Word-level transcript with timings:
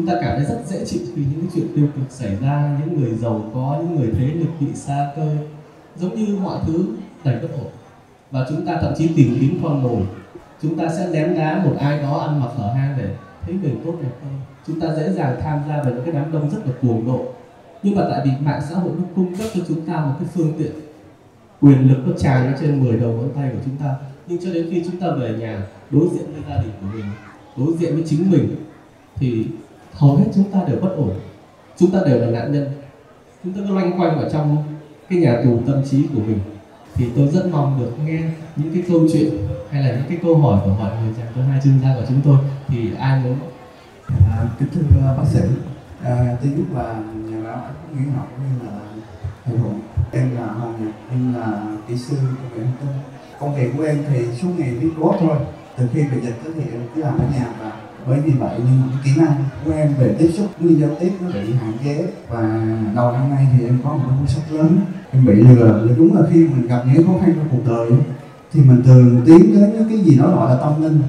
chúng 0.00 0.08
ta 0.08 0.14
cảm 0.20 0.36
thấy 0.36 0.44
rất 0.44 0.60
dễ 0.66 0.84
chịu 0.84 1.00
khi 1.16 1.22
những 1.22 1.46
chuyện 1.54 1.66
tiêu 1.76 1.86
cực 1.96 2.10
xảy 2.10 2.36
ra, 2.36 2.78
những 2.80 3.00
người 3.00 3.14
giàu 3.14 3.50
có, 3.54 3.76
những 3.80 3.96
người 3.96 4.10
thế 4.18 4.26
lực 4.26 4.48
bị 4.60 4.66
xa 4.74 5.10
cơ, 5.16 5.36
giống 5.96 6.14
như 6.14 6.36
mọi 6.42 6.58
thứ 6.66 6.86
đầy 7.24 7.38
bất 7.42 7.48
ổn. 7.52 7.70
Và 8.30 8.46
chúng 8.48 8.66
ta 8.66 8.78
thậm 8.80 8.92
chí 8.96 9.08
tìm 9.16 9.36
kiếm 9.40 9.60
con 9.62 9.82
mồi. 9.82 10.02
Chúng 10.62 10.78
ta 10.78 10.88
sẽ 10.88 11.08
ném 11.12 11.34
đá 11.34 11.62
một 11.64 11.76
ai 11.78 11.98
đó 11.98 12.18
ăn 12.18 12.40
mặc 12.40 12.48
hở 12.56 12.72
hang 12.72 12.94
để 12.98 13.14
thấy 13.42 13.54
mình 13.54 13.80
tốt 13.84 13.94
đẹp 14.02 14.10
hơn. 14.24 14.32
Chúng 14.66 14.80
ta 14.80 14.94
dễ 14.94 15.12
dàng 15.12 15.36
tham 15.42 15.58
gia 15.68 15.82
vào 15.82 15.92
những 15.94 16.04
cái 16.04 16.14
đám 16.14 16.32
đông 16.32 16.50
rất 16.50 16.58
là 16.66 16.72
cuồng 16.82 17.06
độ. 17.06 17.24
Nhưng 17.82 17.96
mà 17.96 18.02
tại 18.10 18.20
vì 18.24 18.30
mạng 18.40 18.62
xã 18.70 18.76
hội 18.76 18.92
nó 18.98 19.04
cung 19.16 19.36
cấp 19.36 19.46
cho 19.54 19.60
chúng 19.68 19.86
ta 19.86 20.00
một 20.00 20.12
cái 20.18 20.28
phương 20.34 20.52
tiện 20.58 20.72
quyền 21.60 21.88
lực 21.88 21.98
nó 22.06 22.12
tràn 22.18 22.54
trên 22.60 22.84
10 22.84 22.96
đầu 22.96 23.12
ngón 23.12 23.30
tay 23.34 23.50
của 23.52 23.60
chúng 23.64 23.76
ta. 23.76 23.94
Nhưng 24.26 24.44
cho 24.44 24.52
đến 24.54 24.68
khi 24.70 24.82
chúng 24.86 25.00
ta 25.00 25.06
về 25.10 25.34
nhà, 25.38 25.62
đối 25.90 26.08
diện 26.12 26.24
với 26.32 26.42
gia 26.48 26.62
đình 26.62 26.72
của 26.80 26.86
mình, 26.94 27.04
đối 27.56 27.76
diện 27.76 27.94
với 27.94 28.04
chính 28.06 28.30
mình, 28.30 28.56
thì 29.16 29.46
hầu 30.00 30.16
hết 30.16 30.24
chúng 30.34 30.50
ta 30.52 30.60
đều 30.68 30.76
bất 30.80 30.94
ổn. 30.96 31.14
Chúng 31.78 31.90
ta 31.90 31.98
đều 32.06 32.18
là 32.20 32.26
nạn 32.26 32.52
nhân. 32.52 32.70
Chúng 33.44 33.52
ta 33.52 33.60
cứ 33.68 33.74
loanh 33.74 34.00
quanh 34.00 34.18
ở 34.18 34.30
trong 34.32 34.64
cái 35.08 35.18
nhà 35.18 35.42
tù 35.44 35.58
tâm 35.66 35.82
trí 35.90 36.06
của 36.14 36.20
mình. 36.20 36.38
Thì 36.94 37.06
tôi 37.16 37.28
rất 37.28 37.46
mong 37.52 37.80
được 37.80 37.92
nghe 38.06 38.22
những 38.56 38.74
cái 38.74 38.82
câu 38.88 39.00
chuyện 39.12 39.30
hay 39.70 39.82
là 39.82 39.90
những 39.90 40.08
cái 40.08 40.18
câu 40.22 40.36
hỏi 40.36 40.60
của 40.64 40.74
mọi 40.80 40.90
người 41.02 41.12
dành 41.18 41.26
cho 41.34 41.42
hai 41.42 41.60
chuyên 41.64 41.80
gia 41.82 41.94
của 41.94 42.04
chúng 42.08 42.20
tôi. 42.24 42.36
Thì 42.68 42.94
ai 42.98 43.20
muốn? 43.24 43.36
À, 44.30 44.48
kính 44.58 44.68
thưa 44.74 44.82
à, 45.06 45.14
bác 45.16 45.24
sĩ. 45.26 45.40
À, 46.02 46.36
tôi 46.42 46.52
biết 46.52 46.64
là 46.74 47.02
nhà 47.30 47.42
báo 47.44 47.62
nguyễn 47.92 48.12
học 48.12 48.28
như 48.38 48.66
là 48.66 48.72
thầy 49.44 49.58
hùng 49.58 49.80
em 50.12 50.36
là 50.36 50.46
hoàng 50.46 50.84
nhật 50.84 50.94
em 51.10 51.34
là 51.34 51.62
kỹ 51.88 51.96
sư 51.96 52.16
công 52.16 52.58
nghệ 52.58 52.64
thông 52.64 52.72
tin 52.80 52.90
công 53.40 53.54
việc 53.54 53.70
của 53.76 53.82
em 53.82 54.04
thì 54.08 54.24
suốt 54.42 54.48
ngày 54.58 54.70
viết 54.70 54.90
code 55.00 55.18
thôi. 55.20 55.36
Từ 55.76 55.88
khi 55.92 56.02
bị 56.02 56.20
dịch 56.22 56.34
thì 56.44 56.62
em 56.72 56.82
cứ 56.94 57.02
làm 57.02 57.18
ở 57.18 57.24
nhà 57.34 57.46
và 57.60 57.72
bởi 58.06 58.20
vì 58.20 58.30
vậy 58.30 58.60
nhưng 58.64 58.82
kỹ 59.04 59.10
năng 59.16 59.34
của 59.64 59.72
em 59.72 59.94
về 59.98 60.14
tiếp 60.18 60.30
xúc 60.34 60.46
với 60.60 60.74
giao 60.74 60.90
tiếp 61.00 61.12
nó 61.20 61.28
bị 61.28 61.52
hạn 61.52 61.72
chế. 61.84 62.06
Và 62.28 62.66
đầu 62.96 63.12
năm 63.12 63.30
nay 63.30 63.46
thì 63.52 63.66
em 63.66 63.78
có 63.84 63.90
một 63.92 64.02
cái 64.08 64.16
cuốn 64.18 64.28
sách 64.28 64.52
lớn. 64.52 64.78
Em 65.12 65.24
bị 65.24 65.34
lừa. 65.34 65.82
Là 65.86 65.94
đúng 65.96 66.16
là 66.16 66.22
khi 66.32 66.48
mình 66.48 66.66
gặp 66.66 66.82
những 66.94 67.06
khó 67.06 67.12
khăn 67.20 67.34
trong 67.36 67.48
cuộc 67.50 67.70
đời 67.70 67.90
thì 68.52 68.60
mình 68.60 68.82
thường 68.82 69.20
tiến 69.26 69.54
đến 69.54 69.72
những 69.72 69.88
cái 69.88 69.98
gì 69.98 70.16
nó 70.18 70.30
gọi 70.30 70.50
là 70.50 70.60
tâm 70.60 70.82
linh. 70.82 71.02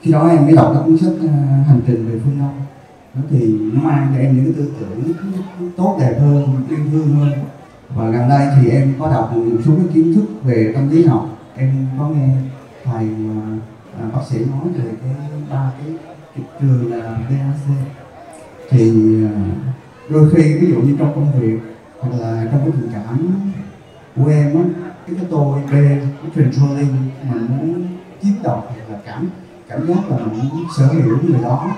Khi 0.00 0.12
đó 0.12 0.28
em 0.28 0.44
mới 0.44 0.56
đọc 0.56 0.70
cái 0.74 0.82
cuốn 0.86 0.98
sách 0.98 1.12
uh, 1.24 1.30
hành 1.66 1.80
trình 1.86 2.08
về 2.08 2.20
phương 2.24 2.38
đông. 2.38 2.60
Nó 3.14 3.22
thì 3.30 3.58
nó 3.72 3.80
mang 3.82 4.12
cho 4.14 4.20
em 4.20 4.36
những 4.36 4.44
cái 4.44 4.54
tư 4.56 4.72
tưởng 4.80 5.12
tốt 5.76 5.96
đẹp 6.00 6.16
hơn 6.20 6.46
yêu 6.68 6.78
thương 6.92 7.14
hơn. 7.14 7.32
Và 7.96 8.10
gần 8.10 8.28
đây 8.28 8.48
thì 8.56 8.70
em 8.70 8.94
có 8.98 9.10
đọc 9.10 9.36
một 9.36 9.60
số 9.64 9.72
cái 9.76 9.86
kiến 9.94 10.14
thức 10.14 10.24
về 10.44 10.72
tâm 10.74 10.90
lý 10.90 11.04
học. 11.04 11.28
Em 11.56 11.86
có 11.98 12.08
nghe 12.08 12.28
thầy 12.84 13.04
uh, 13.04 14.12
bác 14.14 14.20
sĩ 14.30 14.38
nói 14.38 14.72
về 14.74 14.90
cái 15.02 15.14
ba 15.50 15.70
cái 15.78 15.96
trường 16.60 16.92
là 16.92 17.18
VAC 17.30 17.76
thì 18.70 18.90
à, 19.24 19.32
đôi 20.08 20.30
khi 20.34 20.58
ví 20.58 20.66
dụ 20.66 20.80
như 20.80 20.96
trong 20.98 21.14
công 21.14 21.40
việc 21.40 21.58
hoặc 22.00 22.18
là 22.20 22.48
trong 22.52 22.60
cái 22.60 22.70
tình 22.80 22.90
cảm 22.92 23.42
của 24.16 24.30
em 24.30 24.54
á, 24.56 24.62
cái 25.06 25.16
cái 25.16 25.26
tôi 25.30 25.60
B 25.60 25.72
cái 25.72 26.44
controlling 26.44 26.96
mình 27.32 27.46
muốn 27.48 27.86
chiếm 28.22 28.32
đoạt 28.42 28.58
hoặc 28.64 28.90
là 28.90 28.98
cảm 29.06 29.28
cảm 29.68 29.86
giác 29.86 30.10
là 30.10 30.16
mình 30.16 30.38
muốn 30.38 30.64
sở 30.76 30.86
hữu 30.86 31.18
người 31.22 31.42
đó. 31.42 31.70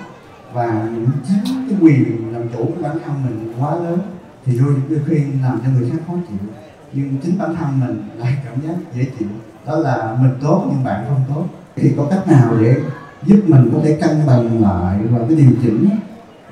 Và 0.53 0.89
những 0.95 1.09
chiếm 1.29 1.55
cái 1.71 1.79
quyền 1.81 2.33
làm 2.33 2.49
chủ 2.49 2.65
của 2.65 2.83
bản 2.83 2.97
thân 3.07 3.15
mình 3.25 3.53
quá 3.59 3.75
lớn, 3.75 3.99
thì 4.45 4.59
đôi 4.59 4.75
đôi 4.89 5.01
khi 5.07 5.17
làm 5.43 5.61
cho 5.65 5.71
người 5.71 5.91
khác 5.91 5.99
khó 6.07 6.13
chịu. 6.29 6.49
Nhưng 6.93 7.17
chính 7.23 7.39
bản 7.39 7.55
thân 7.57 7.81
mình 7.81 8.03
lại 8.17 8.37
cảm 8.45 8.61
giác 8.61 8.75
dễ 8.95 9.07
chịu. 9.19 9.29
Đó 9.67 9.77
là 9.77 10.17
mình 10.21 10.33
tốt 10.41 10.67
nhưng 10.71 10.85
bạn 10.85 11.05
không 11.09 11.25
tốt. 11.35 11.45
Thì 11.77 11.93
có 11.97 12.07
cách 12.11 12.29
nào 12.29 12.57
để 12.61 12.77
giúp 13.27 13.41
mình 13.47 13.70
có 13.72 13.78
thể 13.84 13.98
cân 14.00 14.27
bằng 14.27 14.62
lại 14.62 14.98
và 15.11 15.19
cái 15.28 15.36
điều 15.36 15.50
chỉnh 15.62 15.89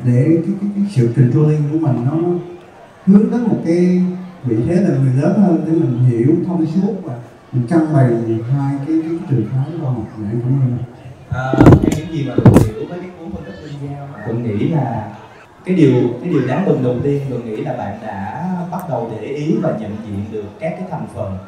để 0.04 0.24
cái, 0.24 0.54
cái, 0.60 0.70
cái 0.76 0.84
sự 0.90 1.10
controlling 1.16 1.62
của 1.72 1.78
mình 1.78 2.04
nó 2.04 2.12
hướng 3.06 3.30
đến 3.30 3.42
một 3.42 3.58
cái 3.64 4.02
vị 4.44 4.56
thế 4.66 4.74
là 4.74 4.88
người 4.88 5.22
lớn 5.22 5.40
hơn 5.40 5.64
để 5.66 5.72
mình 5.72 6.04
hiểu 6.04 6.34
thông 6.46 6.66
suốt 6.66 6.94
và 7.02 7.14
mình 7.52 7.66
cân 7.66 7.80
bằng 7.92 8.38
hai 8.52 8.74
cái 8.86 8.96
cái, 9.02 9.10
cái 9.10 9.18
trường 9.30 9.46
phái 9.52 9.64
khoa 9.80 9.90
học 9.90 10.06
này. 10.18 10.32
Cảm 10.42 10.60
ơn. 10.60 10.78
À, 11.30 11.52
những 11.96 12.12
gì 12.12 12.28
mà 12.28 12.34
tôi 12.36 12.54
hiểu 12.64 12.86
với 12.88 12.98
cái 13.00 13.10
cuốn 13.18 13.30
phân 13.32 13.44
tích 13.44 13.54
linh 13.62 13.90
giao 13.90 14.08
tôi 14.26 14.36
nghĩ 14.36 14.68
là 14.68 15.12
cái 15.64 15.74
điều 15.74 15.92
cái 16.20 16.30
điều 16.30 16.46
đáng 16.46 16.66
mừng 16.66 16.82
đầu 16.82 16.96
tiên 17.02 17.20
tôi 17.30 17.42
nghĩ 17.42 17.56
là 17.56 17.72
bạn 17.72 17.98
đã 18.06 18.48
bắt 18.70 18.80
đầu 18.88 19.10
để 19.16 19.26
ý 19.26 19.56
và 19.62 19.76
nhận 19.80 19.96
diện 20.06 20.24
được 20.32 20.44
các 20.60 20.74
cái 20.78 20.88
thành 20.90 21.06
phần. 21.14 21.38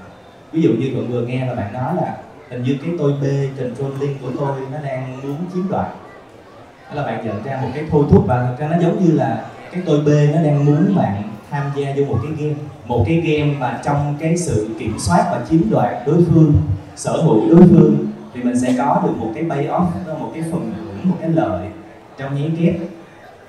Ví 0.53 0.63
dụ 0.63 0.71
như 0.71 0.91
thuận 0.95 1.11
vừa 1.11 1.27
nghe 1.27 1.47
là 1.47 1.55
bạn 1.55 1.73
nói 1.73 1.97
là 1.97 2.17
hình 2.51 2.63
như 2.63 2.77
cái 2.83 2.91
tôi 2.99 3.13
b 3.13 3.25
controlling 3.59 4.19
của 4.23 4.31
tôi 4.39 4.61
nó 4.73 4.79
đang 4.85 5.21
muốn 5.23 5.37
chiếm 5.55 5.69
đoạt. 5.71 5.87
Đó 6.89 6.95
là 6.95 7.07
bạn 7.07 7.27
nhận 7.27 7.43
ra 7.45 7.59
một 7.63 7.69
cái 7.75 7.85
thôi 7.91 8.05
thúc 8.11 8.25
và 8.27 8.43
thật 8.43 8.57
ra 8.59 8.69
nó 8.69 8.77
giống 8.81 9.05
như 9.05 9.13
là 9.13 9.45
cái 9.73 9.83
tôi 9.87 10.01
b 10.01 10.09
nó 10.35 10.43
đang 10.43 10.65
muốn 10.65 10.97
bạn 10.97 11.23
tham 11.51 11.71
gia 11.77 11.95
vô 11.97 12.05
một 12.05 12.19
cái 12.23 12.33
game. 12.39 12.61
Một 12.87 13.05
cái 13.07 13.17
game 13.17 13.55
mà 13.59 13.81
trong 13.85 14.17
cái 14.21 14.37
sự 14.37 14.69
kiểm 14.79 14.99
soát 14.99 15.25
và 15.33 15.41
chiếm 15.51 15.61
đoạt 15.71 16.07
đối 16.07 16.25
phương, 16.31 16.55
sở 16.97 17.23
hữu 17.23 17.51
đối 17.51 17.63
phương, 17.63 18.07
thì 18.35 18.43
mình 18.43 18.61
sẽ 18.61 18.75
có 18.79 19.03
được 19.05 19.13
một 19.19 19.31
cái 19.35 19.45
pay 19.51 19.67
off 19.67 19.87
một 20.21 20.31
cái 20.35 20.43
phần 20.53 20.73
hưởng 20.77 21.11
một 21.11 21.17
cái 21.21 21.31
lợi 21.31 21.67
trong 22.19 22.35
nháy 22.35 22.51
kép. 22.61 22.75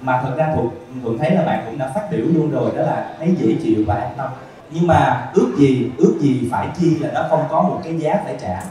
Mà 0.01 0.21
thật 0.21 0.33
ra 0.37 0.53
thuộc 0.55 0.73
thuận 1.03 1.17
thấy 1.17 1.31
là 1.31 1.45
bạn 1.45 1.63
cũng 1.65 1.77
đã 1.77 1.91
phát 1.95 2.07
biểu 2.11 2.25
luôn 2.25 2.51
rồi, 2.51 2.71
đó 2.75 2.81
là 2.81 3.15
thấy 3.19 3.35
dễ 3.37 3.55
chịu 3.63 3.83
và 3.87 3.95
an 3.95 4.11
tâm. 4.17 4.29
Nhưng 4.71 4.87
mà 4.87 5.29
ước 5.33 5.51
gì 5.57 5.89
ước 5.97 6.15
gì 6.19 6.47
phải 6.51 6.67
chi 6.79 6.97
là 6.99 7.11
nó 7.13 7.25
không 7.29 7.43
có 7.49 7.61
một 7.61 7.81
cái 7.83 7.99
giá 7.99 8.21
phải 8.23 8.35
trả 8.41 8.63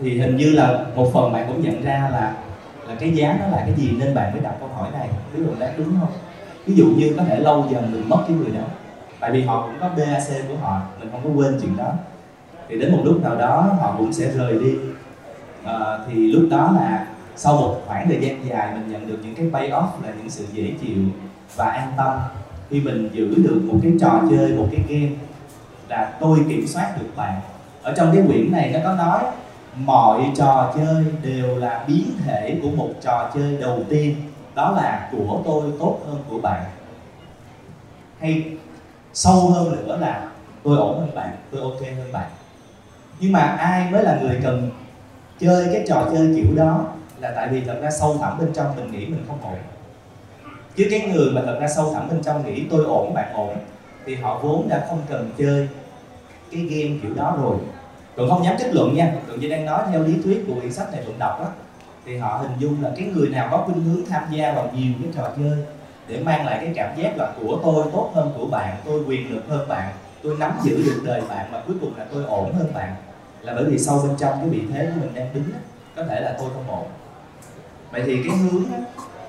thì 0.00 0.20
hình 0.20 0.36
như 0.36 0.52
là 0.52 0.84
một 0.94 1.10
phần 1.12 1.32
bạn 1.32 1.46
cũng 1.48 1.62
nhận 1.62 1.82
ra 1.82 2.08
là 2.12 2.34
là 2.88 2.94
cái 2.94 3.10
giá 3.10 3.36
nó 3.40 3.46
là 3.46 3.62
cái 3.66 3.74
gì 3.76 3.90
nên 3.98 4.14
bạn 4.14 4.32
mới 4.32 4.40
đặt 4.40 4.54
câu 4.60 4.68
hỏi 4.68 4.90
này. 4.92 5.08
Biết 5.34 5.42
được 5.46 5.54
đáng 5.58 5.72
đúng 5.78 5.96
không? 6.00 6.12
Ví 6.66 6.74
dụ 6.74 6.86
như 6.86 7.14
có 7.16 7.24
thể 7.24 7.40
lâu 7.40 7.66
dần 7.70 7.92
mình 7.92 8.08
mất 8.08 8.18
cái 8.28 8.36
người 8.36 8.50
đó. 8.50 8.66
Tại 9.20 9.30
vì 9.30 9.42
họ 9.42 9.62
cũng 9.66 9.76
có 9.80 9.88
BAC 9.88 10.48
của 10.48 10.56
họ 10.62 10.80
mình 11.00 11.08
không 11.12 11.20
có 11.24 11.30
quên 11.30 11.58
chuyện 11.60 11.76
đó. 11.76 11.92
Thì 12.68 12.78
đến 12.78 12.92
một 12.92 13.02
lúc 13.04 13.22
nào 13.22 13.36
đó 13.36 13.76
họ 13.80 13.94
cũng 13.98 14.12
sẽ 14.12 14.30
rời 14.30 14.58
đi. 14.58 14.74
À, 15.64 15.98
thì 16.06 16.32
lúc 16.32 16.48
đó 16.50 16.72
là 16.80 17.06
sau 17.36 17.56
một 17.56 17.80
khoảng 17.86 18.08
thời 18.08 18.20
gian 18.20 18.46
dài 18.48 18.68
mình 18.74 18.92
nhận 18.92 19.08
được 19.08 19.18
những 19.22 19.34
cái 19.34 19.46
pay 19.52 19.70
off 19.70 19.88
là 20.02 20.12
những 20.18 20.30
sự 20.30 20.44
dễ 20.52 20.72
chịu 20.80 20.98
và 21.56 21.66
an 21.66 21.92
tâm. 21.96 22.18
Khi 22.70 22.80
mình 22.80 23.08
giữ 23.12 23.34
được 23.36 23.60
một 23.64 23.78
cái 23.82 23.92
trò 24.00 24.20
chơi 24.30 24.52
một 24.52 24.68
cái 24.72 24.80
game 24.88 25.14
là 25.88 26.12
tôi 26.20 26.38
kiểm 26.48 26.66
soát 26.66 26.94
được 27.00 27.08
bạn. 27.16 27.40
Ở 27.82 27.94
trong 27.96 28.10
cái 28.14 28.22
quyển 28.26 28.52
này 28.52 28.70
nó 28.72 28.78
có 28.84 28.94
nói 28.94 29.24
mọi 29.84 30.30
trò 30.36 30.72
chơi 30.76 31.04
đều 31.22 31.56
là 31.56 31.84
biến 31.88 32.04
thể 32.24 32.58
của 32.62 32.70
một 32.70 32.90
trò 33.00 33.30
chơi 33.34 33.56
đầu 33.60 33.78
tiên. 33.88 34.16
Đó 34.54 34.70
là 34.70 35.08
của 35.12 35.40
tôi 35.44 35.72
tốt 35.78 35.98
hơn 36.06 36.22
của 36.30 36.38
bạn. 36.38 36.64
Hay 38.20 38.44
sâu 39.12 39.50
hơn 39.50 39.86
nữa 39.86 39.96
là 40.00 40.28
tôi 40.64 40.76
ổn 40.76 41.00
hơn 41.00 41.14
bạn, 41.14 41.36
tôi 41.50 41.60
ok 41.60 41.80
hơn 41.80 42.12
bạn. 42.12 42.30
Nhưng 43.20 43.32
mà 43.32 43.40
ai 43.40 43.90
mới 43.90 44.02
là 44.02 44.18
người 44.22 44.40
cần 44.42 44.70
chơi 45.40 45.68
cái 45.72 45.84
trò 45.88 46.08
chơi 46.12 46.32
kiểu 46.36 46.56
đó 46.56 46.84
là 47.20 47.32
tại 47.36 47.48
vì 47.48 47.60
thật 47.60 47.78
ra 47.82 47.90
sâu 47.90 48.18
thẳm 48.20 48.38
bên 48.38 48.52
trong 48.52 48.76
mình 48.76 48.92
nghĩ 48.92 49.06
mình 49.06 49.24
không 49.28 49.38
ổn. 49.42 49.58
Chứ 50.76 50.86
cái 50.90 51.00
người 51.00 51.30
mà 51.30 51.42
thật 51.46 51.58
ra 51.60 51.68
sâu 51.68 51.94
thẳm 51.94 52.08
bên 52.08 52.22
trong 52.22 52.46
nghĩ 52.46 52.64
tôi 52.70 52.84
ổn, 52.84 53.14
bạn 53.14 53.32
ổn, 53.34 53.56
thì 54.06 54.14
họ 54.14 54.38
vốn 54.42 54.68
đã 54.68 54.86
không 54.88 55.02
cần 55.08 55.30
chơi 55.38 55.68
cái 56.52 56.60
game 56.60 56.98
kiểu 57.02 57.14
đó 57.14 57.38
rồi 57.42 57.56
tụng 58.18 58.30
không 58.30 58.44
dám 58.44 58.56
kết 58.58 58.74
luận 58.74 58.94
nha. 58.94 59.12
Tụng 59.28 59.38
chỉ 59.40 59.48
đang 59.48 59.64
nói 59.64 59.82
theo 59.90 60.02
lý 60.02 60.14
thuyết 60.24 60.44
của 60.46 60.54
quyển 60.60 60.72
sách 60.72 60.92
này 60.92 61.02
tụng 61.06 61.18
đọc 61.18 61.40
á 61.40 61.46
Thì 62.06 62.16
họ 62.16 62.36
hình 62.36 62.52
dung 62.58 62.82
là 62.82 62.90
cái 62.96 63.06
người 63.06 63.28
nào 63.28 63.48
có 63.50 63.58
khuynh 63.66 63.82
hướng 63.84 64.06
tham 64.06 64.22
gia 64.30 64.52
vào 64.52 64.70
nhiều 64.74 64.92
cái 65.02 65.12
trò 65.16 65.30
chơi 65.36 65.58
Để 66.08 66.20
mang 66.20 66.46
lại 66.46 66.58
cái 66.64 66.72
cảm 66.74 66.96
giác 66.96 67.16
là 67.16 67.32
của 67.40 67.60
tôi 67.64 67.84
tốt 67.92 68.10
hơn 68.14 68.32
của 68.38 68.46
bạn 68.46 68.76
Tôi 68.84 69.02
quyền 69.06 69.34
lực 69.34 69.42
hơn 69.48 69.68
bạn 69.68 69.92
Tôi 70.22 70.36
nắm 70.38 70.52
giữ 70.62 70.76
được 70.76 71.00
đời 71.04 71.22
bạn 71.28 71.52
Mà 71.52 71.62
cuối 71.66 71.76
cùng 71.80 71.92
là 71.96 72.06
tôi 72.12 72.24
ổn 72.24 72.54
hơn 72.54 72.66
bạn 72.74 72.94
Là 73.42 73.54
bởi 73.54 73.64
vì 73.64 73.78
sâu 73.78 74.02
bên 74.02 74.16
trong 74.18 74.34
cái 74.40 74.48
vị 74.48 74.62
thế 74.72 74.90
của 74.94 75.00
mình 75.00 75.14
đang 75.14 75.34
đứng 75.34 75.44
á, 75.54 75.60
Có 75.96 76.04
thể 76.04 76.20
là 76.20 76.34
tôi 76.38 76.48
không 76.54 76.70
ổn. 76.70 76.86
Vậy 77.92 78.02
thì 78.06 78.22
cái 78.22 78.36
hướng 78.36 78.72
á, 78.72 78.78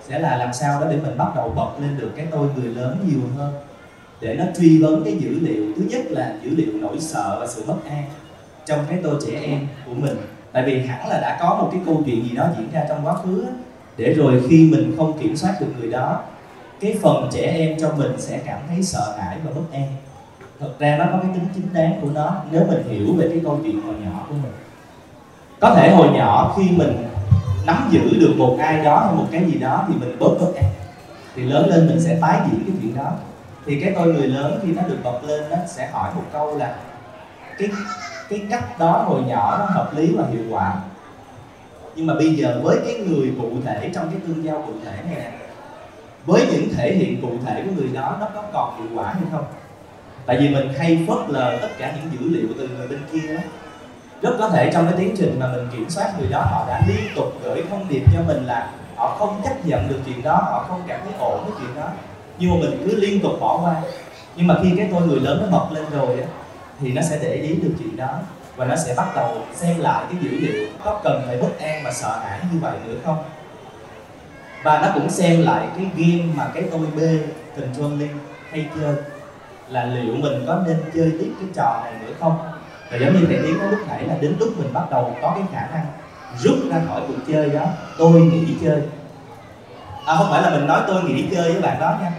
sẽ 0.07 0.19
là 0.19 0.37
làm 0.37 0.53
sao 0.53 0.81
đó 0.81 0.87
để 0.89 0.97
mình 0.97 1.17
bắt 1.17 1.31
đầu 1.35 1.49
bật 1.49 1.71
lên 1.81 1.97
được 1.97 2.11
cái 2.15 2.27
tôi 2.31 2.47
người 2.55 2.73
lớn 2.75 3.05
nhiều 3.07 3.19
hơn 3.37 3.53
để 4.21 4.35
nó 4.35 4.45
truy 4.57 4.81
vấn 4.81 5.03
cái 5.03 5.17
dữ 5.19 5.39
liệu. 5.39 5.65
Thứ 5.75 5.83
nhất 5.89 6.01
là 6.09 6.35
dữ 6.43 6.49
liệu 6.55 6.73
nỗi 6.81 6.99
sợ 6.99 7.37
và 7.39 7.47
sự 7.47 7.63
bất 7.67 7.85
an 7.89 8.03
trong 8.69 8.85
cái 8.89 8.99
tôi 9.03 9.15
trẻ 9.27 9.39
em 9.43 9.67
của 9.85 9.93
mình. 9.93 10.17
Tại 10.51 10.63
vì 10.65 10.85
hẳn 10.85 11.07
là 11.07 11.19
đã 11.21 11.37
có 11.41 11.57
một 11.61 11.69
cái 11.71 11.81
câu 11.85 12.03
chuyện 12.05 12.23
gì 12.23 12.35
đó 12.35 12.47
diễn 12.57 12.71
ra 12.71 12.85
trong 12.89 13.05
quá 13.05 13.13
khứ 13.13 13.45
để 13.97 14.13
rồi 14.13 14.43
khi 14.49 14.69
mình 14.71 14.93
không 14.97 15.19
kiểm 15.19 15.37
soát 15.37 15.55
được 15.59 15.67
người 15.79 15.91
đó, 15.91 16.21
cái 16.79 16.95
phần 17.01 17.29
trẻ 17.31 17.41
em 17.41 17.79
trong 17.79 17.97
mình 17.97 18.11
sẽ 18.17 18.39
cảm 18.45 18.59
thấy 18.67 18.83
sợ 18.83 19.15
hãi 19.19 19.37
và 19.43 19.51
bất 19.55 19.61
an. 19.73 19.87
Thật 20.59 20.69
ra 20.79 20.97
nó 20.97 21.05
có 21.11 21.19
cái 21.21 21.31
tính 21.33 21.47
chính 21.55 21.73
đáng 21.73 21.99
của 22.01 22.09
nó, 22.13 22.35
nếu 22.51 22.63
mình 22.69 22.83
hiểu 22.89 23.13
về 23.17 23.27
cái 23.29 23.39
câu 23.43 23.59
chuyện 23.63 23.81
hồi 23.81 23.95
nhỏ 24.05 24.25
của 24.29 24.35
mình. 24.43 24.51
Có 25.59 25.75
thể 25.75 25.91
hồi 25.91 26.07
nhỏ 26.13 26.55
khi 26.57 26.69
mình 26.71 26.97
nắm 27.65 27.89
giữ 27.91 28.19
được 28.19 28.33
một 28.37 28.57
ai 28.59 28.83
đó 28.83 28.99
hay 28.99 29.15
một 29.15 29.25
cái 29.31 29.43
gì 29.45 29.59
đó 29.59 29.85
thì 29.87 29.93
mình 29.99 30.19
bớt 30.19 30.31
bất 30.39 30.55
an. 30.55 30.65
Thì 31.35 31.43
lớn 31.43 31.69
lên 31.69 31.87
mình 31.87 32.01
sẽ 32.01 32.17
tái 32.21 32.39
diễn 32.51 32.63
cái 32.67 32.75
chuyện 32.81 32.95
đó. 32.95 33.11
Thì 33.65 33.81
cái 33.81 33.93
tôi 33.95 34.13
người 34.13 34.27
lớn 34.27 34.59
khi 34.63 34.71
nó 34.71 34.81
được 34.87 34.97
bật 35.03 35.23
lên 35.23 35.49
nó 35.49 35.57
sẽ 35.67 35.89
hỏi 35.91 36.11
một 36.15 36.23
câu 36.33 36.57
là, 36.57 36.75
cái 37.57 37.69
cái 38.29 38.41
cách 38.49 38.79
đó 38.79 39.03
hồi 39.07 39.21
nhỏ 39.27 39.57
nó 39.59 39.65
hợp 39.65 39.91
lý 39.95 40.15
và 40.17 40.23
hiệu 40.31 40.43
quả. 40.49 40.73
Nhưng 41.95 42.07
mà 42.07 42.13
bây 42.13 42.35
giờ 42.35 42.61
với 42.63 42.77
cái 42.85 42.95
người 43.07 43.33
cụ 43.41 43.49
thể 43.65 43.89
trong 43.95 44.09
cái 44.09 44.19
tương 44.27 44.45
giao 44.45 44.63
cụ 44.67 44.73
thể 44.85 44.91
này 44.91 45.15
nè 45.15 45.31
với 46.25 46.47
những 46.51 46.69
thể 46.75 46.93
hiện 46.93 47.21
cụ 47.21 47.31
thể 47.45 47.63
của 47.65 47.71
người 47.77 47.89
đó, 47.93 48.17
nó 48.19 48.27
có 48.35 48.43
còn 48.53 48.77
hiệu 48.77 48.87
quả 48.95 49.13
hay 49.13 49.23
không? 49.31 49.45
Tại 50.25 50.37
vì 50.39 50.49
mình 50.49 50.73
hay 50.77 51.05
phớt 51.07 51.29
lờ 51.29 51.57
tất 51.61 51.67
cả 51.77 51.93
những 51.95 52.11
dữ 52.13 52.37
liệu 52.37 52.47
từ 52.57 52.67
người 52.67 52.87
bên 52.87 52.99
kia 53.11 53.33
đó. 53.35 53.41
Rất 54.21 54.35
có 54.39 54.49
thể 54.49 54.71
trong 54.73 54.85
cái 54.85 54.93
tiến 54.97 55.15
trình 55.17 55.39
mà 55.39 55.51
mình 55.51 55.67
kiểm 55.71 55.89
soát 55.89 56.13
người 56.19 56.29
đó, 56.29 56.41
họ 56.41 56.65
đã 56.67 56.81
liên 56.87 57.05
tục 57.15 57.33
gửi 57.43 57.63
thông 57.69 57.85
điệp 57.89 58.03
cho 58.13 58.19
mình 58.27 58.45
là 58.45 58.69
họ 58.95 59.15
không 59.19 59.41
chấp 59.43 59.65
nhận 59.65 59.87
được 59.89 59.99
chuyện 60.05 60.23
đó, 60.23 60.35
họ 60.35 60.65
không 60.67 60.81
cảm 60.87 60.99
thấy 61.03 61.13
ổn 61.19 61.43
với 61.43 61.53
chuyện 61.59 61.75
đó. 61.75 61.87
Nhưng 62.39 62.49
mà 62.49 62.55
mình 62.59 62.81
cứ 62.85 62.95
liên 62.95 63.19
tục 63.19 63.31
bỏ 63.39 63.59
qua. 63.63 63.75
Nhưng 64.35 64.47
mà 64.47 64.55
khi 64.63 64.73
cái 64.77 64.87
tôi 64.91 65.07
người 65.07 65.19
lớn 65.19 65.41
nó 65.41 65.57
bật 65.57 65.71
lên 65.71 65.85
rồi 65.91 66.19
á 66.19 66.27
thì 66.81 66.91
nó 66.91 67.01
sẽ 67.01 67.19
để 67.21 67.33
ý 67.33 67.55
được 67.55 67.73
chuyện 67.79 67.97
đó 67.97 68.19
và 68.55 68.65
nó 68.65 68.75
sẽ 68.75 68.93
bắt 68.97 69.07
đầu 69.15 69.37
xem 69.53 69.79
lại 69.79 70.03
cái 70.09 70.21
dữ 70.21 70.29
liệu 70.39 70.67
có 70.83 70.99
cần 71.03 71.23
phải 71.27 71.37
bất 71.37 71.59
an 71.59 71.81
và 71.83 71.91
sợ 71.91 72.19
hãi 72.23 72.39
như 72.53 72.59
vậy 72.59 72.77
nữa 72.85 72.95
không. 73.05 73.23
Và 74.63 74.81
nó 74.81 74.87
cũng 74.93 75.09
xem 75.09 75.41
lại 75.41 75.67
cái 75.77 75.85
game 75.97 76.33
mà 76.35 76.47
cái 76.53 76.63
tôi 76.71 76.79
B 76.95 76.99
controlling 77.57 78.17
hay 78.51 78.65
chơi 78.75 78.95
là 79.69 79.85
liệu 79.85 80.15
mình 80.15 80.43
có 80.47 80.61
nên 80.67 80.77
chơi 80.95 81.11
tiếp 81.19 81.31
cái 81.39 81.49
trò 81.55 81.81
này 81.83 81.93
nữa 82.01 82.13
không? 82.19 82.37
Và 82.91 82.97
giống 82.97 83.13
như 83.13 83.25
thầy 83.27 83.39
tiến 83.43 83.57
nói 83.57 83.67
lúc 83.71 83.79
nãy 83.87 84.03
là 84.03 84.15
đến 84.21 84.35
lúc 84.39 84.57
mình 84.57 84.73
bắt 84.73 84.91
đầu 84.91 85.15
có 85.21 85.31
cái 85.35 85.43
khả 85.53 85.67
năng 85.71 85.85
rút 86.37 86.57
ra 86.71 86.81
khỏi 86.87 87.01
cuộc 87.07 87.31
chơi 87.31 87.49
đó, 87.49 87.65
tôi 87.97 88.21
nghỉ 88.21 88.55
chơi. 88.63 88.81
À 90.05 90.15
không 90.15 90.27
phải 90.31 90.41
là 90.41 90.49
mình 90.49 90.67
nói 90.67 90.81
tôi 90.87 91.03
nghỉ 91.03 91.25
chơi 91.35 91.51
với 91.51 91.61
bạn 91.61 91.79
đó 91.79 91.97
nha. 92.01 92.11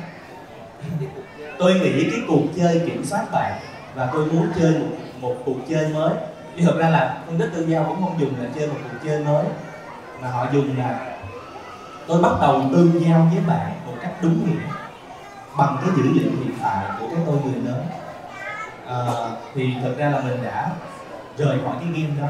Tôi 1.58 1.74
nghĩ 1.74 2.10
cái 2.10 2.20
cuộc 2.28 2.42
chơi 2.56 2.82
kiểm 2.86 3.04
soát 3.04 3.24
bạn 3.32 3.52
và 3.94 4.10
tôi 4.12 4.26
muốn 4.26 4.48
chơi 4.58 4.78
một, 4.78 4.86
một 5.20 5.34
cuộc 5.44 5.56
chơi 5.68 5.88
mới. 5.88 6.14
Nhưng 6.56 6.66
thực 6.66 6.78
ra 6.78 6.88
là 6.88 7.18
phân 7.26 7.38
tích 7.38 7.50
tương 7.54 7.70
giao 7.70 7.84
cũng 7.84 8.02
không 8.02 8.20
dùng 8.20 8.34
là 8.40 8.48
chơi 8.54 8.68
một 8.68 8.76
cuộc 8.82 8.98
chơi 9.04 9.24
mới. 9.24 9.44
Mà 10.22 10.30
họ 10.30 10.46
dùng 10.52 10.78
là 10.78 11.16
tôi 12.06 12.22
bắt 12.22 12.32
đầu 12.40 12.62
tương 12.72 13.04
giao 13.04 13.30
với 13.34 13.42
bạn 13.46 13.72
một 13.86 13.94
cách 14.02 14.12
đúng 14.22 14.46
nghĩa 14.46 14.62
bằng 15.56 15.76
cái 15.80 15.90
dữ 15.96 16.02
liệu 16.02 16.30
hiện 16.44 16.54
tại 16.62 16.84
của 17.00 17.06
cái 17.06 17.18
tôi 17.26 17.36
người 17.44 17.62
lớn. 17.62 17.86
À, 18.86 18.96
thì 19.54 19.74
thực 19.82 19.98
ra 19.98 20.08
là 20.08 20.20
mình 20.20 20.42
đã 20.42 20.70
rời 21.36 21.58
khỏi 21.64 21.76
cái 21.80 22.02
game 22.02 22.20
đó 22.20 22.28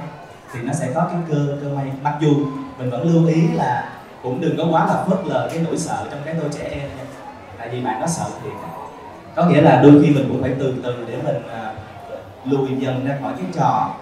thì 0.52 0.60
nó 0.62 0.72
sẽ 0.72 0.92
có 0.94 1.08
cái 1.12 1.20
cơ 1.28 1.56
cơ 1.62 1.68
may. 1.68 1.92
Mặc 2.02 2.16
dù 2.20 2.46
mình 2.78 2.90
vẫn 2.90 3.02
lưu 3.02 3.26
ý 3.26 3.48
là 3.48 3.92
cũng 4.22 4.40
đừng 4.40 4.56
có 4.58 4.64
quá 4.70 4.86
là 4.86 5.04
phớt 5.04 5.18
lờ 5.26 5.48
cái 5.52 5.62
nỗi 5.62 5.78
sợ 5.78 6.06
trong 6.10 6.20
cái 6.24 6.34
tôi 6.40 6.50
trẻ 6.52 6.68
em 6.70 6.88
nha. 6.96 7.04
Tại 7.58 7.68
vì 7.68 7.80
bạn 7.80 8.00
nó 8.00 8.06
sợ 8.06 8.24
thiệt 8.42 8.52
có 9.36 9.46
nghĩa 9.46 9.60
là 9.60 9.82
đôi 9.82 10.02
khi 10.02 10.10
mình 10.10 10.24
cũng 10.28 10.42
phải 10.42 10.54
từ 10.58 10.74
từ 10.82 10.94
để 11.08 11.16
mình 11.24 11.48
à, 11.48 11.74
lùi 12.44 12.68
dần 12.78 13.06
ra 13.06 13.18
khỏi 13.22 13.32
cái 13.36 13.46
trò. 13.54 13.94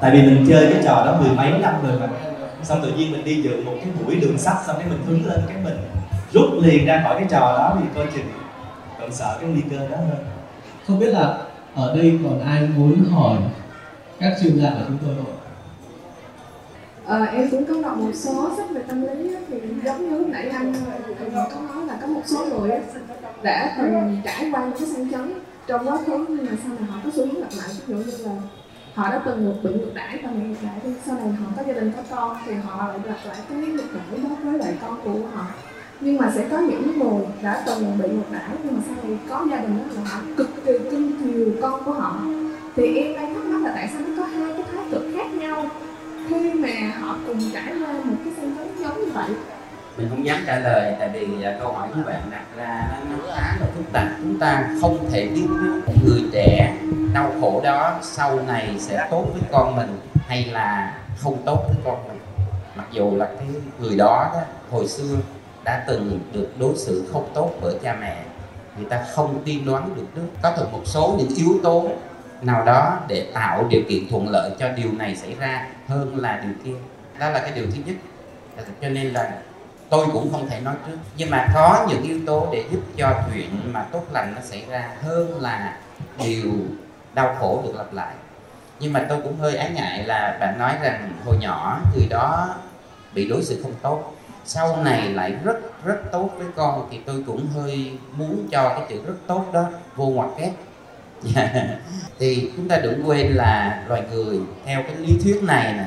Tại 0.00 0.10
vì 0.10 0.22
mình 0.22 0.46
chơi 0.48 0.72
cái 0.72 0.82
trò 0.84 1.04
đó 1.06 1.16
mười 1.20 1.30
mấy 1.30 1.50
năm 1.58 1.74
rồi 1.82 2.00
mà. 2.00 2.08
Xong 2.62 2.82
tự 2.82 2.92
nhiên 2.92 3.12
mình 3.12 3.24
đi 3.24 3.42
dự 3.42 3.62
một 3.64 3.72
cái 3.80 3.88
buổi 4.00 4.16
đường 4.16 4.38
sách 4.38 4.56
xong 4.66 4.76
cái 4.78 4.88
mình 4.88 5.02
hứng 5.06 5.26
lên 5.26 5.40
cái 5.48 5.56
mình 5.64 5.76
rút 6.32 6.50
liền 6.62 6.86
ra 6.86 7.00
khỏi 7.04 7.14
cái 7.18 7.26
trò 7.30 7.40
đó 7.40 7.76
thì 7.80 7.84
coi 7.94 8.06
chừng 8.14 8.26
còn 9.00 9.12
sợ 9.12 9.36
cái 9.40 9.50
nguy 9.50 9.62
cơ 9.70 9.78
đó 9.88 9.96
hơn. 9.96 10.24
Không 10.86 10.98
biết 10.98 11.08
là 11.08 11.38
ở 11.74 11.96
đây 11.96 12.18
còn 12.24 12.40
ai 12.40 12.68
muốn 12.76 13.04
hỏi 13.10 13.36
các 14.20 14.32
chuyên 14.42 14.60
gia 14.60 14.70
của 14.70 14.84
chúng 14.88 14.98
tôi 15.06 15.14
không 15.16 15.34
Ờ, 17.06 17.24
em 17.24 17.50
cũng 17.50 17.64
có 17.64 17.74
đọc 17.82 17.96
một 17.96 18.10
số 18.14 18.50
sách 18.56 18.66
về 18.70 18.82
tâm 18.88 19.02
lý 19.02 19.36
thì 19.48 19.58
giống 19.84 20.10
như 20.10 20.18
lúc 20.18 20.28
nãy 20.28 20.48
anh 20.48 20.74
thì 21.18 21.24
có 21.34 21.60
nói 21.74 21.86
là 21.86 21.94
có 22.00 22.06
một 22.06 22.20
số 22.24 22.46
người 22.46 22.70
đã 23.44 23.74
từng 23.78 24.20
trải 24.24 24.50
qua 24.52 24.64
những 24.64 24.78
cái 24.78 24.88
sang 24.88 25.10
chấn 25.10 25.32
trong 25.66 25.88
quá 25.88 25.98
khứ 26.06 26.24
nhưng 26.28 26.46
mà 26.46 26.52
sau 26.62 26.72
này 26.78 26.88
họ 26.90 27.00
có 27.04 27.10
xu 27.14 27.26
hướng 27.26 27.40
lặp 27.40 27.50
lại 27.58 27.68
ví 27.86 27.94
dụ 27.94 27.96
như 27.96 28.24
là 28.24 28.30
họ 28.94 29.10
đã 29.10 29.22
từng 29.24 29.44
được 29.44 29.54
bị 29.62 29.70
ngược 29.78 29.94
đãi 29.94 30.18
và 30.22 30.30
ngược 30.30 30.54
đãi 30.62 30.78
thì 30.82 30.90
sau 31.06 31.16
này 31.16 31.28
họ 31.28 31.46
có 31.56 31.62
gia 31.66 31.72
đình 31.72 31.92
có 31.96 32.02
con 32.10 32.36
thì 32.46 32.54
họ 32.54 32.88
lại 32.88 32.98
lặp 33.04 33.18
lại 33.26 33.36
cái 33.48 33.58
ngược 33.58 33.94
đãi 33.94 34.18
đó 34.22 34.36
với 34.42 34.58
lại 34.58 34.74
con 34.82 35.00
của 35.04 35.28
họ. 35.34 35.46
Nhưng 36.00 36.16
mà 36.16 36.32
sẽ 36.34 36.48
có 36.50 36.58
những 36.58 36.98
người 36.98 37.26
đã 37.42 37.62
từng 37.66 37.98
bị 38.02 38.08
ngược 38.08 38.32
đãi 38.32 38.50
nhưng 38.64 38.74
mà 38.74 38.80
sau 38.86 38.96
này 39.04 39.18
có 39.28 39.46
gia 39.50 39.56
đình 39.56 39.78
đó 39.78 39.84
là 39.94 40.10
họ 40.10 40.20
cực 40.36 40.50
kỳ 40.64 40.72
cưng 40.90 41.12
chiều 41.20 41.52
con 41.62 41.84
của 41.84 41.92
họ. 41.92 42.20
Thì 42.76 42.96
em 42.96 43.16
đang 43.16 43.34
thắc 43.34 43.44
mắc 43.44 43.62
là 43.64 43.72
tại 43.74 43.90
sao 43.92 44.02
nó 44.06 44.22
có 44.22 44.24
hai 44.24 44.52
cái 44.52 44.64
thái 44.72 44.84
cực 44.90 45.02
khác 45.14 45.34
nhau 45.34 45.66
khi 46.28 46.52
mà 46.52 46.92
họ 47.00 47.16
cùng 47.26 47.38
trải 47.52 47.72
qua 47.80 47.92
một 48.04 48.16
cái 48.24 48.32
sang 48.36 48.56
chấn 48.56 48.68
giống 48.78 49.00
như 49.00 49.10
vậy 49.14 49.30
mình 49.96 50.08
không 50.10 50.26
dám 50.26 50.44
trả 50.46 50.58
lời 50.58 50.94
tại 50.98 51.08
vì 51.08 51.42
à, 51.42 51.56
câu 51.60 51.72
hỏi 51.72 51.88
của 51.94 52.02
bạn 52.06 52.22
đặt 52.30 52.44
ra 52.56 52.86
nó 53.10 53.16
khá 53.34 53.56
là 53.60 53.66
phức 53.74 53.92
tạp. 53.92 54.06
Chúng 54.22 54.38
ta 54.38 54.68
không 54.80 55.10
thể 55.10 55.28
biết 55.28 55.46
người 56.04 56.22
trẻ 56.32 56.76
đau 57.14 57.32
khổ 57.40 57.60
đó 57.64 57.98
sau 58.02 58.40
này 58.46 58.76
sẽ 58.78 59.08
tốt 59.10 59.26
với 59.32 59.42
con 59.52 59.76
mình 59.76 59.98
hay 60.26 60.44
là 60.44 60.98
không 61.18 61.42
tốt 61.44 61.64
với 61.66 61.76
con 61.84 62.08
mình. 62.08 62.18
Mặc 62.76 62.86
dù 62.90 63.16
là 63.16 63.26
cái 63.26 63.46
người 63.78 63.96
đó, 63.96 64.30
đó 64.34 64.40
hồi 64.70 64.88
xưa 64.88 65.16
đã 65.64 65.84
từng 65.86 66.20
được 66.32 66.48
đối 66.58 66.76
xử 66.76 67.08
không 67.12 67.30
tốt 67.34 67.50
bởi 67.60 67.74
cha 67.82 67.96
mẹ 68.00 68.16
người 68.76 68.86
ta 68.90 69.04
không 69.14 69.42
tiên 69.44 69.66
đoán 69.66 69.94
được 69.96 70.06
trước 70.16 70.26
có 70.42 70.50
thể 70.56 70.62
một 70.72 70.82
số 70.84 71.14
những 71.18 71.28
yếu 71.36 71.60
tố 71.62 71.88
nào 72.42 72.64
đó 72.64 72.98
để 73.08 73.26
tạo 73.34 73.66
điều 73.68 73.82
kiện 73.88 74.08
thuận 74.10 74.28
lợi 74.28 74.50
cho 74.58 74.68
điều 74.68 74.92
này 74.92 75.16
xảy 75.16 75.34
ra 75.38 75.66
hơn 75.88 76.16
là 76.16 76.40
điều 76.44 76.52
kia. 76.64 76.78
Đó 77.18 77.30
là 77.30 77.38
cái 77.38 77.52
điều 77.54 77.64
thứ 77.66 77.82
nhất. 77.86 77.96
Cho 78.82 78.88
nên 78.88 79.06
là 79.06 79.32
tôi 79.90 80.06
cũng 80.12 80.32
không 80.32 80.48
thể 80.48 80.60
nói 80.60 80.74
trước. 80.86 80.96
Nhưng 81.16 81.30
mà 81.30 81.46
có 81.54 81.86
những 81.88 82.02
yếu 82.02 82.18
tố 82.26 82.48
để 82.52 82.64
giúp 82.72 82.80
cho 82.96 83.22
chuyện 83.32 83.72
mà 83.72 83.82
tốt 83.92 84.04
lành 84.12 84.34
nó 84.34 84.40
xảy 84.42 84.64
ra 84.68 84.90
hơn 85.02 85.40
là 85.40 85.76
điều 86.24 86.52
đau 87.14 87.36
khổ 87.40 87.62
được 87.64 87.76
lặp 87.76 87.92
lại. 87.92 88.14
Nhưng 88.80 88.92
mà 88.92 89.06
tôi 89.08 89.20
cũng 89.22 89.38
hơi 89.38 89.56
ái 89.56 89.70
ngại 89.70 90.04
là 90.04 90.36
bạn 90.40 90.58
nói 90.58 90.72
rằng 90.82 91.12
hồi 91.24 91.36
nhỏ 91.40 91.80
người 91.94 92.06
đó 92.10 92.54
bị 93.14 93.28
đối 93.28 93.44
xử 93.44 93.62
không 93.62 93.74
tốt, 93.82 94.14
sau 94.44 94.76
này 94.76 95.08
lại 95.08 95.34
rất 95.44 95.56
rất 95.84 95.96
tốt 96.12 96.30
với 96.38 96.46
con 96.56 96.88
thì 96.90 97.00
tôi 97.06 97.24
cũng 97.26 97.46
hơi 97.54 97.92
muốn 98.16 98.48
cho 98.50 98.68
cái 98.68 98.86
chữ 98.88 99.02
rất 99.06 99.14
tốt 99.26 99.44
đó 99.52 99.64
vô 99.96 100.06
ngoặc 100.06 100.28
kép. 100.38 100.50
Thì 102.18 102.52
chúng 102.56 102.68
ta 102.68 102.78
đừng 102.78 103.08
quên 103.08 103.32
là 103.32 103.84
loài 103.88 104.02
người, 104.10 104.40
theo 104.64 104.82
cái 104.82 104.96
lý 104.96 105.18
thuyết 105.22 105.42
này 105.42 105.72
nè 105.72 105.86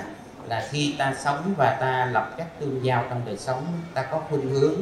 là 0.49 0.67
khi 0.69 0.95
ta 0.97 1.13
sống 1.23 1.53
và 1.57 1.77
ta 1.79 2.05
lập 2.05 2.33
các 2.37 2.59
tương 2.59 2.85
giao 2.85 3.05
trong 3.09 3.21
đời 3.25 3.37
sống, 3.37 3.65
ta 3.93 4.03
có 4.03 4.19
khuynh 4.29 4.49
hướng 4.49 4.75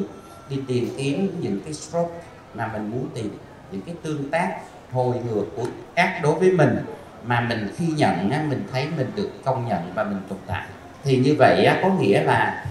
đi 0.49 0.59
tìm 0.67 0.89
kiếm 0.97 1.37
những 1.41 1.59
cái 1.63 1.73
stroke 1.73 2.13
mà 2.53 2.69
mình 2.73 2.91
muốn 2.91 3.09
tìm, 3.13 3.37
những 3.71 3.81
cái 3.81 3.95
tương 4.03 4.29
tác 4.29 4.57
hồi 4.91 5.15
ngược 5.29 5.45
của 5.55 5.65
ác 5.95 6.19
đối 6.23 6.35
với 6.35 6.51
mình 6.51 6.77
mà 7.25 7.39
mình 7.41 7.73
khi 7.77 7.87
nhận 7.87 8.49
mình 8.49 8.63
thấy 8.71 8.87
mình 8.97 9.11
được 9.15 9.29
công 9.45 9.67
nhận 9.67 9.91
và 9.95 10.03
mình 10.03 10.19
tồn 10.29 10.39
tại. 10.47 10.65
Thì 11.03 11.17
như 11.17 11.35
vậy 11.39 11.67
có 11.81 11.89
nghĩa 11.89 12.23
là 12.23 12.65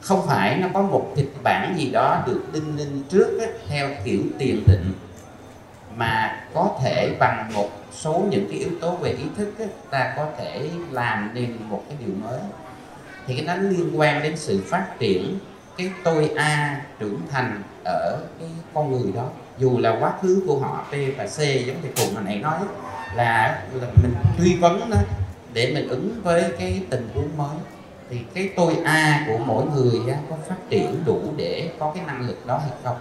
không 0.00 0.26
phải 0.26 0.56
nó 0.56 0.68
có 0.74 0.82
một 0.82 1.12
kịch 1.16 1.32
bản 1.42 1.74
gì 1.78 1.90
đó 1.90 2.22
được 2.26 2.42
đinh 2.52 2.76
ninh 2.76 3.02
trước 3.08 3.38
theo 3.68 3.88
kiểu 4.04 4.20
tiền 4.38 4.62
định 4.66 4.92
mà 6.00 6.36
có 6.54 6.78
thể 6.82 7.16
bằng 7.18 7.50
một 7.54 7.68
số 7.92 8.24
những 8.30 8.46
cái 8.50 8.58
yếu 8.58 8.70
tố 8.80 8.90
về 8.90 9.10
ý 9.10 9.24
thức 9.36 9.58
ấy, 9.58 9.68
ta 9.90 10.12
có 10.16 10.26
thể 10.38 10.70
làm 10.90 11.30
nên 11.34 11.56
một 11.68 11.82
cái 11.88 11.96
điều 12.00 12.14
mới. 12.14 12.40
Thì 13.26 13.36
cái 13.36 13.46
đó 13.46 13.54
liên 13.54 14.00
quan 14.00 14.22
đến 14.22 14.36
sự 14.36 14.62
phát 14.66 14.86
triển 14.98 15.38
cái 15.76 15.90
tôi 16.04 16.30
a 16.36 16.82
trưởng 16.98 17.20
thành 17.30 17.62
ở 17.84 18.18
cái 18.38 18.48
con 18.74 18.92
người 18.92 19.12
đó. 19.12 19.28
Dù 19.58 19.78
là 19.78 19.96
quá 20.00 20.12
khứ 20.22 20.42
của 20.46 20.58
họ 20.58 20.84
P 20.90 20.92
và 21.16 21.26
C 21.26 21.38
giống 21.38 21.82
như 21.82 21.88
cùng 21.96 22.14
hồi 22.14 22.24
nãy 22.24 22.36
nói 22.36 22.58
là, 23.14 23.62
là 23.72 23.86
mình 24.02 24.14
truy 24.38 24.56
vấn 24.56 24.90
đó 24.90 24.96
để 25.52 25.72
mình 25.74 25.88
ứng 25.88 26.20
với 26.22 26.44
cái 26.58 26.82
tình 26.90 27.08
huống 27.14 27.36
mới. 27.36 27.56
Thì 28.10 28.18
cái 28.34 28.50
tôi 28.56 28.76
A 28.84 29.24
của 29.26 29.38
mỗi 29.38 29.64
người 29.74 30.00
có 30.30 30.36
phát 30.48 30.56
triển 30.70 31.02
đủ 31.04 31.20
để 31.36 31.70
có 31.78 31.92
cái 31.94 32.04
năng 32.06 32.26
lực 32.26 32.46
đó 32.46 32.58
hay 32.58 32.70
không? 32.84 32.96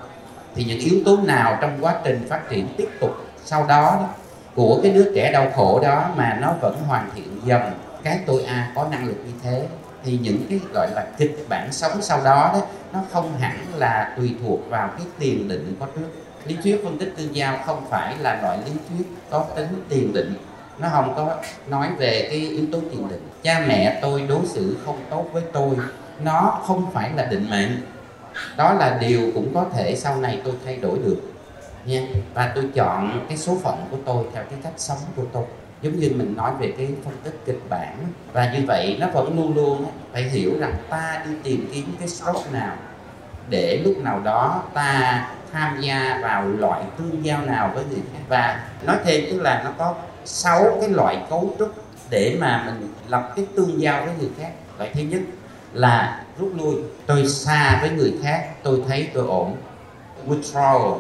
Thì 0.56 0.64
những 0.64 0.80
yếu 0.80 0.96
tố 1.06 1.18
nào 1.18 1.58
trong 1.62 1.78
quá 1.82 1.96
trình 2.04 2.26
phát 2.30 2.50
triển 2.50 2.68
tiếp 2.78 2.90
tục 3.02 3.12
sau 3.46 3.66
đó 3.68 4.10
của 4.56 4.80
cái 4.84 4.92
đứa 4.92 5.12
trẻ 5.16 5.32
đau 5.32 5.52
khổ 5.56 5.80
đó 5.84 6.10
mà 6.16 6.38
nó 6.42 6.54
vẫn 6.62 6.78
hoàn 6.88 7.10
thiện 7.16 7.40
dần, 7.46 7.62
cái 8.04 8.20
tôi 8.26 8.44
a 8.44 8.72
có 8.76 8.88
năng 8.92 9.08
lực 9.08 9.18
như 9.26 9.32
thế, 9.44 9.68
thì 10.04 10.20
những 10.22 10.42
cái, 10.50 10.60
gọi 10.74 10.88
là, 10.96 11.06
kịch 11.18 11.46
bản 11.50 11.72
sống 11.72 12.02
sau 12.02 12.24
đó 12.24 12.52
đó, 12.54 12.62
nó 12.94 13.00
không 13.12 13.38
hẳn 13.38 13.58
là 13.76 14.14
tùy 14.18 14.36
thuộc 14.44 14.60
vào 14.70 14.88
cái 14.88 15.08
tiền 15.20 15.48
định 15.48 15.76
có 15.80 15.86
trước. 15.96 16.08
Lý 16.46 16.58
thuyết 16.64 16.82
phân 16.84 16.98
tích 16.98 17.14
tương 17.18 17.36
giao 17.36 17.58
không 17.66 17.86
phải 17.90 18.16
là 18.20 18.42
loại 18.42 18.58
lý 18.66 18.72
thuyết 18.90 19.06
có 19.30 19.46
tính 19.56 19.68
tiền 19.90 20.14
định. 20.14 20.34
Nó 20.80 20.90
không 20.92 21.14
có 21.16 21.36
nói 21.68 21.88
về 21.98 22.28
cái 22.30 22.40
yếu 22.40 22.66
tố 22.72 22.80
tiền 22.92 23.08
định. 23.10 23.30
Cha 23.44 23.64
mẹ 23.68 24.00
tôi 24.02 24.22
đối 24.30 24.46
xử 24.46 24.78
không 24.86 25.00
tốt 25.10 25.26
với 25.34 25.44
tôi, 25.54 25.76
nó 26.24 26.60
không 26.64 26.92
phải 26.92 27.12
là 27.16 27.26
định 27.26 27.50
mệnh 27.50 27.82
đó 28.58 28.74
là 28.74 28.98
điều 29.02 29.32
cũng 29.34 29.54
có 29.54 29.66
thể 29.74 29.96
sau 29.96 30.18
này 30.18 30.42
tôi 30.44 30.54
thay 30.66 30.76
đổi 30.76 31.00
được, 31.06 31.18
nha. 31.86 32.02
Và 32.34 32.52
tôi 32.56 32.64
chọn 32.74 33.26
cái 33.30 33.38
số 33.38 33.58
phận 33.64 33.86
của 33.92 33.98
tôi 34.06 34.26
theo 34.34 34.44
cái 34.44 34.60
cách 34.64 34.74
sống 34.78 34.98
của 35.16 35.26
tôi. 35.34 35.44
Giống 35.82 36.00
như 36.00 36.12
mình 36.16 36.36
nói 36.38 36.52
về 36.60 36.74
cái 36.78 36.88
phân 37.06 37.14
tích 37.24 37.40
kịch 37.46 37.60
bản. 37.70 37.98
Và 38.34 38.54
như 38.54 38.60
vậy 38.68 38.98
nó 39.00 39.08
vẫn 39.08 39.36
luôn 39.38 39.56
luôn 39.56 39.86
phải 40.12 40.24
hiểu 40.24 40.52
rằng 40.60 40.74
ta 40.90 41.24
đi 41.26 41.32
tìm 41.44 41.70
kiếm 41.74 41.96
cái 42.00 42.08
stroke 42.08 42.52
nào, 42.52 42.76
để 43.50 43.82
lúc 43.86 43.98
nào 43.98 44.20
đó 44.20 44.64
ta 44.74 45.28
tham 45.54 45.82
gia 45.82 46.20
vào 46.24 46.48
loại 46.48 46.84
tương 46.98 47.26
giao 47.26 47.42
nào 47.46 47.72
với 47.76 47.84
người 47.90 48.02
khác. 48.14 48.20
Và 48.30 48.64
nói 48.84 48.98
thêm 49.04 49.24
tức 49.32 49.42
là 49.42 49.62
nó 49.66 49.72
có 49.78 49.96
sáu 50.26 50.78
cái 50.82 50.90
loại 50.90 51.18
cấu 51.30 51.56
trúc 51.60 51.74
để 52.10 52.38
mà 52.40 52.64
mình 52.66 52.94
lập 53.08 53.34
cái 53.36 53.46
tương 53.56 53.82
giao 53.82 54.06
với 54.06 54.14
người 54.20 54.30
khác. 54.40 54.52
Loại 54.78 54.92
thứ 54.94 55.02
nhất 55.02 55.22
là 55.74 56.24
rút 56.40 56.52
lui. 56.58 56.76
Tôi 57.06 57.28
xa 57.28 57.80
với 57.82 57.90
người 57.90 58.14
khác, 58.24 58.50
tôi 58.64 58.82
thấy 58.88 59.08
tôi 59.14 59.28
ổn. 59.28 59.56
Withdrawal. 60.28 60.98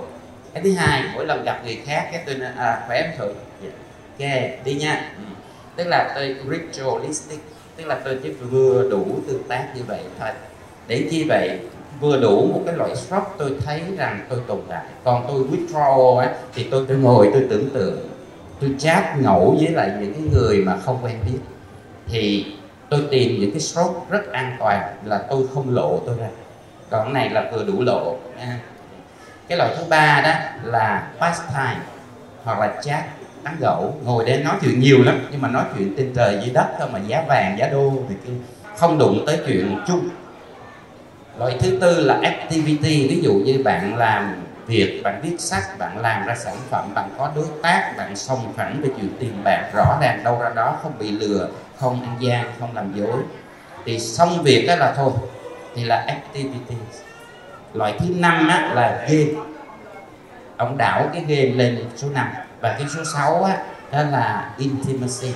Cái 0.53 0.63
thứ 0.63 0.71
hai, 0.71 1.03
mỗi 1.13 1.25
lần 1.25 1.43
gặp 1.43 1.61
người 1.65 1.79
khác, 1.85 2.09
cái 2.11 2.23
tôi 2.25 2.35
nói 2.35 2.51
à 2.57 2.83
khỏe 2.87 3.01
em 3.01 3.11
thử. 3.17 3.33
Dạ. 3.63 3.69
Ok, 4.19 4.65
đi 4.65 4.73
nha. 4.73 5.11
Ừ. 5.17 5.23
tức 5.75 5.87
là 5.87 6.11
tôi 6.15 6.35
ritualistic, 6.49 7.39
tức 7.75 7.85
là 7.85 7.99
tôi 8.05 8.17
chỉ 8.23 8.29
vừa 8.29 8.89
đủ 8.89 9.05
tương 9.27 9.43
tác 9.43 9.67
như 9.75 9.81
vậy 9.87 9.99
thôi. 10.19 10.29
Để 10.87 11.07
chi 11.11 11.25
vậy? 11.29 11.59
Vừa 11.99 12.21
đủ 12.21 12.49
một 12.53 12.61
cái 12.65 12.75
loại 12.75 12.95
stroke, 12.95 13.29
tôi 13.37 13.51
thấy 13.65 13.81
rằng 13.97 14.25
tôi 14.29 14.39
tồn 14.47 14.59
tại. 14.67 14.85
Còn 15.03 15.25
tôi 15.27 15.43
withdrawal 15.43 16.17
á, 16.17 16.33
thì 16.55 16.67
tôi 16.71 16.85
tôi 16.87 16.97
ngồi, 16.97 17.29
tôi 17.33 17.47
tưởng 17.49 17.69
tượng. 17.69 18.09
Tôi 18.61 18.69
chat 18.79 19.19
ngẫu 19.19 19.57
với 19.59 19.71
lại 19.73 19.91
những 20.01 20.13
cái 20.13 20.23
người 20.33 20.57
mà 20.57 20.77
không 20.85 20.99
quen 21.03 21.15
biết. 21.25 21.39
Thì 22.07 22.45
tôi 22.89 23.03
tìm 23.11 23.39
những 23.39 23.51
cái 23.51 23.61
shop 23.61 24.05
rất 24.09 24.31
an 24.31 24.57
toàn 24.59 24.95
là 25.03 25.17
tôi 25.29 25.45
không 25.53 25.75
lộ 25.75 26.01
tôi 26.05 26.15
ra. 26.19 26.27
Còn 26.89 27.13
này 27.13 27.29
là 27.29 27.49
vừa 27.51 27.63
đủ 27.63 27.81
lộ. 27.81 28.17
Nha 28.37 28.59
cái 29.47 29.57
loại 29.57 29.75
thứ 29.77 29.83
ba 29.89 30.21
đó 30.21 30.31
là 30.63 31.07
pastime 31.19 31.85
hoặc 32.43 32.59
là 32.59 32.73
chat, 32.83 33.03
tán 33.43 33.55
gẫu. 33.59 33.93
Ngồi 34.03 34.23
để 34.27 34.37
nói 34.43 34.55
chuyện 34.61 34.79
nhiều 34.79 35.03
lắm, 35.03 35.27
nhưng 35.31 35.41
mà 35.41 35.47
nói 35.47 35.63
chuyện 35.77 35.93
trên 35.97 36.13
trời 36.15 36.39
dưới 36.41 36.53
đất 36.53 36.67
thôi, 36.79 36.87
mà 36.93 36.99
giá 36.99 37.23
vàng, 37.27 37.57
giá 37.59 37.67
đô 37.67 37.93
thì 38.09 38.15
kia. 38.25 38.33
Không 38.77 38.97
đụng 38.97 39.23
tới 39.27 39.39
chuyện 39.45 39.79
chung. 39.87 40.09
Loại 41.39 41.57
thứ 41.59 41.77
tư 41.81 42.01
là 42.01 42.19
activity. 42.23 43.07
Ví 43.07 43.19
dụ 43.21 43.33
như 43.33 43.61
bạn 43.63 43.97
làm 43.97 44.35
việc, 44.65 45.01
bạn 45.03 45.19
viết 45.23 45.35
sách, 45.39 45.63
bạn 45.79 45.97
làm 45.97 46.25
ra 46.25 46.35
sản 46.35 46.55
phẩm, 46.69 46.93
bạn 46.93 47.09
có 47.17 47.31
đối 47.35 47.45
tác, 47.61 47.93
bạn 47.97 48.15
song 48.15 48.53
phẳng 48.55 48.81
về 48.81 48.89
chuyện 48.97 49.09
tiền 49.19 49.33
bạc 49.43 49.69
rõ 49.73 49.97
ràng 50.01 50.23
đâu 50.23 50.39
ra 50.41 50.49
đó, 50.49 50.79
không 50.83 50.93
bị 50.99 51.11
lừa 51.11 51.49
không 51.79 52.01
ăn 52.01 52.15
gian 52.19 52.51
không 52.59 52.75
làm 52.75 52.93
dối. 52.95 53.21
Thì 53.85 53.99
xong 53.99 54.43
việc 54.43 54.65
đó 54.67 54.75
là 54.75 54.93
thôi. 54.97 55.11
Thì 55.75 55.83
là 55.83 56.05
activity 56.07 56.75
loại 57.73 57.95
thứ 57.99 58.05
năm 58.17 58.47
á, 58.47 58.71
là 58.75 59.05
game. 59.09 59.31
Ông 60.57 60.77
đảo 60.77 61.09
cái 61.13 61.23
game 61.27 61.55
lên 61.55 61.85
số 61.95 62.07
5 62.09 62.27
và 62.61 62.75
cái 62.79 62.87
số 62.95 63.03
6 63.13 63.43
á, 63.43 63.57
đó 63.91 64.01
là 64.01 64.51
intimacy. 64.57 65.33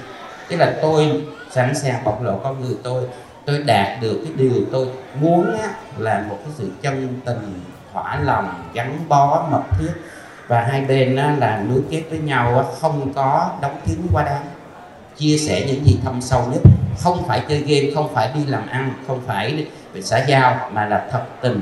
Tức 0.47 0.55
là 0.55 0.73
tôi 0.81 1.23
sẵn 1.51 1.75
sàng 1.75 2.03
bộc 2.03 2.21
lộ 2.21 2.39
con 2.43 2.61
người 2.61 2.75
tôi. 2.83 3.03
Tôi 3.45 3.57
đạt 3.57 4.01
được 4.01 4.21
cái 4.23 4.33
điều 4.35 4.65
tôi 4.71 4.87
muốn 5.21 5.57
á, 5.61 5.69
là 5.97 6.25
một 6.29 6.37
cái 6.45 6.53
sự 6.57 6.71
chân 6.81 7.19
tình 7.25 7.61
thỏa 7.93 8.19
lòng 8.19 8.63
gắn 8.73 8.99
bó 9.07 9.47
mật 9.51 9.61
thiết. 9.79 9.91
Và 10.47 10.61
hai 10.61 10.81
bên 10.81 11.15
á, 11.15 11.35
là 11.39 11.63
nối 11.69 11.81
kết 11.89 12.03
với 12.09 12.19
nhau 12.19 12.57
á, 12.57 12.63
không 12.81 13.13
có 13.13 13.51
đóng 13.61 13.81
kín 13.85 13.97
quá 14.13 14.23
đáng 14.23 14.45
chia 15.17 15.37
sẻ 15.37 15.65
những 15.67 15.85
gì 15.85 15.97
thâm 16.03 16.21
sâu 16.21 16.43
nhất. 16.53 16.61
Không 16.99 17.27
phải 17.27 17.41
chơi 17.49 17.59
game, 17.59 17.95
không 17.95 18.13
phải 18.13 18.29
đi 18.35 18.45
làm 18.45 18.67
ăn, 18.67 18.93
không 19.07 19.21
phải 19.27 19.65
về 19.93 20.01
xã 20.01 20.25
giao, 20.27 20.69
mà 20.73 20.85
là 20.85 21.07
thật 21.11 21.23
tình. 21.41 21.61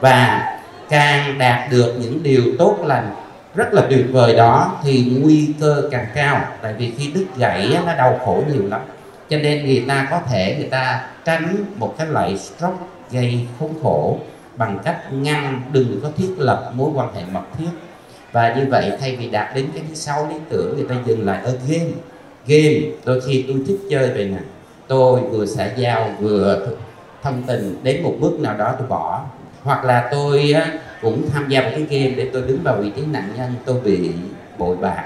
Và 0.00 0.44
càng 0.88 1.38
đạt 1.38 1.70
được 1.70 1.94
những 2.00 2.22
điều 2.22 2.42
tốt 2.58 2.78
lành, 2.84 3.14
rất 3.54 3.74
là 3.74 3.82
tuyệt 3.90 4.06
vời 4.12 4.36
đó, 4.36 4.78
thì 4.82 5.12
nguy 5.20 5.48
cơ 5.60 5.88
càng 5.90 6.06
cao. 6.14 6.40
Tại 6.62 6.74
vì 6.78 6.92
khi 6.98 7.12
đứt 7.14 7.26
gãy 7.36 7.76
nó 7.86 7.94
đau 7.94 8.20
khổ 8.24 8.42
nhiều 8.52 8.66
lắm. 8.68 8.80
Cho 9.30 9.38
nên 9.38 9.66
người 9.66 9.84
ta 9.88 10.08
có 10.10 10.20
thể 10.30 10.56
người 10.58 10.68
ta 10.68 11.08
tránh 11.24 11.56
một 11.76 11.94
cái 11.98 12.06
loại 12.06 12.38
stroke 12.38 12.84
gây 13.10 13.46
khốn 13.58 13.74
khổ 13.82 14.18
bằng 14.56 14.78
cách 14.84 15.12
ngăn 15.12 15.62
đừng 15.72 16.00
có 16.02 16.08
thiết 16.16 16.34
lập 16.38 16.70
mối 16.74 16.90
quan 16.94 17.14
hệ 17.14 17.22
mật 17.32 17.44
thiết. 17.58 17.68
Và 18.32 18.54
như 18.54 18.66
vậy 18.70 18.92
thay 19.00 19.16
vì 19.16 19.30
đạt 19.30 19.54
đến 19.54 19.68
cái 19.74 19.82
thứ 19.88 19.94
sáu 19.94 20.28
lý 20.28 20.34
tưởng, 20.48 20.76
người 20.76 20.86
ta 20.88 20.94
dừng 21.06 21.26
lại 21.26 21.40
ở 21.44 21.58
game 21.68 21.90
game. 22.48 22.80
Đôi 23.04 23.20
khi 23.20 23.44
tôi 23.48 23.56
thích 23.66 23.78
chơi 23.90 24.10
về 24.10 24.24
nè 24.24 24.38
tôi 24.88 25.20
vừa 25.20 25.46
xã 25.46 25.70
giao, 25.76 26.10
vừa 26.20 26.66
thông 27.22 27.42
tình. 27.46 27.78
Đến 27.82 28.02
một 28.02 28.14
bước 28.20 28.40
nào 28.40 28.56
đó 28.58 28.74
tôi 28.78 28.88
bỏ. 28.88 29.24
Hoặc 29.62 29.84
là 29.84 30.08
tôi 30.12 30.54
cũng 31.02 31.30
tham 31.30 31.48
gia 31.48 31.60
vào 31.60 31.70
cái 31.70 31.86
game 31.90 32.10
để 32.16 32.30
tôi 32.32 32.42
đứng 32.42 32.62
vào 32.62 32.76
vị 32.76 32.92
trí 32.96 33.02
nạn 33.02 33.32
nhân, 33.36 33.54
tôi 33.64 33.80
bị 33.80 34.10
bội 34.58 34.76
bạc. 34.76 35.04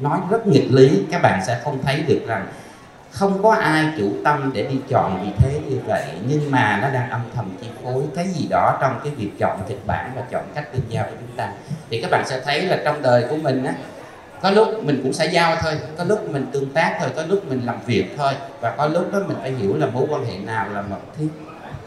Nói 0.00 0.18
rất 0.30 0.46
nghịch 0.46 0.72
lý, 0.72 1.02
các 1.10 1.22
bạn 1.22 1.40
sẽ 1.46 1.60
không 1.64 1.78
thấy 1.82 2.02
được 2.06 2.20
rằng 2.26 2.46
không 3.10 3.42
có 3.42 3.52
ai 3.52 3.86
chủ 3.98 4.12
tâm 4.24 4.50
để 4.54 4.62
đi 4.62 4.76
chọn 4.88 5.20
vị 5.24 5.32
thế 5.38 5.60
như 5.68 5.76
vậy. 5.86 6.04
Nhưng 6.28 6.50
mà 6.50 6.78
nó 6.82 6.88
đang 6.90 7.10
âm 7.10 7.20
thầm 7.34 7.44
chi 7.60 7.66
phối 7.84 8.02
cái 8.14 8.28
gì 8.28 8.46
đó 8.50 8.78
trong 8.80 9.00
cái 9.04 9.12
việc 9.16 9.30
chọn 9.38 9.60
kịch 9.68 9.86
bản 9.86 10.12
và 10.16 10.22
chọn 10.30 10.42
cách 10.54 10.72
tương 10.72 10.82
giao 10.88 11.04
của 11.04 11.16
chúng 11.20 11.36
ta. 11.36 11.52
Thì 11.90 12.00
các 12.02 12.10
bạn 12.10 12.24
sẽ 12.26 12.40
thấy 12.44 12.62
là 12.62 12.78
trong 12.84 13.02
đời 13.02 13.24
của 13.30 13.36
mình 13.36 13.64
á 13.64 13.74
có 14.42 14.50
lúc 14.50 14.84
mình 14.84 15.00
cũng 15.02 15.12
xã 15.12 15.24
giao 15.24 15.56
thôi, 15.62 15.72
có 15.98 16.04
lúc 16.04 16.30
mình 16.30 16.46
tương 16.52 16.70
tác 16.70 16.96
thôi, 17.00 17.08
có 17.16 17.22
lúc 17.28 17.48
mình 17.48 17.60
làm 17.64 17.76
việc 17.86 18.04
thôi, 18.16 18.32
và 18.60 18.70
có 18.70 18.86
lúc 18.86 19.12
đó 19.12 19.18
mình 19.28 19.36
phải 19.40 19.52
hiểu 19.52 19.76
là 19.76 19.86
mối 19.86 20.06
quan 20.10 20.24
hệ 20.24 20.38
nào 20.38 20.68
là 20.72 20.82
mật 20.82 21.00
thiết 21.18 21.28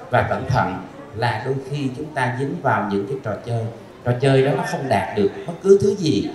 và 0.10 0.28
cẩn 0.30 0.46
thận 0.50 0.78
là 1.16 1.42
đôi 1.46 1.56
khi 1.70 1.90
chúng 1.98 2.06
ta 2.14 2.36
dính 2.40 2.56
vào 2.62 2.90
những 2.92 3.08
cái 3.08 3.18
trò 3.24 3.32
chơi. 3.46 3.66
Trò 4.06 4.12
chơi 4.22 4.46
đó 4.46 4.52
nó 4.58 4.64
không 4.72 4.90
đạt 4.90 5.18
được 5.18 5.32
bất 5.48 5.54
cứ 5.64 5.80
thứ 5.82 5.96
gì 5.96 6.30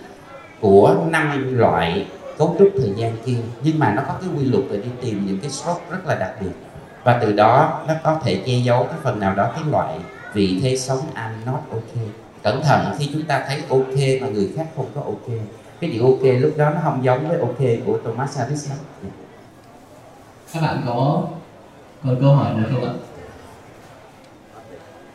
của 0.61 0.97
năm 1.09 1.55
loại 1.57 2.07
cấu 2.39 2.57
trúc 2.59 2.69
thời 2.81 2.93
gian 2.97 3.17
kia, 3.27 3.37
nhưng 3.63 3.79
mà 3.79 3.95
nó 3.95 4.03
có 4.09 4.15
cái 4.21 4.31
quy 4.39 4.45
luật 4.45 4.65
để 4.71 4.77
đi 4.77 4.91
tìm 5.03 5.27
những 5.27 5.39
cái 5.41 5.51
stroke 5.51 5.85
rất 5.91 6.07
là 6.07 6.15
đặc 6.15 6.33
biệt. 6.41 6.53
Và 7.05 7.19
từ 7.23 7.33
đó 7.33 7.83
nó 7.89 7.95
có 8.05 8.21
thể 8.25 8.43
che 8.47 8.53
giấu 8.53 8.85
cái 8.85 8.99
phần 9.03 9.21
nào 9.21 9.35
đó, 9.35 9.51
cái 9.55 9.65
loại 9.71 9.99
vị 10.35 10.61
thế 10.63 10.77
sống 10.77 11.01
I'm 11.15 11.53
not 11.53 11.61
okay 11.71 12.09
cẩn 12.43 12.63
thận 12.63 12.95
khi 12.99 13.11
chúng 13.13 13.23
ta 13.23 13.45
thấy 13.49 13.63
ok 13.69 14.21
mà 14.21 14.29
người 14.29 14.51
khác 14.57 14.67
không 14.77 14.87
có 14.95 15.01
ok 15.01 15.29
cái 15.81 15.91
chữ 15.95 16.03
ok 16.03 16.41
lúc 16.41 16.53
đó 16.57 16.71
nó 16.71 16.81
không 16.85 17.05
giống 17.05 17.29
với 17.29 17.39
ok 17.39 17.59
của 17.87 17.99
Thomas 18.05 18.39
Harris 18.39 18.71
lắm. 18.71 18.79
Các 20.53 20.63
bạn 20.63 20.83
có 20.87 21.23
còn 22.05 22.17
câu 22.21 22.35
hỏi 22.35 22.55
nào 22.55 22.65
không 22.73 22.85
ạ? 22.85 22.93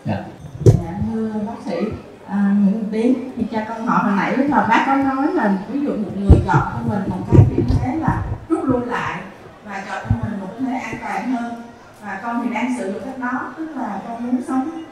Dạ. 0.05 0.23
Dạ 0.65 0.99
thưa 1.13 1.31
bác 1.47 1.53
sĩ 1.65 1.75
à, 2.27 2.55
Nguyễn 2.59 2.83
Tiến 2.91 3.31
thì 3.37 3.45
cha 3.51 3.65
con 3.69 3.87
hỏi 3.87 4.03
hồi 4.03 4.13
nãy 4.17 4.47
mà 4.49 4.67
bác 4.69 4.83
có 4.87 4.95
nói 4.95 5.33
là 5.33 5.57
ví 5.71 5.79
dụ 5.79 5.91
một 5.91 6.11
người 6.15 6.39
chọn 6.47 6.67
cho 6.73 6.79
mình 6.85 7.09
một 7.09 7.25
cái 7.31 7.45
vị 7.49 7.63
thế 7.69 7.95
là 7.95 8.23
rút 8.49 8.63
lui 8.63 8.85
lại 8.85 9.21
và 9.65 9.83
chọn 9.87 10.03
cho 10.09 10.15
mình 10.23 10.39
một 10.39 10.47
thế 10.59 10.73
an 10.73 10.95
toàn 11.01 11.31
hơn. 11.31 11.61
Và 12.01 12.19
con 12.23 12.41
thì 12.43 12.53
đang 12.53 12.75
sử 12.77 12.93
dụng 12.93 13.01
cách 13.05 13.19
đó 13.19 13.53
tức 13.57 13.69
là 13.75 14.01
con 14.07 14.27
muốn 14.27 14.41
sống 14.47 14.83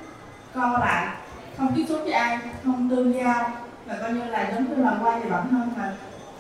co 0.54 0.78
lại 0.80 1.08
không 1.58 1.74
tiếp 1.76 1.86
xúc 1.90 2.00
với 2.04 2.14
ai 2.14 2.40
không 2.66 2.90
tương 2.90 3.14
giao 3.14 3.52
rồi 3.92 4.00
coi 4.02 4.12
như 4.14 4.24
là 4.32 4.52
giống 4.52 4.70
như 4.70 4.84
là 4.84 4.92
quay 5.02 5.20
về 5.20 5.30
bản 5.30 5.48
thân 5.52 5.72
mà 5.78 5.92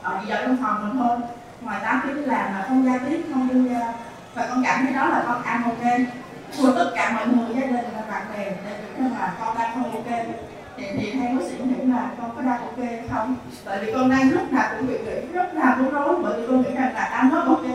ở 0.01 0.20
chỉ 0.25 0.31
ở 0.31 0.41
trong 0.41 0.58
phòng 0.62 0.75
mình 0.81 1.03
thôi. 1.03 1.17
Ngoài 1.62 1.79
tám 1.84 2.01
tiếng 2.03 2.15
đi 2.15 2.22
làm 2.22 2.53
là 2.53 2.65
không 2.67 2.86
giao 2.86 3.00
tiếp, 3.10 3.22
không 3.34 3.48
đi 3.53 3.74
ờ, 3.75 3.88
và 4.34 4.48
con 4.50 4.63
cảm 4.63 4.86
thấy 4.86 4.93
đó 4.93 5.08
là 5.08 5.24
con 5.27 5.43
ăn 5.43 5.63
ok. 5.63 6.00
Của 6.58 6.72
tất 6.75 6.91
cả 6.96 7.12
mọi 7.15 7.27
người, 7.27 7.55
gia 7.55 7.67
đình 7.67 7.86
và 7.96 8.01
bạn 8.12 8.22
bè 8.34 8.46
để 8.46 8.77
biết 8.98 9.03
là 9.20 9.34
con 9.39 9.58
đang 9.58 9.72
không 9.74 9.91
ok. 9.91 10.25
Thì 10.77 10.86
thì 10.98 11.12
hay 11.12 11.36
có 11.39 11.46
sĩ 11.50 11.55
nghĩ 11.58 11.86
là 11.93 12.10
con 12.22 12.36
có 12.36 12.41
đang 12.41 12.62
ok 12.62 12.89
không? 13.12 13.36
Tại 13.65 13.79
vì 13.81 13.93
con 13.93 14.10
đang 14.10 14.31
lúc 14.31 14.53
nào 14.53 14.70
cũng 14.72 14.88
bị 14.88 14.98
nghĩ, 15.00 15.22
lúc 15.34 15.53
nào 15.53 15.75
cũng 15.77 15.91
rối, 15.91 16.15
bởi 16.24 16.41
vì 16.41 16.48
con 16.48 16.62
nghĩ 16.62 16.70
rằng 16.74 16.93
là 16.93 17.10
đang 17.12 17.29
rất 17.29 17.43
ok. 17.48 17.65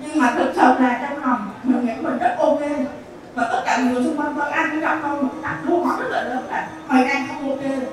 Nhưng 0.00 0.18
mà 0.18 0.30
thực 0.34 0.52
sự 0.56 0.82
là 0.82 0.98
trong 1.02 1.24
lòng 1.24 1.50
mình 1.62 1.86
nghĩ 1.86 1.92
mình 2.00 2.18
rất 2.18 2.36
ok. 2.38 2.60
Và 3.34 3.48
tất 3.52 3.62
cả 3.64 3.76
người 3.76 4.04
xung 4.04 4.20
quanh 4.20 4.34
con 4.38 4.50
ăn 4.50 4.68
cũng 4.70 4.80
gặp 4.80 4.98
con 5.02 5.22
một 5.22 5.34
đặt 5.42 5.56
câu 5.68 5.84
hỏi 5.84 5.96
rất 6.00 6.08
là 6.10 6.22
lớn 6.22 6.46
là, 6.50 6.68
mày 6.88 7.04
đang 7.04 7.26
không 7.28 7.50
ok 7.50 7.91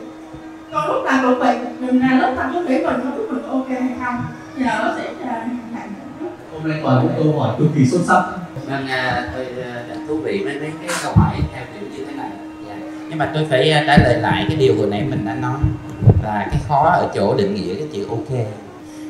con 0.88 0.96
lúc 0.96 1.06
nào 1.06 1.20
cũng 1.24 1.40
bị 1.40 1.86
mình 1.86 2.00
là 2.00 2.28
lúc 2.28 2.38
nào 2.38 2.50
cũng 2.54 2.66
nghĩ 2.66 2.78
mình 2.84 3.00
không 3.04 3.18
biết 3.18 3.24
mình 3.32 3.44
ok 3.44 3.68
hay 3.70 3.96
không. 4.00 4.16
Nhờ 4.56 4.66
bác 4.66 4.94
sĩ 4.98 5.10
hôm 6.54 6.72
nay 6.72 6.80
toàn 6.84 7.08
những 7.08 7.24
câu 7.24 7.40
hỏi 7.40 7.56
cực 7.60 7.68
kỳ 7.76 7.86
xuất 7.86 8.02
sắc. 8.08 8.24
Vâng 8.68 8.88
à, 8.88 9.30
tôi 9.36 9.46
à, 9.64 9.84
thú 10.08 10.18
vị 10.18 10.42
với 10.46 10.60
mấy 10.60 10.72
cái 10.82 10.98
câu 11.04 11.14
hỏi 11.16 11.36
theo 11.54 11.64
kiểu 11.74 11.90
như 11.98 12.06
thế 12.06 12.16
này. 12.18 12.30
Dạ. 12.68 12.76
nhưng 13.10 13.18
mà 13.18 13.32
tôi 13.34 13.48
phải 13.50 13.72
à, 13.72 13.84
trả 13.88 13.98
lời 13.98 14.18
lại 14.22 14.46
cái 14.48 14.58
điều 14.58 14.76
vừa 14.78 14.86
nãy 14.86 15.06
mình 15.10 15.26
đã 15.26 15.36
nói. 15.36 15.60
Là 16.24 16.48
cái 16.52 16.62
khó 16.68 16.84
ở 16.84 17.08
chỗ 17.16 17.36
định 17.38 17.56
nghĩa 17.56 17.76
cái 17.76 17.88
chữ 17.94 18.06
ok 18.10 18.48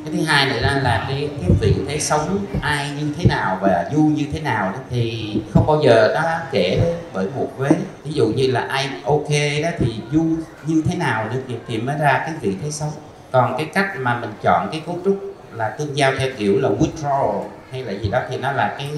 cái 0.10 0.18
thứ 0.18 0.26
hai 0.26 0.46
nữa 0.46 0.60
là, 0.62 0.80
là 0.84 1.06
cái 1.10 1.30
cái 1.42 1.50
vị 1.60 1.76
thế 1.88 2.00
sống 2.00 2.46
ai 2.62 2.90
như 3.00 3.14
thế 3.18 3.26
nào 3.26 3.58
và 3.62 3.90
du 3.94 4.02
như 4.02 4.26
thế 4.34 4.40
nào 4.40 4.72
đó 4.72 4.80
thì 4.90 5.36
không 5.54 5.68
bao 5.68 5.82
giờ 5.84 6.12
nó 6.14 6.22
kể 6.52 6.96
bởi 7.14 7.28
một 7.36 7.48
vế. 7.58 7.70
Ví 8.04 8.12
dụ 8.12 8.28
như 8.28 8.48
là 8.48 8.62
ai 8.62 8.90
ok 9.06 9.30
đó 9.64 9.70
thì 9.80 9.96
du 10.12 10.26
như 10.66 10.84
thế 10.90 10.96
nào 10.96 11.30
được 11.34 11.58
thì 11.68 11.78
mới 11.78 11.98
ra 11.98 12.24
cái 12.26 12.34
vị 12.42 12.56
thế 12.64 12.72
sống. 12.72 12.92
Còn 13.32 13.56
cái 13.58 13.66
cách 13.74 13.88
mà 13.98 14.20
mình 14.20 14.32
chọn 14.44 14.70
cái 14.72 14.82
cấu 14.86 15.00
trúc 15.06 15.36
là 15.54 15.70
tương 15.70 15.98
giao 15.98 16.14
theo 16.20 16.30
kiểu 16.38 16.60
là 16.62 16.70
withdrawal 16.70 17.44
hay 17.72 17.84
là 17.84 17.92
gì 17.92 18.10
đó 18.12 18.20
thì 18.30 18.38
nó 18.38 18.52
là 18.52 18.76
cái 18.78 18.90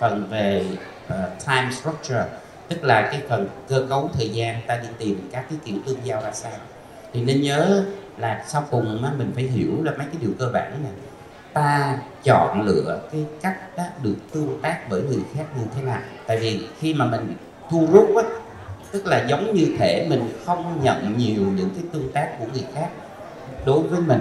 phần 0.00 0.28
về 0.30 0.64
uh, 1.08 1.14
time 1.46 1.70
structure 1.70 2.24
tức 2.68 2.84
là 2.84 3.08
cái 3.12 3.20
phần 3.28 3.48
cơ 3.68 3.86
cấu 3.88 4.10
thời 4.14 4.28
gian 4.28 4.60
ta 4.66 4.76
đi 4.76 4.88
tìm 4.98 5.28
các 5.32 5.44
cái 5.50 5.58
kiểu 5.64 5.74
tương 5.86 5.98
giao 6.04 6.22
ra 6.22 6.30
sao. 6.32 6.52
Thì 7.12 7.20
nên 7.20 7.42
nhớ 7.42 7.84
là 8.18 8.44
sau 8.48 8.64
cùng 8.70 9.04
á, 9.04 9.10
mình 9.18 9.32
phải 9.34 9.44
hiểu 9.44 9.82
là 9.82 9.92
mấy 9.98 10.06
cái 10.06 10.16
điều 10.20 10.30
cơ 10.38 10.50
bản 10.52 10.82
này 10.82 10.92
ta 11.52 11.98
chọn 12.24 12.62
lựa 12.62 13.00
cái 13.12 13.24
cách 13.42 13.76
đó 13.76 13.84
được 14.02 14.16
tương 14.32 14.58
tác 14.62 14.78
bởi 14.90 15.02
người 15.02 15.22
khác 15.34 15.44
như 15.58 15.64
thế 15.76 15.82
nào. 15.82 16.00
Tại 16.26 16.38
vì 16.38 16.66
khi 16.80 16.94
mà 16.94 17.06
mình 17.06 17.34
thu 17.70 17.88
rút 17.92 18.16
á 18.16 18.22
tức 18.92 19.06
là 19.06 19.24
giống 19.28 19.54
như 19.54 19.74
thể 19.78 20.06
mình 20.10 20.32
không 20.44 20.80
nhận 20.82 21.18
nhiều 21.18 21.42
những 21.56 21.70
cái 21.74 21.84
tương 21.92 22.12
tác 22.12 22.38
của 22.38 22.44
người 22.52 22.64
khác 22.74 22.88
đối 23.66 23.82
với 23.82 24.00
mình 24.00 24.20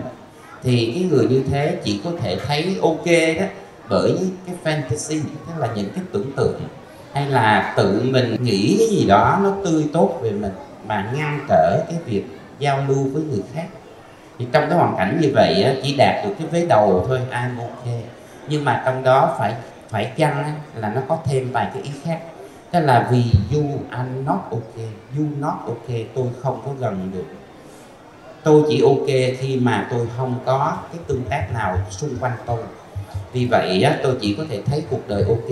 thì 0.63 0.91
cái 0.95 1.09
người 1.11 1.27
như 1.27 1.43
thế 1.51 1.77
chỉ 1.83 2.01
có 2.03 2.11
thể 2.19 2.37
thấy 2.47 2.77
ok 2.81 3.05
đó 3.39 3.45
bởi 3.89 4.17
cái 4.45 4.55
fantasy 4.63 5.21
tức 5.47 5.53
là 5.57 5.69
những 5.75 5.89
cái 5.95 6.03
tưởng 6.11 6.31
tượng 6.35 6.61
hay 7.13 7.29
là 7.29 7.73
tự 7.77 8.01
mình 8.11 8.43
nghĩ 8.43 8.75
cái 8.79 8.87
gì 8.87 9.05
đó 9.07 9.39
nó 9.43 9.53
tươi 9.65 9.85
tốt 9.93 10.19
về 10.21 10.31
mình 10.31 10.53
mà 10.87 11.11
ngăn 11.15 11.39
trở 11.49 11.83
cái 11.87 11.97
việc 12.05 12.23
giao 12.59 12.85
lưu 12.87 13.03
với 13.13 13.23
người 13.23 13.41
khác 13.53 13.67
thì 14.39 14.47
trong 14.51 14.69
cái 14.69 14.77
hoàn 14.77 14.95
cảnh 14.97 15.19
như 15.21 15.31
vậy 15.33 15.63
á, 15.63 15.73
chỉ 15.83 15.95
đạt 15.97 16.25
được 16.25 16.31
cái 16.39 16.47
vế 16.47 16.65
đầu 16.65 17.05
thôi 17.07 17.19
I'm 17.31 17.59
ok 17.59 17.85
nhưng 18.47 18.65
mà 18.65 18.81
trong 18.85 19.03
đó 19.03 19.35
phải 19.39 19.55
phải 19.89 20.11
chăng 20.17 20.43
á, 20.43 20.53
là 20.75 20.89
nó 20.89 21.01
có 21.07 21.17
thêm 21.25 21.51
vài 21.51 21.67
cái 21.73 21.83
ý 21.83 21.91
khác. 22.03 22.19
Tức 22.71 22.79
là 22.79 23.07
vì 23.11 23.23
you 23.53 23.63
are 23.89 24.09
not 24.25 24.39
ok 24.51 24.75
you 25.17 25.25
not 25.39 25.53
ok 25.67 25.87
tôi 26.15 26.25
không 26.41 26.61
có 26.65 26.71
gần 26.79 27.11
được. 27.13 27.25
Tôi 28.43 28.63
chỉ 28.69 28.81
ok 28.81 29.37
khi 29.39 29.59
mà 29.61 29.87
tôi 29.91 30.07
không 30.17 30.39
có 30.45 30.77
cái 30.91 31.01
tương 31.07 31.23
tác 31.29 31.47
nào 31.53 31.77
xung 31.89 32.17
quanh 32.19 32.37
tôi. 32.45 32.59
Vì 33.33 33.45
vậy 33.45 33.83
á, 33.83 33.97
tôi 34.03 34.17
chỉ 34.21 34.35
có 34.37 34.43
thể 34.49 34.61
thấy 34.65 34.83
cuộc 34.89 35.07
đời 35.07 35.23
ok 35.27 35.49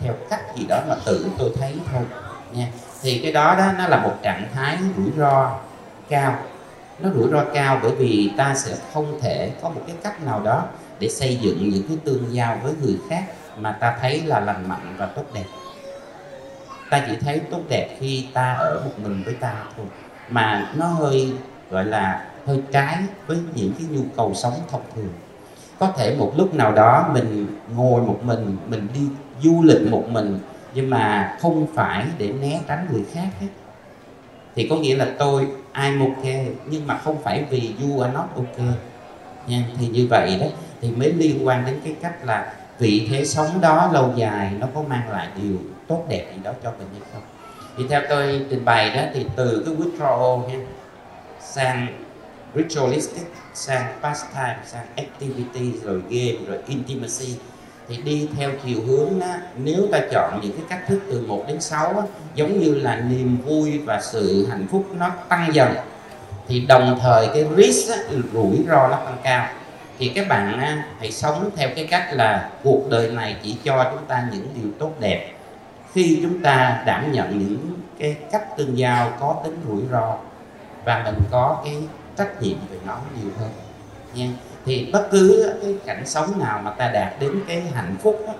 theo 0.00 0.14
cách 0.30 0.56
gì 0.56 0.66
đó 0.68 0.80
mà 0.88 0.94
tự 1.04 1.26
tôi 1.38 1.50
thấy 1.60 1.74
thôi 1.92 2.02
nha. 2.52 2.66
Thì 3.02 3.20
cái 3.22 3.32
đó 3.32 3.54
đó 3.58 3.72
nó 3.78 3.88
là 3.88 4.02
một 4.02 4.14
trạng 4.22 4.48
thái 4.54 4.78
rủi 4.96 5.10
ro 5.16 5.58
cao 6.08 6.38
nó 7.02 7.10
rủi 7.14 7.30
ro 7.30 7.44
cao 7.54 7.80
bởi 7.82 7.94
vì 7.94 8.30
ta 8.36 8.54
sẽ 8.54 8.76
không 8.92 9.20
thể 9.20 9.52
có 9.62 9.68
một 9.68 9.80
cái 9.86 9.96
cách 10.02 10.24
nào 10.24 10.40
đó 10.44 10.64
để 10.98 11.08
xây 11.08 11.36
dựng 11.36 11.70
những 11.70 11.82
cái 11.88 11.96
tương 12.04 12.34
giao 12.34 12.58
với 12.62 12.72
người 12.82 12.98
khác 13.08 13.24
mà 13.58 13.72
ta 13.72 13.98
thấy 14.00 14.22
là 14.22 14.40
lành 14.40 14.68
mạnh 14.68 14.94
và 14.98 15.06
tốt 15.06 15.24
đẹp. 15.34 15.44
Ta 16.90 17.04
chỉ 17.08 17.16
thấy 17.20 17.40
tốt 17.50 17.60
đẹp 17.68 17.96
khi 18.00 18.26
ta 18.32 18.52
ở 18.52 18.82
một 18.84 18.92
mình 19.02 19.22
với 19.24 19.34
ta 19.34 19.54
thôi, 19.76 19.86
mà 20.28 20.72
nó 20.76 20.86
hơi, 20.86 21.32
gọi 21.70 21.84
là, 21.84 22.26
hơi 22.46 22.62
trái 22.72 22.96
với 23.26 23.38
những 23.54 23.72
cái 23.78 23.86
nhu 23.90 24.02
cầu 24.16 24.34
sống 24.34 24.54
thông 24.70 24.82
thường. 24.94 25.12
Có 25.78 25.92
thể 25.96 26.16
một 26.16 26.32
lúc 26.36 26.54
nào 26.54 26.72
đó 26.72 27.10
mình 27.14 27.46
ngồi 27.74 28.02
một 28.02 28.20
mình 28.22 28.56
mình 28.68 28.88
đi 28.94 29.00
du 29.42 29.62
lịch 29.62 29.90
một 29.90 30.04
mình, 30.08 30.38
nhưng 30.74 30.90
mà 30.90 31.36
không 31.40 31.66
phải 31.74 32.04
để 32.18 32.32
né 32.32 32.60
tránh 32.68 32.86
người 32.92 33.04
khác 33.12 33.28
hết. 33.40 33.48
Thì 34.54 34.66
có 34.70 34.76
nghĩa 34.76 34.96
là 34.96 35.06
tôi 35.18 35.48
I'm 35.74 36.00
ok 36.00 36.24
nhưng 36.66 36.86
mà 36.86 36.98
không 36.98 37.22
phải 37.22 37.44
vì 37.50 37.74
you 37.82 38.00
are 38.00 38.12
not 38.12 38.26
ok. 38.36 38.66
Nha, 39.46 39.64
thì 39.78 39.88
như 39.88 40.06
vậy 40.10 40.38
đó, 40.40 40.46
thì 40.80 40.90
mới 40.90 41.12
liên 41.12 41.46
quan 41.46 41.66
đến 41.66 41.80
cái 41.84 41.94
cách 42.02 42.24
là 42.24 42.52
vị 42.78 43.08
thế 43.10 43.24
sống 43.24 43.60
đó 43.60 43.90
lâu 43.92 44.12
dài 44.16 44.52
nó 44.58 44.66
có 44.74 44.82
mang 44.82 45.10
lại 45.10 45.28
điều 45.42 45.56
tốt 45.88 46.04
đẹp 46.08 46.32
gì 46.34 46.40
đó 46.42 46.52
cho 46.62 46.72
mình 46.78 46.88
hay 46.92 47.00
không. 47.12 47.22
Thì 47.76 47.84
theo 47.88 48.02
tôi 48.08 48.46
trình 48.50 48.64
bày 48.64 48.90
đó, 48.90 49.02
thì 49.14 49.26
từ 49.36 49.62
cái 49.66 49.74
withdrawal 49.74 50.48
nha, 50.48 50.58
sang 51.40 51.86
ritualistic, 52.54 53.32
sang 53.54 53.92
pastime, 54.02 54.58
sang 54.66 54.86
activity, 54.96 55.72
rồi 55.84 56.02
game, 56.10 56.46
rồi 56.46 56.58
intimacy 56.66 57.36
thì 57.90 57.96
đi 57.96 58.28
theo 58.36 58.50
chiều 58.64 58.78
hướng 58.86 59.18
đó, 59.18 59.26
nếu 59.56 59.86
ta 59.92 60.00
chọn 60.12 60.40
những 60.42 60.52
cái 60.52 60.64
cách 60.68 60.88
thức 60.88 61.00
từ 61.10 61.24
1 61.26 61.44
đến 61.48 61.60
6 61.60 61.86
á, 61.86 62.02
giống 62.34 62.60
như 62.60 62.74
là 62.74 62.96
niềm 62.96 63.38
vui 63.46 63.78
và 63.78 64.00
sự 64.00 64.46
hạnh 64.50 64.66
phúc 64.70 64.86
nó 64.94 65.10
tăng 65.28 65.54
dần 65.54 65.74
thì 66.48 66.60
đồng 66.60 66.98
thời 67.02 67.28
cái 67.34 67.46
risk 67.56 67.90
á, 67.90 67.96
rủi 68.32 68.64
ro 68.68 68.88
nó 68.88 68.96
tăng 68.96 69.16
cao. 69.22 69.46
Thì 69.98 70.08
các 70.08 70.28
bạn 70.28 70.58
á, 70.58 70.84
hãy 70.98 71.12
sống 71.12 71.50
theo 71.56 71.68
cái 71.76 71.86
cách 71.90 72.08
là 72.12 72.50
cuộc 72.64 72.90
đời 72.90 73.10
này 73.10 73.36
chỉ 73.42 73.56
cho 73.64 73.90
chúng 73.92 74.06
ta 74.06 74.28
những 74.32 74.48
điều 74.54 74.72
tốt 74.78 74.92
đẹp. 75.00 75.32
Khi 75.92 76.18
chúng 76.22 76.42
ta 76.42 76.82
đảm 76.86 77.12
nhận 77.12 77.38
những 77.38 77.58
cái 77.98 78.16
cách 78.32 78.56
tương 78.56 78.78
giao 78.78 79.12
có 79.20 79.36
tính 79.44 79.56
rủi 79.68 79.82
ro 79.90 80.16
và 80.84 81.02
mình 81.04 81.22
có 81.30 81.62
cái 81.64 81.76
trách 82.18 82.42
nhiệm 82.42 82.56
về 82.70 82.78
nó 82.86 82.96
nhiều 83.16 83.30
hơn 83.38 83.50
nha 84.14 84.28
thì 84.66 84.90
bất 84.92 85.08
cứ 85.10 85.54
cái 85.62 85.74
cảnh 85.86 86.06
sống 86.06 86.38
nào 86.38 86.60
mà 86.64 86.70
ta 86.70 86.88
đạt 86.88 87.12
đến 87.20 87.40
cái 87.48 87.62
hạnh 87.74 87.96
phúc 88.02 88.24
đó, 88.26 88.32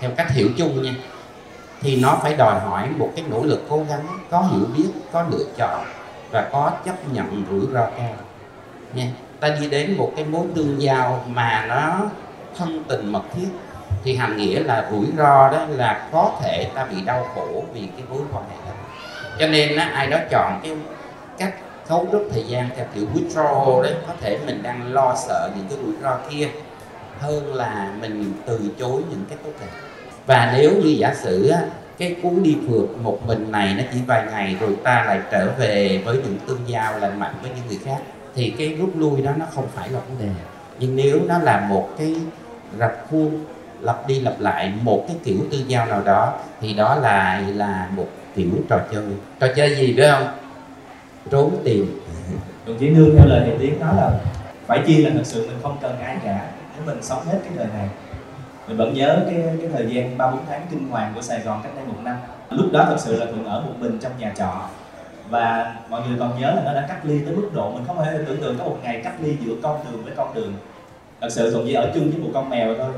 theo 0.00 0.10
cách 0.16 0.30
hiểu 0.30 0.48
chung 0.58 0.82
nha 0.82 0.94
thì 1.80 2.00
nó 2.00 2.18
phải 2.22 2.34
đòi 2.34 2.60
hỏi 2.60 2.88
một 2.96 3.12
cái 3.16 3.24
nỗ 3.30 3.44
lực 3.44 3.64
cố 3.68 3.84
gắng 3.88 4.06
có 4.30 4.40
hiểu 4.40 4.66
biết 4.76 4.88
có 5.12 5.24
lựa 5.30 5.44
chọn 5.56 5.84
và 6.30 6.48
có 6.52 6.72
chấp 6.84 7.08
nhận 7.12 7.44
rủi 7.50 7.72
ro 7.72 7.86
cao 7.98 8.14
nha. 8.94 9.06
Ta 9.40 9.48
đi 9.60 9.68
đến 9.68 9.94
một 9.96 10.12
cái 10.16 10.24
mối 10.24 10.46
tương 10.54 10.82
giao 10.82 11.24
mà 11.28 11.66
nó 11.68 12.10
thân 12.58 12.84
tình 12.88 13.12
mật 13.12 13.22
thiết 13.34 13.48
thì 14.04 14.16
hàm 14.16 14.36
nghĩa 14.36 14.60
là 14.60 14.88
rủi 14.90 15.06
ro 15.16 15.50
đó 15.52 15.66
là 15.68 16.08
có 16.12 16.32
thể 16.42 16.70
ta 16.74 16.84
bị 16.84 16.96
đau 17.04 17.26
khổ 17.34 17.64
vì 17.74 17.80
cái 17.80 18.06
mối 18.10 18.20
quan 18.32 18.44
hệ 18.50 18.56
đó. 18.66 18.72
Cho 19.38 19.46
nên 19.46 19.76
á, 19.76 19.90
ai 19.94 20.06
đó 20.06 20.18
chọn 20.30 20.60
cái 20.62 20.76
cách 21.38 21.54
thấu 21.88 22.08
rất 22.12 22.18
thời 22.30 22.44
gian 22.48 22.68
theo 22.76 22.86
kiểu 22.94 23.04
withdrawal 23.14 23.82
đấy. 23.82 23.94
Có 24.06 24.14
thể 24.20 24.38
mình 24.46 24.62
đang 24.62 24.92
lo 24.92 25.14
sợ 25.28 25.50
những 25.56 25.66
cái 25.68 25.78
rủi 25.84 25.94
ro 26.02 26.18
kia 26.30 26.48
hơn 27.20 27.54
là 27.54 27.90
mình 28.00 28.32
từ 28.46 28.60
chối 28.78 29.02
những 29.10 29.24
cái 29.28 29.38
tốt 29.44 29.50
đẹp. 29.60 29.66
Và 30.26 30.52
nếu 30.56 30.72
như 30.72 30.88
giả 30.98 31.14
sử 31.14 31.52
cái 31.98 32.16
cú 32.22 32.32
đi 32.42 32.56
phượt 32.68 32.86
một 33.02 33.18
mình 33.26 33.52
này 33.52 33.74
nó 33.78 33.82
chỉ 33.92 33.98
vài 34.06 34.24
ngày 34.30 34.56
rồi 34.60 34.76
ta 34.82 35.04
lại 35.06 35.20
trở 35.30 35.50
về 35.58 36.02
với 36.04 36.16
những 36.16 36.38
tương 36.46 36.60
giao 36.66 36.98
lành 36.98 37.20
mạnh 37.20 37.34
với 37.42 37.50
những 37.56 37.66
người 37.68 37.78
khác, 37.84 37.98
thì 38.34 38.54
cái 38.58 38.68
rút 38.68 38.90
lui 38.96 39.22
đó 39.22 39.30
nó 39.36 39.46
không 39.54 39.66
phải 39.74 39.88
là 39.88 39.98
vấn 39.98 40.18
đề. 40.18 40.28
Nhưng 40.78 40.96
nếu 40.96 41.20
nó 41.28 41.38
là 41.38 41.66
một 41.68 41.88
cái 41.98 42.14
rập 42.78 43.06
khuôn 43.10 43.44
lặp 43.80 44.08
đi 44.08 44.20
lặp 44.20 44.40
lại 44.40 44.72
một 44.82 45.04
cái 45.08 45.16
kiểu 45.24 45.36
tương 45.50 45.70
giao 45.70 45.86
nào 45.86 46.02
đó, 46.02 46.32
thì 46.60 46.74
đó 46.74 46.94
lại 46.94 47.42
là 47.42 47.88
một 47.96 48.08
kiểu 48.34 48.50
trò 48.68 48.78
chơi. 48.92 49.04
Trò 49.40 49.46
chơi 49.56 49.76
gì 49.76 49.92
đúng 49.92 50.06
không? 50.10 50.28
Trốn 51.30 51.60
tìm. 51.64 52.00
Đồng 52.66 52.78
chí 52.78 52.90
nương 52.90 53.16
theo 53.16 53.26
lời 53.26 53.42
thầy 53.44 53.58
tiến 53.58 53.80
nói 53.80 53.94
là 53.96 54.18
phải 54.66 54.82
chi 54.86 54.96
là 54.96 55.10
thật 55.14 55.22
sự 55.24 55.46
mình 55.46 55.56
không 55.62 55.78
cần 55.82 55.98
ai 56.00 56.16
cả. 56.24 56.50
Nếu 56.76 56.86
mình 56.86 57.02
sống 57.02 57.24
hết 57.26 57.38
cái 57.44 57.52
đời 57.56 57.66
này, 57.74 57.88
mình 58.68 58.76
vẫn 58.76 58.94
nhớ 58.94 59.18
cái 59.30 59.42
cái 59.60 59.70
thời 59.72 59.94
gian 59.94 60.18
ba 60.18 60.30
bốn 60.30 60.40
tháng 60.48 60.66
kinh 60.70 60.88
hoàng 60.88 61.12
của 61.14 61.22
Sài 61.22 61.40
Gòn 61.40 61.60
cách 61.62 61.72
đây 61.76 61.84
một 61.86 61.98
năm. 62.02 62.16
Lúc 62.50 62.72
đó 62.72 62.84
thật 62.88 62.96
sự 62.98 63.16
là 63.16 63.26
thường 63.26 63.44
ở 63.44 63.60
một 63.60 63.72
mình 63.78 63.98
trong 64.00 64.12
nhà 64.18 64.32
trọ. 64.36 64.68
Và 65.30 65.76
mọi 65.88 66.02
người 66.08 66.16
còn 66.18 66.40
nhớ 66.40 66.52
là 66.56 66.62
nó 66.64 66.74
đã 66.74 66.86
cách 66.88 67.00
ly 67.02 67.18
tới 67.24 67.36
mức 67.36 67.50
độ 67.54 67.70
mình 67.70 67.84
không 67.86 67.96
thể 68.04 68.18
tưởng 68.26 68.40
tượng 68.40 68.58
có 68.58 68.64
một 68.64 68.78
ngày 68.82 69.00
cách 69.04 69.14
ly 69.20 69.36
giữa 69.44 69.54
con 69.62 69.80
đường 69.84 70.04
với 70.04 70.12
con 70.16 70.34
đường. 70.34 70.52
Thật 71.20 71.28
sự 71.30 71.50
thuận 71.50 71.66
chỉ 71.66 71.72
ở 71.72 71.90
chung 71.94 72.10
với 72.10 72.18
một 72.18 72.30
con 72.34 72.50
mèo 72.50 72.74
thôi. 72.78 72.90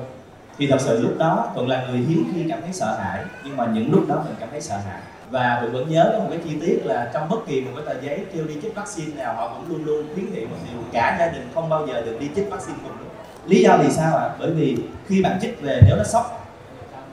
Thì 0.58 0.66
thật 0.66 0.80
sự 0.80 1.02
lúc 1.02 1.18
đó 1.18 1.50
thuận 1.54 1.68
là 1.68 1.86
người 1.86 1.98
hiếm 1.98 2.32
khi 2.34 2.44
cảm 2.48 2.60
thấy 2.62 2.72
sợ 2.72 2.96
hãi, 2.98 3.24
nhưng 3.44 3.56
mà 3.56 3.66
những 3.66 3.92
lúc 3.92 4.04
đó 4.08 4.22
mình 4.24 4.34
cảm 4.40 4.48
thấy 4.50 4.60
sợ 4.60 4.76
hãi 4.76 5.00
và 5.30 5.58
mình 5.62 5.72
vẫn 5.72 5.88
nhớ 5.88 6.10
có 6.12 6.18
một 6.18 6.26
cái 6.30 6.40
chi 6.44 6.50
tiết 6.60 6.80
là 6.84 7.10
trong 7.14 7.28
bất 7.28 7.38
kỳ 7.46 7.60
một 7.60 7.70
cái 7.76 7.84
tờ 7.86 8.00
giấy 8.00 8.24
kêu 8.34 8.44
đi 8.44 8.54
chích 8.62 8.74
vaccine 8.74 9.16
nào, 9.16 9.34
họ 9.34 9.48
cũng 9.48 9.68
luôn 9.68 9.84
luôn 9.84 10.14
khuyến 10.14 10.32
nghị 10.32 10.46
một 10.46 10.56
điều 10.70 10.82
cả 10.92 11.16
gia 11.20 11.26
đình 11.26 11.48
không 11.54 11.68
bao 11.68 11.86
giờ 11.86 12.02
được 12.02 12.16
đi 12.20 12.28
chích 12.36 12.50
vaccine 12.50 12.78
cùng 12.82 12.98
lúc 12.98 13.08
lý 13.48 13.62
do 13.62 13.76
vì 13.76 13.90
sao 13.90 14.16
ạ? 14.16 14.24
À? 14.24 14.34
bởi 14.38 14.50
vì 14.50 14.76
khi 15.06 15.22
bạn 15.22 15.38
chích 15.40 15.62
về 15.62 15.80
nếu 15.86 15.96
nó 15.96 16.04
sốc, 16.04 16.48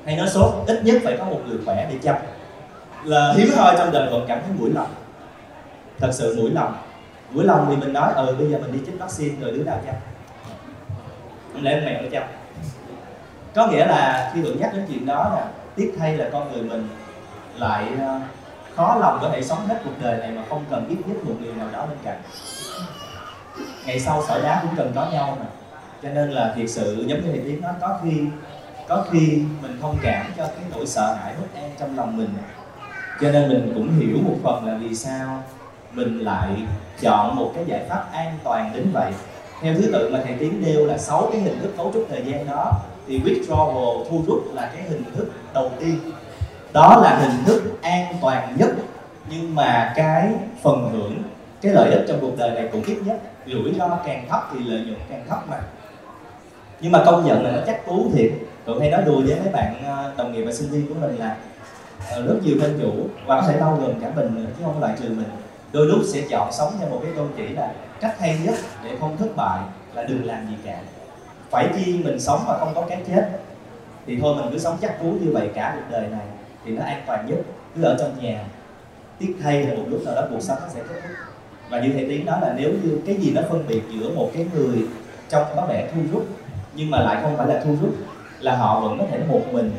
hay 0.06 0.16
nó 0.16 0.26
sốt, 0.26 0.54
ít 0.68 0.82
nhất 0.84 1.02
phải 1.04 1.18
có 1.18 1.26
một 1.26 1.42
người 1.48 1.58
khỏe 1.66 1.88
để 1.92 1.98
chăm. 2.04 2.16
Là 3.04 3.34
hiếm 3.38 3.50
hoi 3.58 3.76
trong 3.78 3.92
đời 3.92 4.08
còn 4.12 4.26
cảm 4.28 4.40
thấy 4.42 4.52
mũi 4.60 4.70
lòng. 4.74 4.94
Thật 6.00 6.10
sự 6.12 6.36
mũi 6.38 6.52
lòng. 6.52 6.76
Mũi 7.32 7.44
lòng 7.44 7.66
thì 7.70 7.76
mình 7.76 7.94
nói 7.94 8.14
ừ 8.16 8.36
bây 8.40 8.52
giờ 8.52 8.58
mình 8.58 8.72
đi 8.72 8.80
chích 8.86 9.00
vaccine 9.00 9.36
rồi 9.42 9.52
đứa 9.52 9.64
nào 9.64 9.80
chăm? 9.86 9.96
Không 11.54 11.64
lẽ 11.64 11.82
mẹ 11.86 12.02
nó 12.02 12.08
chăm? 12.12 12.24
Có 13.56 13.68
nghĩa 13.68 13.86
là 13.86 14.32
khi 14.34 14.42
được 14.42 14.56
nhắc 14.60 14.74
đến 14.74 14.86
chuyện 14.90 15.06
đó 15.06 15.32
là 15.36 15.48
tiếc 15.76 15.96
thay 16.00 16.18
là 16.18 16.30
con 16.32 16.52
người 16.52 16.64
mình 16.64 16.88
lại 17.58 17.88
ờ, 18.00 18.20
khó 18.76 18.98
lòng 19.00 19.20
có 19.22 19.30
thể 19.30 19.44
sống 19.44 19.68
hết 19.68 19.82
cuộc 19.84 19.92
đời 20.02 20.18
này 20.18 20.32
mà 20.32 20.44
không 20.50 20.64
cần 20.70 20.88
ít 20.90 20.98
nhất 21.08 21.18
một 21.24 21.34
người 21.42 21.54
nào 21.54 21.68
đó 21.74 21.86
bên 21.86 21.98
cạnh. 22.04 22.22
Ngày 23.86 24.00
sau 24.00 24.24
sỏi 24.28 24.42
đá 24.42 24.60
cũng 24.62 24.76
cần 24.78 24.92
có 24.96 25.08
nhau 25.12 25.38
mà. 25.40 25.46
Cho 26.04 26.10
nên 26.10 26.32
là 26.32 26.54
thiệt 26.56 26.70
sự 26.70 27.06
giống 27.08 27.22
như 27.22 27.32
thầy 27.32 27.42
tiến 27.46 27.62
nói, 27.62 27.74
có 27.82 28.00
khi 28.04 28.22
có 28.88 29.06
khi 29.12 29.42
mình 29.62 29.78
thông 29.82 29.98
cảm 30.02 30.26
cho 30.38 30.46
cái 30.46 30.66
nỗi 30.72 30.88
sợ 30.88 31.14
hãi 31.14 31.34
bất 31.42 31.62
an 31.62 31.70
trong 31.80 31.98
lòng 31.98 32.18
mình. 32.18 32.30
Cho 33.22 33.32
nên 33.32 33.50
mình 33.50 33.72
cũng 33.76 34.00
hiểu 34.00 34.18
một 34.24 34.36
phần 34.44 34.66
là 34.66 34.78
vì 34.78 34.96
sao 34.96 35.44
mình 35.94 36.20
lại 36.20 36.50
chọn 37.02 37.36
một 37.36 37.52
cái 37.56 37.66
giải 37.68 37.86
pháp 37.90 38.06
an 38.12 38.38
toàn 38.44 38.72
đến 38.74 38.92
vậy. 38.94 39.12
Theo 39.62 39.74
thứ 39.74 39.90
tự 39.94 40.10
mà 40.14 40.20
thầy 40.24 40.36
tiến 40.40 40.64
nêu 40.66 40.86
là 40.86 40.98
sáu 40.98 41.30
cái 41.32 41.42
hình 41.42 41.60
thức 41.62 41.74
cấu 41.78 41.92
trúc 41.94 42.06
thời 42.10 42.24
gian 42.26 42.48
đó. 42.48 42.72
Thì 43.08 43.20
withdrawal 43.20 44.06
thu 44.10 44.24
rút 44.28 44.44
là 44.54 44.72
cái 44.74 44.84
hình 44.84 45.04
thức 45.16 45.32
đầu 45.54 45.72
tiên 45.80 46.00
đó 46.76 47.00
là 47.04 47.18
hình 47.18 47.44
thức 47.46 47.82
an 47.82 48.16
toàn 48.22 48.56
nhất, 48.60 48.70
nhưng 49.30 49.56
mà 49.56 49.94
cái 49.96 50.30
phần 50.64 50.90
hưởng, 50.92 51.24
cái 51.62 51.74
lợi 51.74 51.92
ích 51.92 52.06
trong 52.08 52.18
cuộc 52.22 52.38
đời 52.38 52.52
này 52.52 52.70
cũng 52.72 52.84
ít 52.84 52.98
nhất, 53.06 53.18
rủi 53.48 53.74
ro 53.78 54.00
càng 54.06 54.26
thấp 54.30 54.50
thì 54.54 54.60
lợi 54.66 54.80
nhuận 54.80 55.00
càng 55.10 55.26
thấp 55.30 55.50
mà. 55.50 55.58
Nhưng 56.82 56.92
mà 56.92 57.04
công 57.06 57.26
nhận 57.26 57.44
là 57.44 57.52
nó 57.52 57.58
chắc 57.68 57.86
cú 57.86 58.12
thiệt. 58.14 58.32
Tụi 58.66 58.80
hay 58.80 58.90
nói 58.90 59.02
đùa 59.06 59.22
với 59.26 59.40
mấy 59.40 59.54
bạn 59.54 59.84
ờ, 59.86 60.14
đồng 60.18 60.34
nghiệp 60.34 60.44
và 60.44 60.54
sinh 60.54 60.70
viên 60.70 60.88
của 60.88 60.94
mình 61.02 61.20
là 61.20 61.36
ờ, 62.12 62.28
rất 62.28 62.36
nhiều 62.44 62.56
bên 62.62 62.80
chủ 62.82 62.92
và 63.26 63.42
có 63.42 63.48
thể 63.48 63.60
bao 63.60 63.78
gồm 63.82 64.00
cả 64.02 64.12
mình 64.16 64.36
nữa, 64.36 64.50
chứ 64.58 64.64
không 64.66 64.80
loại 64.80 64.94
trừ 65.02 65.10
mình. 65.10 65.30
Đôi 65.72 65.86
lúc 65.86 66.00
sẽ 66.14 66.22
chọn 66.30 66.52
sống 66.52 66.74
theo 66.80 66.90
một 66.90 67.00
cái 67.04 67.12
tôn 67.16 67.28
chỉ 67.38 67.48
là 67.48 67.72
cách 68.00 68.20
hay 68.20 68.38
nhất 68.44 68.56
để 68.84 68.90
không 69.00 69.18
thất 69.18 69.36
bại 69.36 69.60
là 69.94 70.04
đừng 70.04 70.26
làm 70.26 70.48
gì 70.48 70.56
cả. 70.66 70.80
Phải 71.50 71.68
chi 71.76 72.02
mình 72.04 72.20
sống 72.20 72.40
mà 72.48 72.54
không 72.60 72.72
có 72.76 72.82
cái 72.82 73.02
chết, 73.08 73.30
thì 74.08 74.18
thôi 74.22 74.36
mình 74.36 74.46
cứ 74.52 74.60
sống 74.60 74.78
chắc 74.82 75.00
cú 75.00 75.06
như 75.06 75.32
vậy 75.34 75.50
cả 75.56 75.74
cuộc 75.76 75.92
đời 75.92 76.08
này 76.08 76.26
thì 76.66 76.72
nó 76.72 76.84
an 76.84 77.04
toàn 77.08 77.26
nhất. 77.28 77.40
Cứ 77.76 77.84
ở 77.84 77.96
trong 78.00 78.24
nhà, 78.24 78.44
tiếc 79.20 79.36
thay 79.42 79.64
là 79.64 79.76
một 79.76 79.84
lúc 79.90 80.02
nào 80.06 80.16
đó 80.16 80.22
cuộc 80.30 80.42
sống 80.42 80.58
nó 80.62 80.68
sẽ 80.74 80.80
kết 80.90 80.96
thúc. 81.04 81.12
Và 81.70 81.80
như 81.80 81.94
thầy 81.94 82.06
tiến 82.10 82.26
nói 82.26 82.40
là 82.42 82.54
nếu 82.58 82.72
như 82.84 83.00
cái 83.06 83.16
gì 83.16 83.32
nó 83.36 83.42
phân 83.50 83.64
biệt 83.68 83.82
giữa 83.94 84.10
một 84.16 84.32
cái 84.34 84.46
người 84.54 84.78
trong 85.30 85.44
có 85.56 85.66
vẻ 85.66 85.90
thu 85.94 86.02
rút, 86.14 86.28
nhưng 86.76 86.92
mà 86.92 87.00
lại 87.00 87.18
không 87.22 87.38
phải 87.38 87.48
là 87.48 87.62
thu 87.64 87.78
rút, 87.82 87.96
là 88.40 88.56
họ 88.56 88.80
vẫn 88.80 88.98
có 89.00 89.06
thể 89.12 89.20
một 89.28 89.42
mình, 89.52 89.72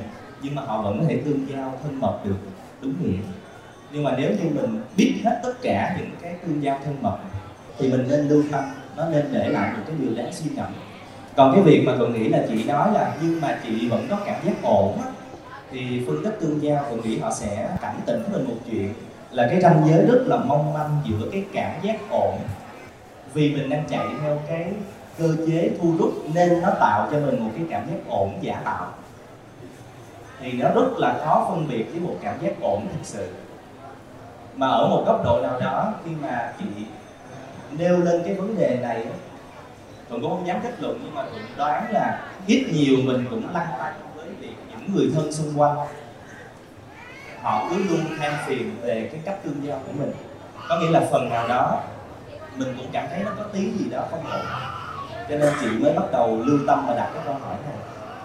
nhưng 0.42 0.54
mà 0.54 0.62
họ 0.62 0.82
vẫn 0.82 1.00
có 1.00 1.04
thể 1.08 1.20
tương 1.24 1.46
giao 1.50 1.78
thân 1.82 2.00
mật 2.00 2.18
được, 2.24 2.36
đúng 2.82 2.94
nghĩa. 3.02 3.18
Nhưng 3.92 4.04
mà 4.04 4.14
nếu 4.18 4.30
như 4.30 4.50
mình 4.54 4.82
biết 4.96 5.14
hết 5.24 5.40
tất 5.42 5.52
cả 5.62 5.96
những 5.98 6.10
cái 6.22 6.34
tương 6.34 6.62
giao 6.62 6.78
thân 6.84 6.96
mật, 7.02 7.16
thì 7.78 7.88
mình 7.88 8.06
nên 8.08 8.28
lưu 8.28 8.42
tâm, 8.52 8.64
nó 8.96 9.08
nên 9.08 9.24
để 9.32 9.48
lại 9.48 9.72
một 9.76 9.82
cái 9.86 9.96
điều 9.98 10.16
đáng 10.16 10.32
suy 10.32 10.50
ngẫm. 10.56 10.72
Còn 11.36 11.52
cái 11.54 11.62
việc 11.62 11.82
mà 11.86 11.94
tôi 11.98 12.10
nghĩ 12.10 12.28
là 12.28 12.42
chị 12.48 12.64
nói 12.64 12.92
là, 12.94 13.16
nhưng 13.22 13.40
mà 13.40 13.58
chị 13.66 13.88
vẫn 13.88 14.06
có 14.10 14.16
cảm 14.26 14.36
giác 14.46 14.62
ổn 14.62 14.98
á 15.04 15.10
thì 15.70 16.04
phân 16.06 16.24
tích 16.24 16.38
tương 16.40 16.62
giao 16.62 16.84
tôi 16.90 16.98
nghĩ 17.04 17.18
họ 17.18 17.30
sẽ 17.30 17.68
cảnh 17.80 18.00
tỉnh 18.06 18.22
mình 18.32 18.44
một 18.44 18.56
chuyện 18.70 18.94
là 19.30 19.46
cái 19.50 19.60
ranh 19.60 19.82
giới 19.88 20.06
rất 20.06 20.22
là 20.26 20.36
mong 20.36 20.72
manh 20.72 21.00
giữa 21.04 21.28
cái 21.32 21.44
cảm 21.52 21.72
giác 21.82 21.96
ổn. 22.10 22.38
Vì 23.34 23.54
mình 23.54 23.70
đang 23.70 23.84
chạy 23.88 24.06
theo 24.22 24.38
cái 24.48 24.72
cơ 25.18 25.36
chế 25.46 25.70
thu 25.80 25.94
rút 25.98 26.12
nên 26.34 26.62
nó 26.62 26.70
tạo 26.80 27.08
cho 27.10 27.20
mình 27.20 27.44
một 27.44 27.50
cái 27.56 27.66
cảm 27.70 27.86
giác 27.90 27.96
ổn 28.08 28.38
giả 28.40 28.60
tạo. 28.64 28.92
Thì 30.40 30.52
nó 30.52 30.68
rất 30.74 30.92
là 30.96 31.18
khó 31.24 31.46
phân 31.50 31.68
biệt 31.68 31.84
với 31.90 32.00
một 32.00 32.14
cảm 32.22 32.34
giác 32.42 32.52
ổn 32.60 32.86
thực 32.92 33.02
sự. 33.02 33.28
Mà 34.56 34.68
ở 34.68 34.88
một 34.88 35.04
góc 35.06 35.24
độ 35.24 35.40
nào 35.42 35.60
đó, 35.60 35.94
khi 36.04 36.10
mà 36.22 36.52
chị 36.58 36.64
nêu 37.78 37.98
lên 37.98 38.22
cái 38.24 38.34
vấn 38.34 38.58
đề 38.58 38.78
này 38.82 39.06
thuận 40.08 40.22
cũng 40.22 40.30
không 40.30 40.46
dám 40.46 40.60
kết 40.62 40.80
luận 40.80 41.00
nhưng 41.04 41.14
mà 41.14 41.22
thuận 41.22 41.42
đoán 41.56 41.92
là 41.92 42.20
ít 42.46 42.66
nhiều 42.72 42.96
mình 43.04 43.24
cũng 43.30 43.42
lăn 43.54 43.66
tăn 43.78 43.94
những 44.86 44.96
người 44.96 45.10
thân 45.14 45.32
xung 45.32 45.60
quanh. 45.60 45.76
Họ 47.42 47.68
cứ 47.70 47.76
luôn 47.90 48.04
than 48.18 48.34
phiền 48.46 48.76
về 48.82 49.08
cái 49.12 49.20
cách 49.24 49.44
tương 49.44 49.66
giao 49.66 49.80
của 49.86 49.92
mình. 49.98 50.12
Có 50.68 50.80
nghĩa 50.80 50.90
là 50.90 51.00
phần 51.10 51.28
nào 51.28 51.48
đó 51.48 51.82
mình 52.56 52.74
cũng 52.78 52.86
cảm 52.92 53.06
thấy 53.10 53.22
nó 53.24 53.30
có 53.36 53.42
tí 53.42 53.60
gì 53.60 53.84
đó 53.90 54.04
không 54.10 54.30
ổn. 54.30 54.44
Cho 55.30 55.36
nên 55.38 55.52
chị 55.60 55.66
mới 55.66 55.92
bắt 55.92 56.12
đầu 56.12 56.42
lưu 56.44 56.58
tâm 56.66 56.84
và 56.88 56.94
đặt 56.94 57.10
cái 57.14 57.22
câu 57.24 57.34
hỏi 57.34 57.56
này. 57.64 57.76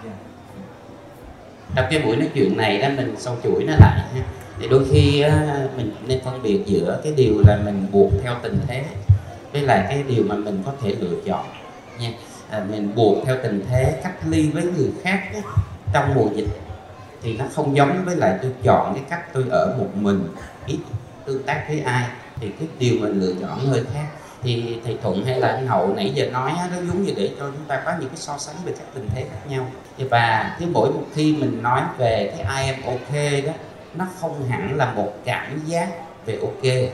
Yeah. 0.04 0.16
trong 1.76 1.86
cái 1.90 2.02
buổi 2.02 2.16
nói 2.16 2.28
chuyện 2.34 2.56
này 2.56 2.78
đó 2.78 2.88
mình 2.96 3.14
sâu 3.18 3.36
chuỗi 3.42 3.64
nó 3.64 3.72
lại 3.72 4.00
ha. 4.14 4.22
Thì 4.60 4.68
đôi 4.68 4.84
khi 4.90 5.24
mình 5.76 5.94
nên 6.06 6.20
phân 6.24 6.42
biệt 6.42 6.62
giữa 6.66 7.00
cái 7.04 7.12
điều 7.16 7.34
là 7.46 7.58
mình 7.64 7.86
buộc 7.92 8.12
theo 8.22 8.34
tình 8.42 8.60
thế 8.66 8.84
với 9.52 9.62
lại 9.62 9.86
cái 9.88 10.02
điều 10.08 10.24
mà 10.26 10.34
mình 10.34 10.62
có 10.66 10.72
thể 10.82 10.94
lựa 11.00 11.16
chọn 11.26 11.44
nha. 12.00 12.10
À, 12.50 12.64
mình 12.70 12.94
buộc 12.94 13.26
theo 13.26 13.36
tình 13.42 13.64
thế 13.70 14.00
cách 14.02 14.14
ly 14.26 14.50
với 14.50 14.62
người 14.62 14.90
khác 15.02 15.20
trong 15.92 16.14
mùa 16.14 16.28
dịch 16.34 16.48
thì 17.22 17.36
nó 17.36 17.44
không 17.54 17.76
giống 17.76 18.04
với 18.04 18.16
lại 18.16 18.38
tôi 18.42 18.52
chọn 18.62 18.94
cái 18.94 19.04
cách 19.10 19.32
tôi 19.32 19.44
ở 19.50 19.74
một 19.78 19.88
mình, 19.94 20.28
ít 20.66 20.78
tương 21.24 21.42
tác 21.42 21.64
với 21.68 21.80
ai, 21.80 22.06
thì 22.40 22.50
cái 22.58 22.68
điều 22.78 22.94
mình 23.00 23.20
lựa 23.20 23.32
chọn 23.40 23.66
hơi 23.66 23.84
khác. 23.94 24.06
Thì 24.42 24.80
thầy 24.84 24.98
thuận 25.02 25.24
hay 25.24 25.40
là 25.40 25.48
anh 25.48 25.66
hậu 25.66 25.94
nãy 25.94 26.12
giờ 26.14 26.30
nói 26.30 26.52
nó 26.70 26.76
giống 26.76 27.02
như 27.02 27.12
để 27.16 27.30
cho 27.38 27.46
chúng 27.46 27.64
ta 27.68 27.82
có 27.84 27.92
những 28.00 28.08
cái 28.08 28.16
so 28.16 28.38
sánh 28.38 28.56
về 28.64 28.72
các 28.78 28.84
tình 28.94 29.08
thế 29.14 29.24
khác 29.30 29.40
nhau. 29.48 29.66
Và 30.10 30.56
cái 30.60 30.68
mỗi 30.72 30.90
một 30.90 31.04
khi 31.14 31.32
mình 31.32 31.62
nói 31.62 31.82
về 31.98 32.34
cái 32.38 32.64
I 32.64 32.72
am 32.72 32.82
ok 32.82 33.44
đó, 33.46 33.52
nó 33.94 34.06
không 34.20 34.48
hẳn 34.48 34.76
là 34.76 34.92
một 34.92 35.12
cảm 35.24 35.60
giác 35.66 35.88
về 36.26 36.38
ok, 36.42 36.92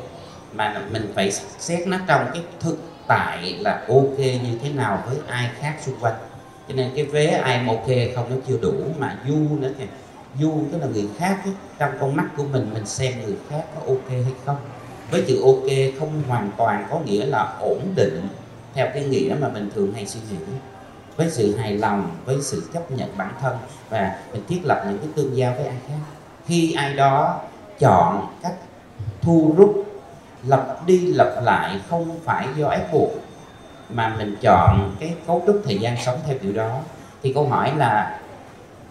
mà 0.52 0.80
mình 0.90 1.12
phải 1.14 1.32
xét 1.58 1.88
nó 1.88 1.96
trong 2.06 2.26
cái 2.34 2.42
thực 2.60 2.78
tại 3.06 3.56
là 3.60 3.84
ok 3.88 4.18
như 4.18 4.58
thế 4.62 4.70
nào 4.70 5.02
với 5.06 5.18
ai 5.28 5.50
khác 5.60 5.74
xung 5.80 6.00
quanh 6.00 6.14
cho 6.68 6.74
nên 6.74 6.90
cái 6.96 7.04
vé 7.04 7.26
ai 7.26 7.62
một 7.62 7.74
ok 7.74 7.96
không 8.14 8.30
nó 8.30 8.36
chưa 8.48 8.58
đủ 8.62 8.72
mà 8.98 9.18
du 9.28 9.36
nữa 9.60 9.70
kìa. 9.78 9.86
Du 10.40 10.52
tức 10.72 10.78
là 10.80 10.86
người 10.86 11.08
khác 11.18 11.40
ấy, 11.44 11.52
trong 11.78 11.90
con 12.00 12.16
mắt 12.16 12.26
của 12.36 12.44
mình 12.52 12.70
mình 12.74 12.86
xem 12.86 13.12
người 13.22 13.36
khác 13.50 13.62
có 13.74 13.80
ok 13.86 14.08
hay 14.08 14.34
không. 14.44 14.56
Với 15.10 15.24
chữ 15.28 15.42
ok 15.44 15.98
không 15.98 16.22
hoàn 16.28 16.50
toàn 16.56 16.86
có 16.90 16.98
nghĩa 16.98 17.26
là 17.26 17.56
ổn 17.60 17.80
định 17.96 18.28
theo 18.74 18.86
cái 18.94 19.04
nghĩa 19.04 19.34
mà 19.40 19.48
mình 19.48 19.70
thường 19.74 19.92
hay 19.94 20.06
suy 20.06 20.20
nghĩ. 20.30 20.36
Với 21.16 21.30
sự 21.30 21.56
hài 21.56 21.72
lòng 21.72 22.10
với 22.24 22.36
sự 22.42 22.62
chấp 22.74 22.90
nhận 22.90 23.16
bản 23.16 23.32
thân 23.40 23.56
và 23.90 24.18
mình 24.32 24.42
thiết 24.48 24.60
lập 24.64 24.82
những 24.86 24.98
cái 24.98 25.08
tương 25.14 25.36
giao 25.36 25.54
với 25.54 25.66
ai 25.66 25.76
khác. 25.88 25.98
Khi 26.46 26.72
ai 26.72 26.94
đó 26.94 27.40
chọn 27.78 28.26
cách 28.42 28.54
thu 29.22 29.54
rút 29.56 29.84
lặp 30.46 30.86
đi 30.86 30.98
lặp 30.98 31.42
lại 31.42 31.80
không 31.88 32.18
phải 32.24 32.46
do 32.56 32.68
ép 32.68 32.92
buộc 32.92 33.10
mà 33.90 34.14
mình 34.18 34.36
chọn 34.40 34.96
cái 35.00 35.14
cấu 35.26 35.42
trúc 35.46 35.62
thời 35.64 35.78
gian 35.78 35.96
sống 36.04 36.18
theo 36.26 36.36
kiểu 36.42 36.52
đó 36.52 36.80
thì 37.22 37.32
câu 37.32 37.48
hỏi 37.48 37.72
là 37.76 38.18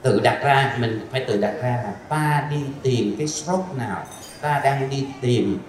tự 0.01 0.19
đặt 0.23 0.39
ra 0.43 0.77
mình 0.79 1.07
phải 1.11 1.25
tự 1.27 1.41
đặt 1.41 1.53
ra 1.61 1.69
là 1.83 1.93
ta 2.09 2.47
đi 2.51 2.63
tìm 2.81 3.15
cái 3.17 3.27
stroke 3.27 3.73
nào 3.77 4.03
ta 4.41 4.61
đang 4.63 4.89
đi 4.89 5.07
tìm 5.21 5.59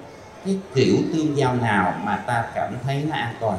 cái 0.44 0.58
kiểu 0.74 0.96
tương 1.12 1.36
giao 1.36 1.54
nào 1.54 1.94
mà 2.04 2.16
ta 2.16 2.44
cảm 2.54 2.74
thấy 2.82 3.04
nó 3.10 3.16
an 3.16 3.34
toàn. 3.40 3.58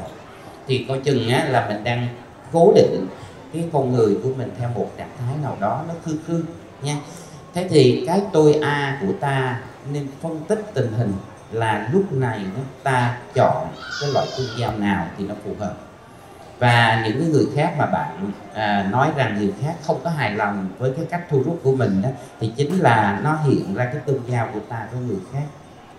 Thì 0.67 0.85
coi 0.87 0.99
chừng 0.99 1.29
á, 1.29 1.45
là 1.49 1.67
mình 1.67 1.83
đang 1.83 2.07
cố 2.51 2.73
định 2.75 3.07
cái 3.53 3.63
con 3.73 3.93
người 3.93 4.17
của 4.23 4.29
mình 4.37 4.51
theo 4.59 4.69
một 4.75 4.91
trạng 4.97 5.09
thái 5.19 5.35
nào 5.43 5.57
đó 5.59 5.83
nó 5.87 5.93
khư 6.05 6.17
khư 6.27 6.43
nha. 6.81 6.97
Thế 7.53 7.67
thì 7.69 8.03
cái 8.07 8.21
tôi 8.33 8.53
a 8.53 8.97
của 9.01 9.13
ta 9.19 9.59
nên 9.93 10.07
phân 10.21 10.43
tích 10.47 10.61
tình 10.73 10.93
hình 10.97 11.13
là 11.51 11.89
lúc 11.93 12.13
này 12.13 12.45
ta 12.83 13.17
chọn 13.33 13.67
cái 14.01 14.09
loại 14.13 14.27
tương 14.37 14.59
giao 14.59 14.71
nào 14.77 15.07
thì 15.17 15.27
nó 15.27 15.35
phù 15.45 15.51
hợp. 15.59 15.73
Và 16.59 17.03
những 17.05 17.19
cái 17.19 17.29
người 17.29 17.45
khác 17.55 17.73
mà 17.77 17.85
bạn 17.85 18.31
à, 18.53 18.87
nói 18.91 19.11
rằng 19.15 19.37
người 19.37 19.53
khác 19.61 19.73
không 19.83 19.99
có 20.03 20.09
hài 20.09 20.31
lòng 20.31 20.67
với 20.77 20.91
cái 20.97 21.05
cách 21.09 21.25
thu 21.29 21.43
rút 21.45 21.59
của 21.63 21.75
mình 21.75 22.01
đó 22.01 22.09
thì 22.39 22.53
chính 22.55 22.79
là 22.79 23.19
nó 23.23 23.35
hiện 23.35 23.75
ra 23.75 23.85
cái 23.85 24.01
tương 24.05 24.21
giao 24.27 24.49
của 24.53 24.59
ta 24.69 24.87
với 24.91 25.01
người 25.01 25.19
khác. 25.33 25.45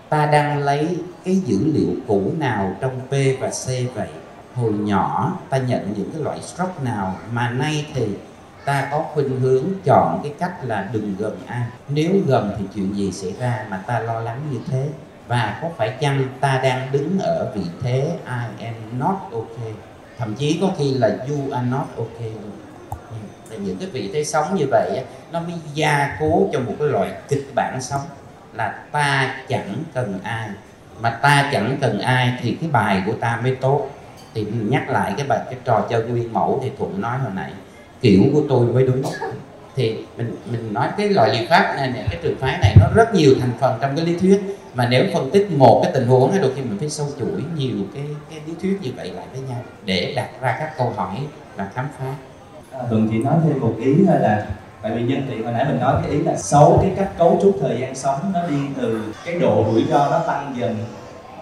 Ta 0.09 0.27
đang 0.27 0.59
lấy 0.59 0.99
cái 1.25 1.37
dữ 1.37 1.59
liệu 1.75 1.97
cũ 2.09 2.33
nào 2.39 2.77
trong 2.81 3.01
P 3.09 3.13
và 3.41 3.49
C 3.49 3.95
vậy? 3.95 4.09
Hồi 4.55 4.73
nhỏ 4.73 5.39
ta 5.51 5.59
nhận 5.59 5.95
những 5.97 6.11
cái 6.13 6.23
loại 6.23 6.43
stroke 6.43 6.83
nào 6.83 7.17
mà 7.33 7.51
nay 7.51 7.87
thì 7.95 8.09
ta 8.65 8.89
có 8.91 9.05
khuynh 9.15 9.41
hướng 9.41 9.65
chọn 9.85 10.21
cái 10.23 10.35
cách 10.39 10.65
là 10.65 10.89
đừng 10.93 11.17
gần 11.19 11.39
ai 11.47 11.63
nếu 11.89 12.13
gần 12.27 12.55
thì 12.59 12.65
chuyện 12.75 12.97
gì 12.97 13.13
xảy 13.13 13.35
ra 13.41 13.65
mà 13.71 13.77
ta 13.87 13.99
lo 13.99 14.21
lắng 14.21 14.41
như 14.51 14.59
thế? 14.67 14.89
Và 15.31 15.59
có 15.62 15.69
phải 15.77 15.88
chăng 16.01 16.25
ta 16.40 16.61
đang 16.62 16.88
đứng 16.93 17.19
ở 17.19 17.53
vị 17.55 17.62
thế 17.83 18.16
I 18.27 18.64
am 18.66 18.75
not 18.99 19.16
okay 19.33 19.73
thậm 20.19 20.35
chí 20.35 20.59
có 20.61 20.71
khi 20.79 20.95
là 20.95 21.09
you 21.09 21.53
are 21.53 21.66
not 21.71 21.87
okay 21.97 22.31
luôn. 22.31 22.53
Là 23.51 23.57
những 23.57 23.77
cái 23.79 23.88
vị 23.88 24.11
thế 24.12 24.25
sống 24.25 24.55
như 24.55 24.66
vậy 24.71 25.05
nó 25.33 25.40
mới 25.40 25.53
gia 25.75 26.16
cố 26.21 26.49
cho 26.53 26.61
một 26.61 26.73
cái 26.79 26.88
loại 26.88 27.12
kịch 27.29 27.47
bản 27.55 27.83
sống. 27.83 28.01
Là 28.55 28.75
ta 28.93 29.35
chẳng 29.49 29.75
cần 29.95 30.19
ai. 30.23 30.49
Mà 31.01 31.11
ta 31.11 31.51
chẳng 31.53 31.79
cần 31.81 32.01
ai 32.01 32.38
thì 32.43 32.57
cái 32.61 32.71
bài 32.71 33.03
của 33.07 33.12
ta 33.12 33.40
mới 33.43 33.55
tốt. 33.55 33.90
Thì 34.35 34.45
mình 34.45 34.71
nhắc 34.71 34.90
lại 34.90 35.14
cái 35.16 35.27
bài, 35.27 35.38
cái 35.45 35.59
trò 35.64 35.87
chơi 35.90 36.03
nguyên 36.03 36.33
mẫu 36.33 36.61
thì 36.62 36.71
thuận 36.79 37.01
nói 37.01 37.19
hồi 37.19 37.31
nãy, 37.35 37.53
kiểu 38.01 38.23
của 38.33 38.43
tôi 38.49 38.66
mới 38.66 38.87
đúng. 38.87 39.03
Thì 39.77 40.05
mình 40.16 40.37
mình 40.51 40.73
nói 40.73 40.88
cái 40.97 41.09
loại 41.09 41.31
liệu 41.37 41.47
pháp 41.51 41.75
này 41.77 41.93
cái 42.11 42.21
trường 42.23 42.38
phái 42.38 42.59
này 42.59 42.77
nó 42.81 42.87
rất 42.95 43.14
nhiều 43.14 43.35
thành 43.40 43.53
phần 43.61 43.79
trong 43.81 43.97
cái 43.97 44.07
lý 44.07 44.19
thuyết 44.19 44.60
mà 44.74 44.88
nếu 44.88 45.04
phân 45.14 45.30
tích 45.30 45.50
một 45.56 45.80
cái 45.83 45.92
tình 45.92 46.06
huống 46.06 46.33
thì 46.33 46.38
đôi 46.38 46.52
khi 46.56 46.62
mình 46.62 46.78
phải 46.78 46.90
sâu 46.90 47.06
chuỗi 47.18 47.42
nhiều 47.56 47.76
cái 47.94 48.04
cái 48.30 48.40
lý 48.46 48.52
thuyết 48.62 48.78
như 48.83 48.90
vậy 48.96 49.11
lại 49.11 49.26
với 49.33 49.40
nhau 49.48 49.59
để 49.85 50.12
đặt 50.16 50.28
ra 50.40 50.56
các 50.59 50.78
câu 50.78 50.92
hỏi 50.96 51.16
và 51.56 51.68
khám 51.74 51.88
phá. 51.98 52.14
À, 52.72 52.80
Thường 52.90 53.09
chỉ 53.11 53.18
nói 53.18 53.35
thêm 53.44 53.61
một 53.61 53.74
ý 53.80 53.94
thôi 54.06 54.16
là, 54.20 54.46
tại 54.83 54.92
vì 54.92 55.02
nhân 55.02 55.22
tiện 55.30 55.44
hồi 55.44 55.52
nãy 55.52 55.64
mình 55.68 55.80
nói 55.80 55.94
cái 56.02 56.12
ý 56.12 56.22
là 56.22 56.37
xấu, 56.37 56.78
cái 56.83 56.92
cách 56.96 57.11
cấu 57.18 57.38
trúc 57.42 57.56
thời 57.61 57.80
gian 57.80 57.94
sống 57.94 58.33
nó 58.35 58.40
đi 58.48 58.56
từ 58.80 59.02
cái 59.24 59.38
độ 59.38 59.64
rủi 59.72 59.85
ro 59.85 60.11
nó 60.11 60.18
tăng 60.18 60.54
dần 60.59 60.76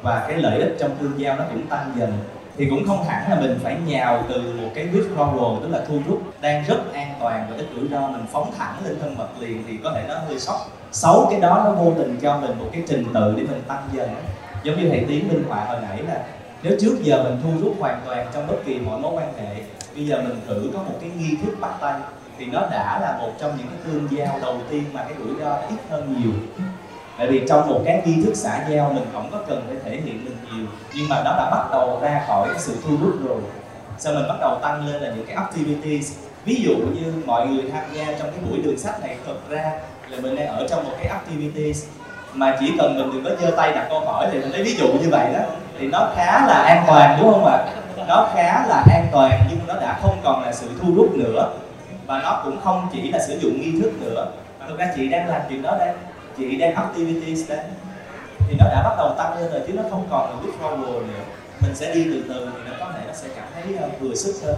và 0.02 0.24
cái 0.28 0.36
lợi 0.38 0.60
ích 0.60 0.76
trong 0.80 0.96
tương 1.00 1.20
giao 1.20 1.36
nó 1.36 1.44
cũng 1.52 1.66
tăng 1.66 1.92
dần 1.98 2.12
thì 2.58 2.66
cũng 2.70 2.86
không 2.86 3.04
hẳn 3.04 3.30
là 3.30 3.40
mình 3.40 3.58
phải 3.62 3.76
nhào 3.86 4.24
từ 4.28 4.54
một 4.62 4.68
cái 4.74 4.88
withdrawal 4.92 5.60
tức 5.60 5.68
là 5.68 5.84
thu 5.88 6.00
rút 6.08 6.22
đang 6.40 6.64
rất 6.68 6.92
an 6.92 7.14
toàn 7.20 7.46
và 7.50 7.56
ít 7.56 7.66
rủi 7.74 7.88
ro. 7.88 8.08
Mình 8.08 8.24
phóng 8.32 8.52
thẳng 8.58 8.74
lên 8.84 8.98
thân 9.00 9.18
mật 9.18 9.28
liền 9.40 9.64
thì 9.68 9.76
có 9.84 9.92
thể 9.94 10.04
nó 10.08 10.14
hơi 10.18 10.40
sốc. 10.40 10.56
Xấu 10.92 11.26
cái 11.30 11.40
đó 11.40 11.62
nó 11.64 11.70
vô 11.70 11.92
tình 11.98 12.18
cho 12.22 12.38
mình 12.38 12.58
một 12.58 12.66
cái 12.72 12.82
trình 12.88 13.04
tự 13.14 13.34
để 13.36 13.42
mình 13.42 13.62
tăng 13.68 13.88
dần. 13.92 14.10
Giống 14.62 14.82
như 14.82 14.88
thầy 14.88 15.04
tiến 15.08 15.28
minh 15.28 15.44
họa 15.48 15.64
hồi 15.64 15.80
nãy 15.82 16.02
là 16.02 16.22
nếu 16.62 16.76
trước 16.80 16.98
giờ 17.02 17.22
mình 17.24 17.40
thu 17.42 17.50
rút 17.64 17.76
hoàn 17.80 18.00
toàn 18.06 18.26
trong 18.34 18.46
bất 18.46 18.56
kỳ 18.64 18.78
mọi 18.78 19.00
mối 19.00 19.12
quan 19.14 19.34
hệ, 19.36 19.54
bây 19.94 20.06
giờ 20.06 20.22
mình 20.22 20.40
thử 20.46 20.70
có 20.74 20.78
một 20.78 20.94
cái 21.00 21.10
nghi 21.18 21.36
thức 21.42 21.56
bắt 21.60 21.72
tay 21.80 22.00
thì 22.38 22.46
nó 22.46 22.60
đã 22.60 22.98
là 23.00 23.18
một 23.20 23.32
trong 23.40 23.52
những 23.58 23.66
cái 23.66 23.78
tương 23.84 24.18
giao 24.18 24.38
đầu 24.42 24.56
tiên 24.70 24.84
mà 24.92 25.02
cái 25.02 25.12
rủi 25.18 25.40
ro 25.40 25.56
ít 25.56 25.76
hơn 25.90 26.14
nhiều 26.20 26.32
tại 27.18 27.26
vì 27.26 27.42
trong 27.48 27.68
một 27.68 27.80
cái 27.84 28.02
nghi 28.04 28.22
thức 28.24 28.32
xã 28.34 28.66
giao, 28.70 28.92
mình 28.92 29.04
không 29.12 29.28
có 29.32 29.38
cần 29.48 29.62
phải 29.66 29.76
thể 29.84 30.00
hiện 30.04 30.24
mình 30.24 30.36
nhiều, 30.52 30.66
nhưng 30.94 31.08
mà 31.08 31.16
nó 31.24 31.30
đã 31.30 31.50
bắt 31.50 31.68
đầu 31.72 31.98
ra 32.02 32.24
khỏi 32.26 32.48
cái 32.52 32.60
sự 32.60 32.76
thu 32.84 32.96
hút 33.02 33.14
rồi. 33.28 33.40
Sau 33.98 34.14
mình 34.14 34.28
bắt 34.28 34.36
đầu 34.40 34.58
tăng 34.62 34.86
lên 34.86 35.02
là 35.02 35.10
những 35.16 35.26
cái 35.26 35.36
activities? 35.36 36.16
Ví 36.44 36.62
dụ 36.64 36.74
như 36.74 37.22
mọi 37.26 37.46
người 37.46 37.70
tham 37.72 37.82
gia 37.92 38.04
trong 38.04 38.30
cái 38.30 38.40
buổi 38.50 38.58
đường 38.62 38.78
sách 38.78 39.00
này 39.00 39.16
thực 39.26 39.50
ra 39.50 39.72
là 40.08 40.18
mình 40.22 40.36
đang 40.36 40.46
ở 40.46 40.66
trong 40.70 40.84
một 40.84 40.92
cái 40.98 41.06
activities 41.06 41.84
mà 42.34 42.56
chỉ 42.60 42.72
cần 42.78 42.98
mình 42.98 43.10
đừng 43.12 43.24
có 43.24 43.30
giơ 43.42 43.56
tay 43.56 43.72
đặt 43.72 43.86
câu 43.90 44.00
hỏi 44.00 44.28
thì 44.32 44.38
mình 44.38 44.52
lấy 44.52 44.62
ví 44.62 44.74
dụ 44.74 44.86
như 44.86 45.08
vậy 45.10 45.32
đó, 45.32 45.40
thì 45.78 45.86
nó 45.86 46.08
khá 46.16 46.46
là 46.46 46.54
an 46.54 46.84
toàn, 46.86 47.18
đúng 47.20 47.32
không 47.32 47.44
ạ? 47.44 47.58
Nó 48.08 48.28
khá 48.34 48.66
là 48.68 48.84
an 48.90 49.06
toàn, 49.12 49.40
nhưng 49.50 49.58
nó 49.66 49.74
đã 49.74 49.98
không 50.02 50.18
còn 50.24 50.42
là 50.42 50.52
sự 50.52 50.66
thu 50.80 50.94
hút 50.96 51.16
nữa. 51.16 51.52
Và 52.06 52.20
nó 52.22 52.40
cũng 52.44 52.60
không 52.64 52.88
chỉ 52.92 53.12
là 53.12 53.18
sử 53.18 53.38
dụng 53.38 53.60
nghi 53.60 53.80
thức 53.80 53.92
nữa. 54.00 54.26
Thực 54.68 54.78
ra 54.78 54.92
chị 54.96 55.08
đang 55.08 55.28
làm 55.28 55.40
chuyện 55.48 55.62
đó 55.62 55.76
đây 55.78 55.94
chị 56.38 56.56
đang 56.58 56.74
activities 56.74 57.48
đấy. 57.48 57.64
Thì 58.38 58.56
nó 58.58 58.64
đã 58.64 58.82
bắt 58.84 58.94
đầu 58.98 59.14
tăng 59.18 59.38
lên 59.38 59.52
rồi 59.52 59.60
chứ 59.66 59.72
nó 59.72 59.82
không 59.90 60.06
còn 60.10 60.30
là 60.30 60.36
withdrawal 60.42 61.06
nữa. 61.06 61.24
Mình 61.62 61.74
sẽ 61.74 61.94
đi 61.94 62.04
từ 62.04 62.24
từ 62.28 62.50
thì 62.54 62.70
nó 62.70 62.76
có 62.80 62.92
thể 62.92 63.04
nó 63.06 63.12
sẽ 63.12 63.28
cảm 63.36 63.48
thấy 63.54 63.74
uh, 63.74 64.00
vừa 64.00 64.14
sức 64.14 64.34
hơn. 64.42 64.56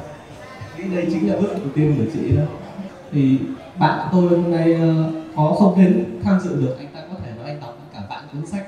Cái 0.77 0.89
đây 0.89 1.07
chính 1.11 1.31
là 1.31 1.37
bước 1.41 1.49
đầu 1.53 1.69
tiên 1.75 1.95
của 1.99 2.05
chị 2.15 2.37
đó. 2.37 2.43
Thì 3.13 3.39
bạn 3.79 4.09
tôi 4.13 4.29
hôm 4.29 4.51
nay 4.51 4.75
ờ, 4.75 5.13
có 5.37 5.57
không 5.59 5.83
đến 5.83 6.21
tham 6.25 6.41
dự 6.41 6.57
được 6.57 6.77
anh 6.79 6.89
ta 6.95 7.01
có 7.11 7.15
thể 7.25 7.33
nói 7.39 7.47
anh 7.49 7.61
đọc 7.61 7.79
cả 7.93 8.01
vạn 8.11 8.25
cuốn 8.33 8.47
sách. 8.47 8.67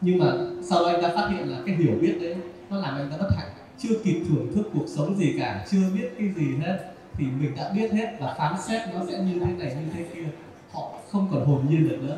Nhưng 0.00 0.18
mà 0.18 0.26
sau 0.70 0.82
đó 0.82 0.86
anh 0.86 1.02
ta 1.02 1.08
phát 1.14 1.28
hiện 1.30 1.50
là 1.50 1.58
cái 1.66 1.74
hiểu 1.74 1.92
biết 2.00 2.18
đấy 2.20 2.36
nó 2.70 2.76
làm 2.76 2.96
anh 2.96 3.08
ta 3.10 3.16
bất 3.20 3.28
hạnh. 3.36 3.48
Chưa 3.78 3.94
kịp 4.04 4.22
thưởng 4.28 4.52
thức 4.54 4.70
cuộc 4.74 4.84
sống 4.86 5.16
gì 5.16 5.34
cả 5.38 5.64
chưa 5.70 5.90
biết 5.94 6.08
cái 6.18 6.28
gì 6.36 6.56
hết. 6.62 6.78
Thì 7.18 7.24
mình 7.40 7.52
đã 7.56 7.70
biết 7.76 7.92
hết 7.92 8.16
và 8.20 8.34
phán 8.38 8.54
xét 8.68 8.80
nó 8.94 9.00
sẽ 9.10 9.18
như 9.18 9.40
thế 9.40 9.52
này 9.58 9.74
như 9.74 9.92
thế 9.94 10.04
kia. 10.14 10.28
Họ 10.72 10.92
không 11.12 11.28
còn 11.32 11.46
hồn 11.46 11.66
nhiên 11.68 11.88
được 11.88 11.98
nữa 12.02 12.16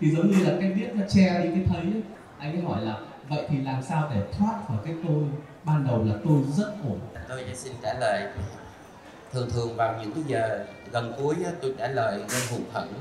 thì 0.00 0.10
giống 0.10 0.30
như 0.30 0.44
là 0.44 0.52
cái 0.60 0.72
biết 0.72 0.88
nó 0.94 1.02
che 1.08 1.40
đi 1.42 1.48
cái 1.54 1.64
thấy 1.68 1.80
ấy. 1.80 2.02
anh 2.38 2.52
ấy 2.52 2.62
hỏi 2.62 2.84
là, 2.84 2.96
vậy 3.28 3.46
thì 3.48 3.60
làm 3.60 3.82
sao 3.82 4.10
để 4.14 4.22
thoát 4.32 4.60
khỏi 4.68 4.76
cái 4.84 4.94
tôi? 5.08 5.22
Ban 5.64 5.86
đầu 5.86 6.04
là 6.04 6.14
tôi 6.24 6.42
rất 6.56 6.72
ổn 6.88 7.00
à, 7.14 7.22
tôi 7.28 7.44
sẽ 7.48 7.54
xin 7.54 7.72
trả 7.82 7.94
lời. 7.94 8.28
Thường 9.32 9.50
thường 9.50 9.76
vào 9.76 9.94
những 10.00 10.12
cái 10.12 10.24
giờ 10.26 10.64
gần 10.92 11.12
cuối 11.18 11.34
tôi 11.62 11.74
trả 11.78 11.88
lời 11.88 12.18
nên 12.18 12.40
hụt 12.50 12.60
hẫng 12.72 12.92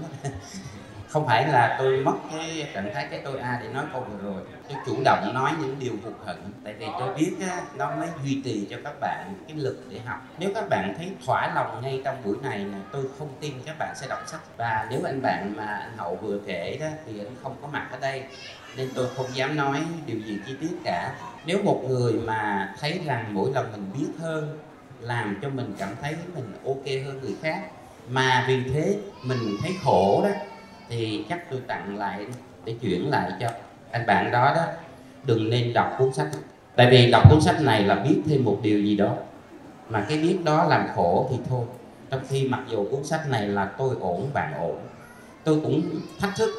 không 1.16 1.28
phải 1.28 1.48
là 1.48 1.76
tôi 1.80 1.98
mất 1.98 2.14
cái 2.32 2.68
trạng 2.74 2.94
thái 2.94 3.08
cái 3.12 3.22
tôi 3.24 3.40
a 3.40 3.60
để 3.62 3.70
nói 3.74 3.84
câu 3.94 4.08
vừa 4.12 4.32
rồi. 4.32 4.42
Tôi 4.70 4.78
chủ 4.86 4.96
động 5.06 5.34
nói 5.34 5.52
những 5.62 5.76
điều 5.80 5.94
hụt 6.04 6.14
hẫng. 6.26 6.52
Tại 6.64 6.74
vì 6.74 6.86
tôi 7.00 7.14
biết 7.14 7.34
á, 7.50 7.62
nó 7.76 7.96
mới 7.96 8.08
duy 8.24 8.42
trì 8.46 8.68
cho 8.70 8.78
các 8.84 8.94
bạn 9.02 9.34
cái 9.48 9.58
lực 9.58 9.84
để 9.90 10.00
học. 10.06 10.18
Nếu 10.38 10.50
các 10.56 10.70
bạn 10.70 10.94
thấy 10.98 11.12
thỏa 11.26 11.54
lòng 11.56 11.82
ngay 11.82 12.02
trong 12.06 12.16
buổi 12.24 12.36
này 12.44 12.60
là 12.60 12.78
tôi 12.92 13.04
không 13.20 13.30
tin 13.40 13.54
các 13.66 13.76
bạn 13.80 13.96
sẽ 13.96 14.08
đọc 14.08 14.20
sách. 14.28 14.40
Và 14.58 14.88
nếu 14.90 15.00
anh 15.06 15.22
bạn 15.22 15.54
mà 15.56 15.66
anh 15.66 15.98
hậu 15.98 16.16
vừa 16.16 16.40
kể 16.48 16.78
đó 16.82 16.88
thì 17.06 17.20
anh 17.20 17.36
không 17.44 17.56
có 17.62 17.68
mặt 17.68 17.88
ở 17.92 17.98
đây. 18.02 18.24
Nên 18.78 18.90
tôi 18.96 19.08
không 19.18 19.28
dám 19.34 19.56
nói 19.56 19.82
điều 20.06 20.20
gì 20.20 20.40
chi 20.46 20.56
tiết 20.62 20.76
cả. 20.84 21.16
Nếu 21.46 21.60
một 21.64 21.84
người 21.88 22.14
mà 22.14 22.74
thấy 22.80 23.02
rằng 23.06 23.26
mỗi 23.34 23.52
lần 23.54 23.72
mình 23.72 23.92
biết 23.98 24.12
hơn 24.20 24.60
làm 25.00 25.40
cho 25.42 25.50
mình 25.50 25.76
cảm 25.78 25.90
thấy 26.02 26.16
mình 26.36 26.54
ok 26.66 27.06
hơn 27.06 27.20
người 27.22 27.36
khác 27.42 27.62
mà 28.10 28.46
vì 28.48 28.64
thế 28.74 28.98
mình 29.24 29.58
thấy 29.62 29.72
khổ 29.84 30.22
đó 30.24 30.30
thì 30.90 31.26
chắc 31.30 31.50
tôi 31.52 31.60
tặng 31.68 31.98
lại 31.98 32.26
để 32.66 32.76
chuyển 32.82 33.10
lại 33.10 33.32
cho 33.40 33.48
anh 33.92 34.06
bạn 34.06 34.32
đó 34.32 34.54
đó. 34.56 34.64
Đừng 35.24 35.50
nên 35.50 35.74
đọc 35.74 35.96
cuốn 35.98 36.14
sách. 36.14 36.28
Tại 36.76 36.88
vì 36.92 37.12
đọc 37.12 37.30
cuốn 37.30 37.42
sách 37.42 37.62
này 37.62 37.84
là 37.84 37.96
biết 37.96 38.22
thêm 38.30 38.46
một 38.46 38.60
điều 38.62 38.82
gì 38.82 38.98
đó. 38.98 39.16
Mà 39.90 40.06
cái 40.10 40.18
biết 40.18 40.38
đó 40.44 40.66
làm 40.70 40.88
khổ 40.96 41.28
thì 41.32 41.38
thôi. 41.50 41.66
Trong 42.10 42.22
khi 42.30 42.48
mặc 42.48 42.60
dù 42.70 42.88
cuốn 42.92 43.04
sách 43.04 43.30
này 43.30 43.48
là 43.48 43.66
tôi 43.66 43.96
ổn 44.00 44.30
bạn 44.34 44.54
ổn 44.54 44.80
tôi 45.46 45.60
cũng 45.64 45.82
thách 46.20 46.36
thức 46.36 46.50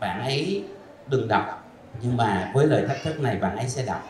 bạn 0.00 0.20
ấy 0.20 0.64
đừng 1.06 1.28
đọc. 1.28 1.64
Nhưng 2.02 2.16
mà 2.16 2.50
với 2.54 2.66
lời 2.66 2.84
thách 2.88 3.02
thức 3.04 3.20
này 3.20 3.36
bạn 3.36 3.56
ấy 3.56 3.68
sẽ 3.68 3.82
đọc. 3.86 4.08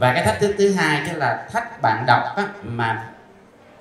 Và 0.00 0.12
cái 0.14 0.24
thách 0.24 0.40
thức 0.40 0.54
thứ 0.58 0.72
hai 0.72 1.08
tức 1.08 1.18
là 1.18 1.48
thách 1.52 1.82
bạn 1.82 2.04
đọc 2.06 2.22
á, 2.36 2.48
mà 2.62 3.10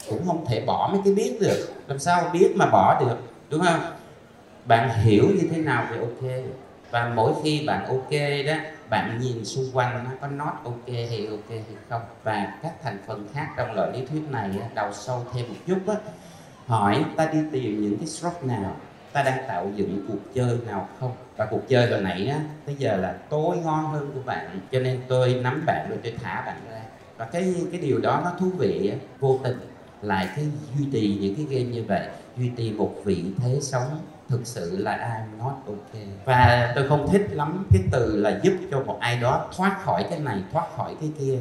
cũng 0.10 0.26
không 0.26 0.46
thể 0.46 0.62
bỏ 0.66 0.90
mấy 0.92 1.02
cái 1.06 1.14
biết 1.14 1.38
được. 1.42 1.74
Làm 1.88 2.00
sao 2.00 2.30
biết 2.34 2.54
mà 2.56 2.66
bỏ 2.66 3.00
được 3.00 3.18
đúng 3.50 3.62
không? 3.62 3.80
Bạn 4.66 5.00
hiểu 5.00 5.24
như 5.28 5.48
thế 5.52 5.58
nào 5.58 5.88
thì 5.90 5.98
ok? 6.00 6.44
Và 6.92 7.12
mỗi 7.16 7.34
khi 7.44 7.64
bạn 7.68 7.86
ok 7.86 8.12
đó 8.48 8.54
bạn 8.90 9.20
nhìn 9.22 9.46
xung 9.46 9.66
quanh 9.74 10.04
nó 10.04 10.10
có 10.22 10.28
not 10.28 10.54
ok 10.64 10.88
hay 10.88 11.28
ok 11.32 11.50
hay 11.50 11.64
không? 11.90 12.02
Và 12.24 12.58
các 12.64 12.82
thành 12.84 12.98
phần 13.08 13.28
khác 13.34 13.48
trong 13.58 13.76
loại 13.76 13.92
lý 13.94 14.06
thuyết 14.06 14.22
này 14.30 14.50
đầu 14.76 14.94
sâu 14.94 15.26
thêm 15.34 15.46
một 15.50 15.56
chút 15.68 15.78
đó 15.86 15.94
hỏi 16.66 17.06
ta 17.16 17.30
đi 17.34 17.40
tìm 17.52 17.82
những 17.82 17.98
cái 17.98 18.08
stroke 18.08 18.48
nào 18.48 18.76
ta 19.14 19.24
đang 19.24 19.44
tạo 19.48 19.72
dựng 19.76 20.06
cuộc 20.08 20.34
chơi 20.34 20.58
nào 20.68 20.88
không? 21.00 21.12
Và 21.38 21.46
cuộc 21.46 21.68
chơi 21.68 21.92
hồi 21.92 22.02
nãy 22.02 22.28
á 22.28 22.40
bây 22.66 22.76
giờ 22.76 22.98
là 22.98 23.16
tối 23.30 23.58
ngon 23.58 23.86
hơn 23.86 24.12
của 24.14 24.22
bạn 24.26 24.60
cho 24.72 24.80
nên 24.80 25.02
tôi 25.08 25.34
nắm 25.34 25.64
bạn 25.66 25.86
rồi 25.90 26.00
tôi 26.04 26.14
thả 26.24 26.44
bạn 26.46 26.58
ra. 26.72 26.82
Và 27.18 27.26
cái 27.26 27.56
cái 27.72 27.82
điều 27.82 28.00
đó 28.00 28.22
nó 28.24 28.32
thú 28.40 28.52
vị 28.58 28.90
á, 28.90 28.98
vô 29.20 29.40
tình 29.44 29.58
lại 30.02 30.30
cái 30.36 30.46
duy 30.78 30.86
trì 30.92 31.18
những 31.22 31.36
cái 31.36 31.46
game 31.50 31.72
như 31.72 31.84
vậy 31.84 32.08
duy 32.38 32.52
trì 32.58 32.72
một 32.72 32.96
vị 33.06 33.24
thế 33.44 33.58
sống 33.62 34.00
thực 34.30 34.48
sự 34.48 34.78
là 34.78 34.98
I'm 34.98 35.46
not 35.46 35.54
okay 35.66 36.08
và 36.26 36.72
tôi 36.76 36.88
không 36.88 37.10
thích 37.12 37.28
lắm 37.32 37.66
cái 37.72 37.82
từ 37.92 38.18
là 38.18 38.40
giúp 38.44 38.54
cho 38.72 38.80
một 38.80 38.98
ai 39.00 39.18
đó 39.18 39.48
thoát 39.58 39.84
khỏi 39.84 40.06
cái 40.10 40.20
này, 40.20 40.44
thoát 40.52 40.68
khỏi 40.78 40.96
cái 41.02 41.12
kia. 41.20 41.40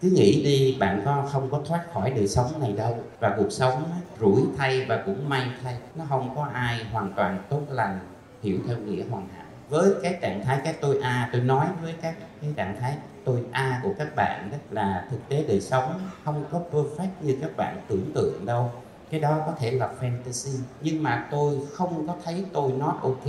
Cứ 0.00 0.10
nghĩ 0.10 0.44
đi, 0.44 0.76
bạn 0.80 1.02
có 1.04 1.28
không 1.32 1.50
có 1.50 1.60
thoát 1.66 1.84
khỏi 1.92 2.10
đời 2.10 2.28
sống 2.28 2.60
này 2.60 2.72
đâu. 2.72 2.98
Và 3.20 3.34
cuộc 3.36 3.50
sống 3.50 3.90
rủi 4.20 4.42
thay 4.56 4.84
và 4.88 5.02
cũng 5.06 5.28
may 5.28 5.46
thay, 5.62 5.76
nó 5.94 6.04
không 6.08 6.36
có 6.36 6.48
ai 6.52 6.84
hoàn 6.92 7.12
toàn 7.16 7.42
tốt 7.50 7.60
lành, 7.70 7.98
hiểu 8.42 8.58
theo 8.66 8.76
nghĩa 8.76 9.04
hoàn 9.10 9.28
hảo. 9.36 9.44
Với 9.68 9.90
cái 10.02 10.18
trạng 10.20 10.44
thái 10.44 10.58
cái 10.64 10.74
tôi 10.80 10.98
a, 11.02 11.28
tôi 11.32 11.40
nói 11.40 11.66
với 11.82 11.94
các 12.02 12.14
cái 12.40 12.50
trạng 12.56 12.76
thái 12.80 12.96
tôi 13.24 13.44
a 13.52 13.80
của 13.82 13.94
các 13.98 14.16
bạn 14.16 14.48
đó 14.52 14.58
là 14.70 15.04
thực 15.10 15.28
tế 15.28 15.44
đời 15.48 15.60
sống 15.60 16.00
không 16.24 16.44
có 16.52 16.60
perfect 16.72 17.08
như 17.20 17.36
các 17.40 17.56
bạn 17.56 17.76
tưởng 17.88 18.10
tượng 18.14 18.46
đâu 18.46 18.72
cái 19.10 19.20
đó 19.20 19.38
có 19.46 19.52
thể 19.58 19.70
là 19.70 19.90
fantasy. 20.00 20.58
Nhưng 20.80 21.02
mà 21.02 21.28
tôi 21.30 21.58
không 21.72 22.06
có 22.06 22.14
thấy 22.24 22.44
tôi 22.52 22.72
not 22.72 22.94
ok. 23.02 23.26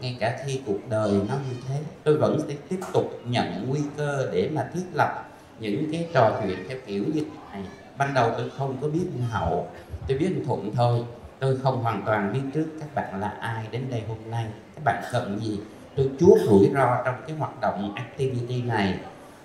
Ngay 0.00 0.16
cả 0.20 0.38
khi 0.46 0.60
cuộc 0.66 0.88
đời 0.88 1.10
nó 1.28 1.34
như 1.34 1.56
thế. 1.68 1.80
Tôi 2.04 2.16
vẫn 2.16 2.40
sẽ 2.48 2.54
tiếp 2.68 2.80
tục 2.92 3.20
nhận 3.24 3.66
nguy 3.68 3.80
cơ 3.96 4.28
để 4.32 4.50
mà 4.54 4.70
thiết 4.74 4.84
lập 4.92 5.24
những 5.58 5.92
cái 5.92 6.08
trò 6.14 6.40
chuyện 6.42 6.58
theo 6.68 6.78
kiểu 6.86 7.04
như 7.14 7.20
thế 7.20 7.36
này. 7.52 7.62
Ban 7.98 8.14
đầu 8.14 8.30
tôi 8.36 8.50
không 8.58 8.76
có 8.80 8.88
biết 8.88 9.06
hậu. 9.30 9.68
Tôi 10.08 10.18
biết 10.18 10.42
thuận 10.46 10.72
thôi. 10.74 11.04
Tôi 11.38 11.56
không 11.62 11.82
hoàn 11.82 12.02
toàn 12.06 12.32
biết 12.32 12.40
trước 12.54 12.66
các 12.80 12.94
bạn 12.94 13.20
là 13.20 13.28
ai 13.40 13.64
đến 13.70 13.82
đây 13.90 14.02
hôm 14.08 14.18
nay. 14.30 14.46
Các 14.74 14.84
bạn 14.84 15.02
cần 15.12 15.40
gì? 15.42 15.60
Tôi 15.96 16.10
chuốt 16.20 16.38
rủi 16.46 16.70
ro 16.74 17.02
trong 17.04 17.14
cái 17.26 17.36
hoạt 17.36 17.60
động 17.60 17.94
activity 17.94 18.62
này. 18.62 18.98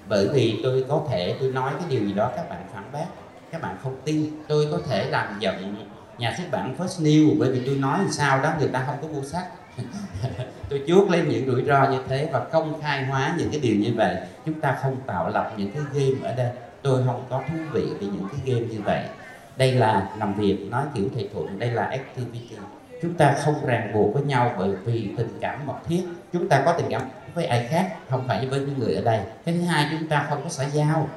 Bởi 0.08 0.28
vì 0.34 0.60
tôi 0.64 0.86
có 0.90 1.02
thể 1.10 1.36
tôi 1.40 1.52
nói 1.52 1.74
cái 1.80 1.90
điều 1.90 2.08
gì 2.08 2.14
đó 2.14 2.32
các 2.36 2.50
bạn 2.50 2.66
phản 2.74 2.84
bác 2.94 3.06
các 3.52 3.62
bạn 3.62 3.78
không 3.84 3.96
tin, 4.06 4.30
tôi 4.48 4.68
có 4.72 4.80
thể 4.90 5.10
làm 5.10 5.40
giận 5.40 5.76
nhà 6.18 6.34
xuất 6.38 6.44
bản 6.52 6.76
First 6.78 7.04
New 7.04 7.36
bởi 7.40 7.52
vì 7.52 7.62
tôi 7.66 7.76
nói 7.76 8.00
sao 8.12 8.44
đó 8.44 8.54
người 8.60 8.68
ta 8.68 8.84
không 8.88 8.98
có 9.02 9.08
mua 9.08 9.24
sách. 9.24 9.48
Tôi 10.70 10.84
chuốc 10.88 11.10
lên 11.10 11.30
những 11.30 11.46
rủi 11.46 11.64
ro 11.64 11.90
như 11.92 11.98
thế 12.08 12.30
và 12.32 12.40
công 12.40 12.82
khai 12.82 13.06
hóa 13.06 13.36
những 13.38 13.50
cái 13.52 13.60
điều 13.60 13.76
như 13.76 13.94
vậy. 13.96 14.16
Chúng 14.46 14.62
ta 14.62 14.78
không 14.82 14.96
tạo 15.06 15.30
lập 15.30 15.54
những 15.58 15.72
cái 15.72 15.84
game 15.94 16.30
ở 16.30 16.36
đây. 16.36 16.50
Tôi 16.82 17.04
không 17.06 17.26
có 17.30 17.44
thú 17.50 17.58
vị 17.72 17.82
về 17.82 18.08
những 18.08 18.28
cái 18.32 18.40
game 18.46 18.68
như 18.68 18.82
vậy. 18.82 19.04
Đây 19.58 19.72
là 19.72 20.10
làm 20.18 20.34
việc, 20.34 20.68
nói 20.72 20.84
kiểu 20.96 21.06
thầy 21.16 21.30
thuận, 21.34 21.60
đây 21.60 21.72
là 21.72 21.84
activity. 21.84 22.56
Chúng 23.02 23.14
ta 23.14 23.36
không 23.46 23.66
ràng 23.66 23.94
buộc 23.94 24.14
với 24.14 24.24
nhau 24.24 24.56
bởi 24.58 24.70
vì 24.86 25.10
tình 25.18 25.38
cảm 25.42 25.66
mật 25.66 25.78
thiết. 25.88 26.04
Chúng 26.34 26.50
ta 26.50 26.62
có 26.66 26.74
tình 26.78 26.88
cảm 26.90 27.02
với 27.34 27.46
ai 27.46 27.68
khác, 27.70 27.96
không 28.10 28.28
phải 28.28 28.48
với 28.48 28.60
những 28.60 28.80
người 28.80 28.96
ở 28.96 29.02
đây. 29.02 29.20
Cái 29.46 29.56
thứ 29.56 29.62
hai, 29.62 29.88
chúng 29.92 30.10
ta 30.10 30.26
không 30.30 30.44
có 30.44 30.50
xã 30.50 30.66
giao 30.66 31.10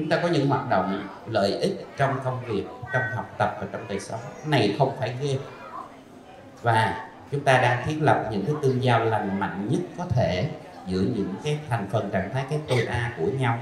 chúng 0.00 0.08
ta 0.08 0.18
có 0.22 0.28
những 0.28 0.48
hoạt 0.48 0.68
động 0.70 1.08
lợi 1.26 1.52
ích 1.52 1.86
trong 1.96 2.18
công 2.24 2.44
việc, 2.46 2.64
trong 2.92 3.02
học 3.14 3.34
tập 3.38 3.56
và 3.60 3.66
trong 3.72 3.88
đời 3.88 4.00
sống. 4.00 4.20
Này 4.46 4.74
không 4.78 4.96
phải 4.98 5.14
game 5.22 5.38
và 6.62 7.08
chúng 7.30 7.40
ta 7.40 7.58
đang 7.62 7.86
thiết 7.86 7.96
lập 8.00 8.28
những 8.30 8.44
cái 8.46 8.54
tương 8.62 8.82
giao 8.82 9.04
lành 9.04 9.40
mạnh 9.40 9.68
nhất 9.70 9.80
có 9.98 10.04
thể 10.10 10.48
giữa 10.86 11.00
những 11.00 11.34
cái 11.44 11.58
thành 11.68 11.88
phần 11.90 12.10
trạng 12.10 12.30
thái, 12.34 12.44
cái 12.50 12.58
tôi 12.68 12.84
a 12.84 13.12
của 13.18 13.26
nhau. 13.38 13.58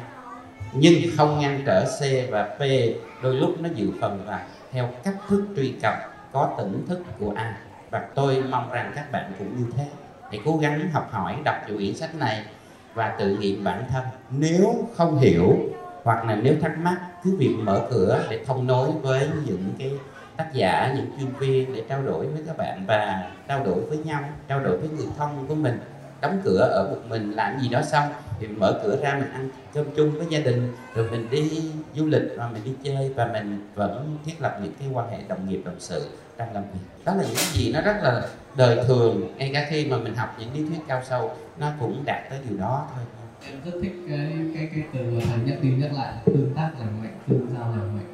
Nhưng 0.72 0.94
không 1.16 1.40
ngăn 1.40 1.62
trở 1.66 1.84
c 1.84 2.30
và 2.30 2.42
p, 2.42 2.60
đôi 3.22 3.34
lúc 3.34 3.60
nó 3.60 3.68
dự 3.74 3.90
phần 4.00 4.24
vào 4.26 4.40
theo 4.72 4.88
cách 5.04 5.16
thức 5.28 5.44
truy 5.56 5.74
cập, 5.82 5.94
có 6.32 6.54
tỉnh 6.58 6.86
thức 6.88 7.02
của 7.18 7.32
a. 7.36 7.56
Và 7.90 8.02
tôi 8.14 8.42
mong 8.50 8.72
rằng 8.72 8.92
các 8.94 9.12
bạn 9.12 9.32
cũng 9.38 9.56
như 9.58 9.64
thế. 9.76 9.84
Hãy 10.30 10.40
cố 10.44 10.56
gắng 10.56 10.90
học 10.92 11.08
hỏi, 11.12 11.36
đọc 11.44 11.56
chủ 11.68 11.76
quyển 11.76 11.94
sách 11.94 12.14
này 12.14 12.44
và 12.94 13.08
tự 13.08 13.36
nghiệm 13.36 13.64
bản 13.64 13.84
thân. 13.90 14.04
Nếu 14.30 14.88
không 14.96 15.18
hiểu 15.18 15.58
hoặc 16.08 16.24
là 16.24 16.36
nếu 16.42 16.54
thắc 16.62 16.78
mắc, 16.78 16.96
cứ 17.24 17.36
việc 17.36 17.54
mở 17.62 17.80
cửa 17.90 18.24
để 18.30 18.44
thông 18.46 18.66
nối 18.66 18.90
với 19.02 19.28
những 19.44 19.72
cái 19.78 19.92
tác 20.36 20.52
giả, 20.52 20.94
những 20.96 21.06
chuyên 21.18 21.32
viên 21.38 21.74
để 21.74 21.82
trao 21.88 22.02
đổi 22.02 22.26
với 22.26 22.42
các 22.46 22.56
bạn 22.56 22.84
và 22.86 23.30
trao 23.48 23.64
đổi 23.64 23.80
với 23.80 23.98
nhau, 23.98 24.20
trao 24.48 24.60
đổi 24.60 24.78
với 24.78 24.88
người 24.88 25.06
thân 25.18 25.44
của 25.48 25.54
mình. 25.54 25.80
Đóng 26.20 26.40
cửa 26.44 26.58
ở 26.58 26.88
một 26.90 27.00
mình 27.08 27.32
làm 27.32 27.60
gì 27.60 27.68
đó 27.68 27.82
xong 27.82 28.08
thì 28.40 28.46
mở 28.46 28.80
cửa 28.84 28.96
ra 29.02 29.14
mình 29.14 29.32
ăn 29.32 29.48
cơm 29.74 29.84
chung 29.96 30.10
với 30.10 30.26
gia 30.30 30.38
đình, 30.38 30.72
rồi 30.94 31.10
mình 31.10 31.28
đi 31.30 31.72
du 31.94 32.06
lịch 32.06 32.22
và 32.36 32.48
mình 32.48 32.62
đi 32.64 32.72
chơi 32.82 33.12
và 33.16 33.26
mình 33.32 33.68
vẫn 33.74 34.18
thiết 34.24 34.40
lập 34.40 34.58
những 34.62 34.72
cái 34.78 34.88
quan 34.92 35.10
hệ 35.10 35.18
đồng 35.28 35.48
nghiệp, 35.48 35.62
đồng 35.64 35.76
sự 35.78 36.08
đang 36.36 36.54
làm 36.54 36.62
việc. 36.62 37.04
Đó 37.04 37.14
là 37.14 37.22
những 37.22 37.52
gì 37.52 37.72
nó 37.72 37.80
rất 37.80 37.96
là 38.02 38.22
đời 38.56 38.84
thường, 38.86 39.34
ngay 39.36 39.50
cả 39.54 39.66
khi 39.70 39.86
mà 39.86 39.98
mình 39.98 40.14
học 40.14 40.36
những 40.38 40.54
lý 40.54 40.68
thuyết 40.68 40.80
cao 40.88 41.02
sâu, 41.08 41.30
nó 41.58 41.66
cũng 41.80 42.02
đạt 42.04 42.30
tới 42.30 42.38
điều 42.48 42.58
đó 42.58 42.86
thôi 42.94 43.04
em 43.46 43.54
rất 43.64 43.78
thích 43.82 43.92
cái 44.08 44.32
cái 44.54 44.68
cái 44.74 44.84
từ 44.92 45.10
mà 45.10 45.20
thầy 45.28 45.38
nhắc 45.46 45.58
đi 45.62 45.70
nhắc 45.70 45.92
lại 45.92 46.14
tương 46.26 46.52
tác 46.56 46.70
lành 46.78 47.02
mạnh 47.02 47.18
tương 47.26 47.46
giao 47.54 47.70
lành 47.70 47.96
mạnh. 47.96 48.06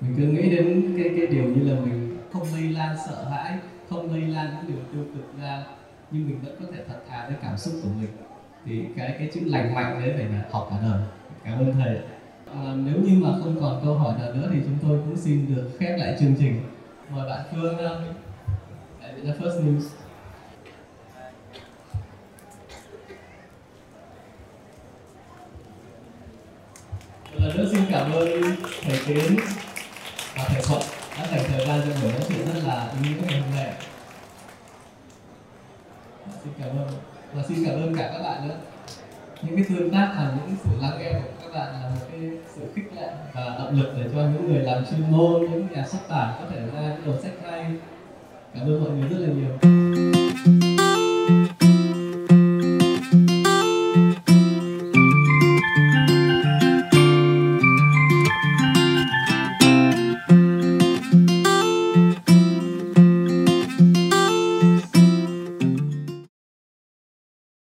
Mình 0.00 0.14
cứ 0.16 0.22
nghĩ 0.22 0.56
đến 0.56 0.94
cái 0.98 1.12
cái 1.16 1.26
điều 1.26 1.44
như 1.44 1.70
là 1.70 1.80
mình 1.80 2.18
không 2.32 2.46
lây 2.54 2.62
lan 2.62 2.96
sợ 3.06 3.24
hãi 3.24 3.58
không 3.90 4.12
lây 4.12 4.20
lan 4.20 4.46
những 4.56 4.66
điều 4.68 4.84
tiêu 4.92 5.04
cực 5.14 5.42
ra 5.42 5.64
nhưng 6.10 6.28
mình 6.28 6.40
vẫn 6.44 6.56
có 6.60 6.66
thể 6.72 6.84
thật 6.88 7.00
thà 7.08 7.26
với 7.28 7.36
cảm 7.42 7.56
xúc 7.56 7.74
của 7.82 7.88
mình. 8.00 8.10
Thì 8.64 8.84
cái 8.96 9.14
cái 9.18 9.30
chữ 9.34 9.40
lành 9.44 9.74
mạnh 9.74 10.00
đấy 10.00 10.14
phải 10.16 10.24
là 10.24 10.44
học 10.50 10.68
cả 10.70 10.76
đời. 10.82 11.00
Cảm 11.44 11.58
ơn 11.58 11.72
thầy 11.72 11.98
à, 12.54 12.74
nếu 12.76 12.94
như 13.02 13.24
mà 13.24 13.28
không 13.42 13.60
còn 13.60 13.80
câu 13.84 13.94
hỏi 13.94 14.14
nào 14.18 14.32
nữa 14.34 14.50
thì 14.52 14.58
chúng 14.64 14.78
tôi 14.82 14.98
cũng 14.98 15.16
xin 15.16 15.54
được 15.54 15.70
khép 15.78 15.98
lại 15.98 16.16
chương 16.20 16.34
trình. 16.38 16.60
Mời 17.10 17.28
bạn 17.28 17.40
phương 17.50 17.76
đại 19.00 19.12
diện 19.16 19.34
First 19.40 19.64
News. 19.64 19.82
Một 27.50 27.56
lần 27.56 27.66
nữa 27.66 27.72
xin 27.72 27.84
cảm 27.90 28.12
ơn 28.12 28.42
thầy 28.82 28.98
tiến 29.06 29.36
và 30.36 30.44
thầy 30.48 30.62
thuận 30.62 30.82
đã 31.18 31.26
dành 31.30 31.40
thời 31.48 31.66
gian 31.66 31.80
cho 31.84 32.00
buổi 32.02 32.12
nói 32.12 32.20
chuyện 32.28 32.46
rất 32.46 32.60
là 32.66 32.92
ý 33.02 33.08
nghĩa 33.08 33.22
ngày 33.26 33.40
hôm 33.40 33.50
nay 33.54 33.72
xin 36.44 36.52
cảm 36.58 36.68
ơn 36.68 36.88
và 37.34 37.42
xin 37.48 37.64
cảm 37.64 37.74
ơn 37.74 37.96
cả 37.96 38.10
các 38.12 38.22
bạn 38.22 38.48
nữa. 38.48 38.54
Những 39.42 39.56
cái 39.56 39.64
tương 39.68 39.90
tác 39.90 40.12
và 40.16 40.32
những 40.36 40.56
sự 40.64 40.70
lắng 40.82 40.98
nghe 40.98 41.12
của 41.12 41.30
các 41.42 41.58
bạn 41.58 41.72
là 41.72 41.88
một 41.88 42.06
cái 42.10 42.20
sự 42.54 42.62
khích 42.74 42.92
lệ 42.96 43.08
và 43.34 43.56
động 43.58 43.80
lực 43.80 43.92
để 43.96 44.10
cho 44.14 44.20
những 44.20 44.52
người 44.52 44.62
làm 44.62 44.84
chuyên 44.90 45.10
môn, 45.10 45.40
những 45.40 45.66
nhà 45.70 45.86
xuất 45.86 46.08
bản 46.08 46.34
có 46.40 46.46
thể 46.50 46.56
ra 46.56 46.80
những 46.80 47.02
đầu 47.06 47.14
sách 47.22 47.32
hay. 47.50 47.66
Cảm 48.54 48.66
ơn 48.66 48.84
mọi 48.84 48.92
người 48.92 49.08
rất 49.08 49.18
là 49.18 49.28
nhiều. 49.32 49.79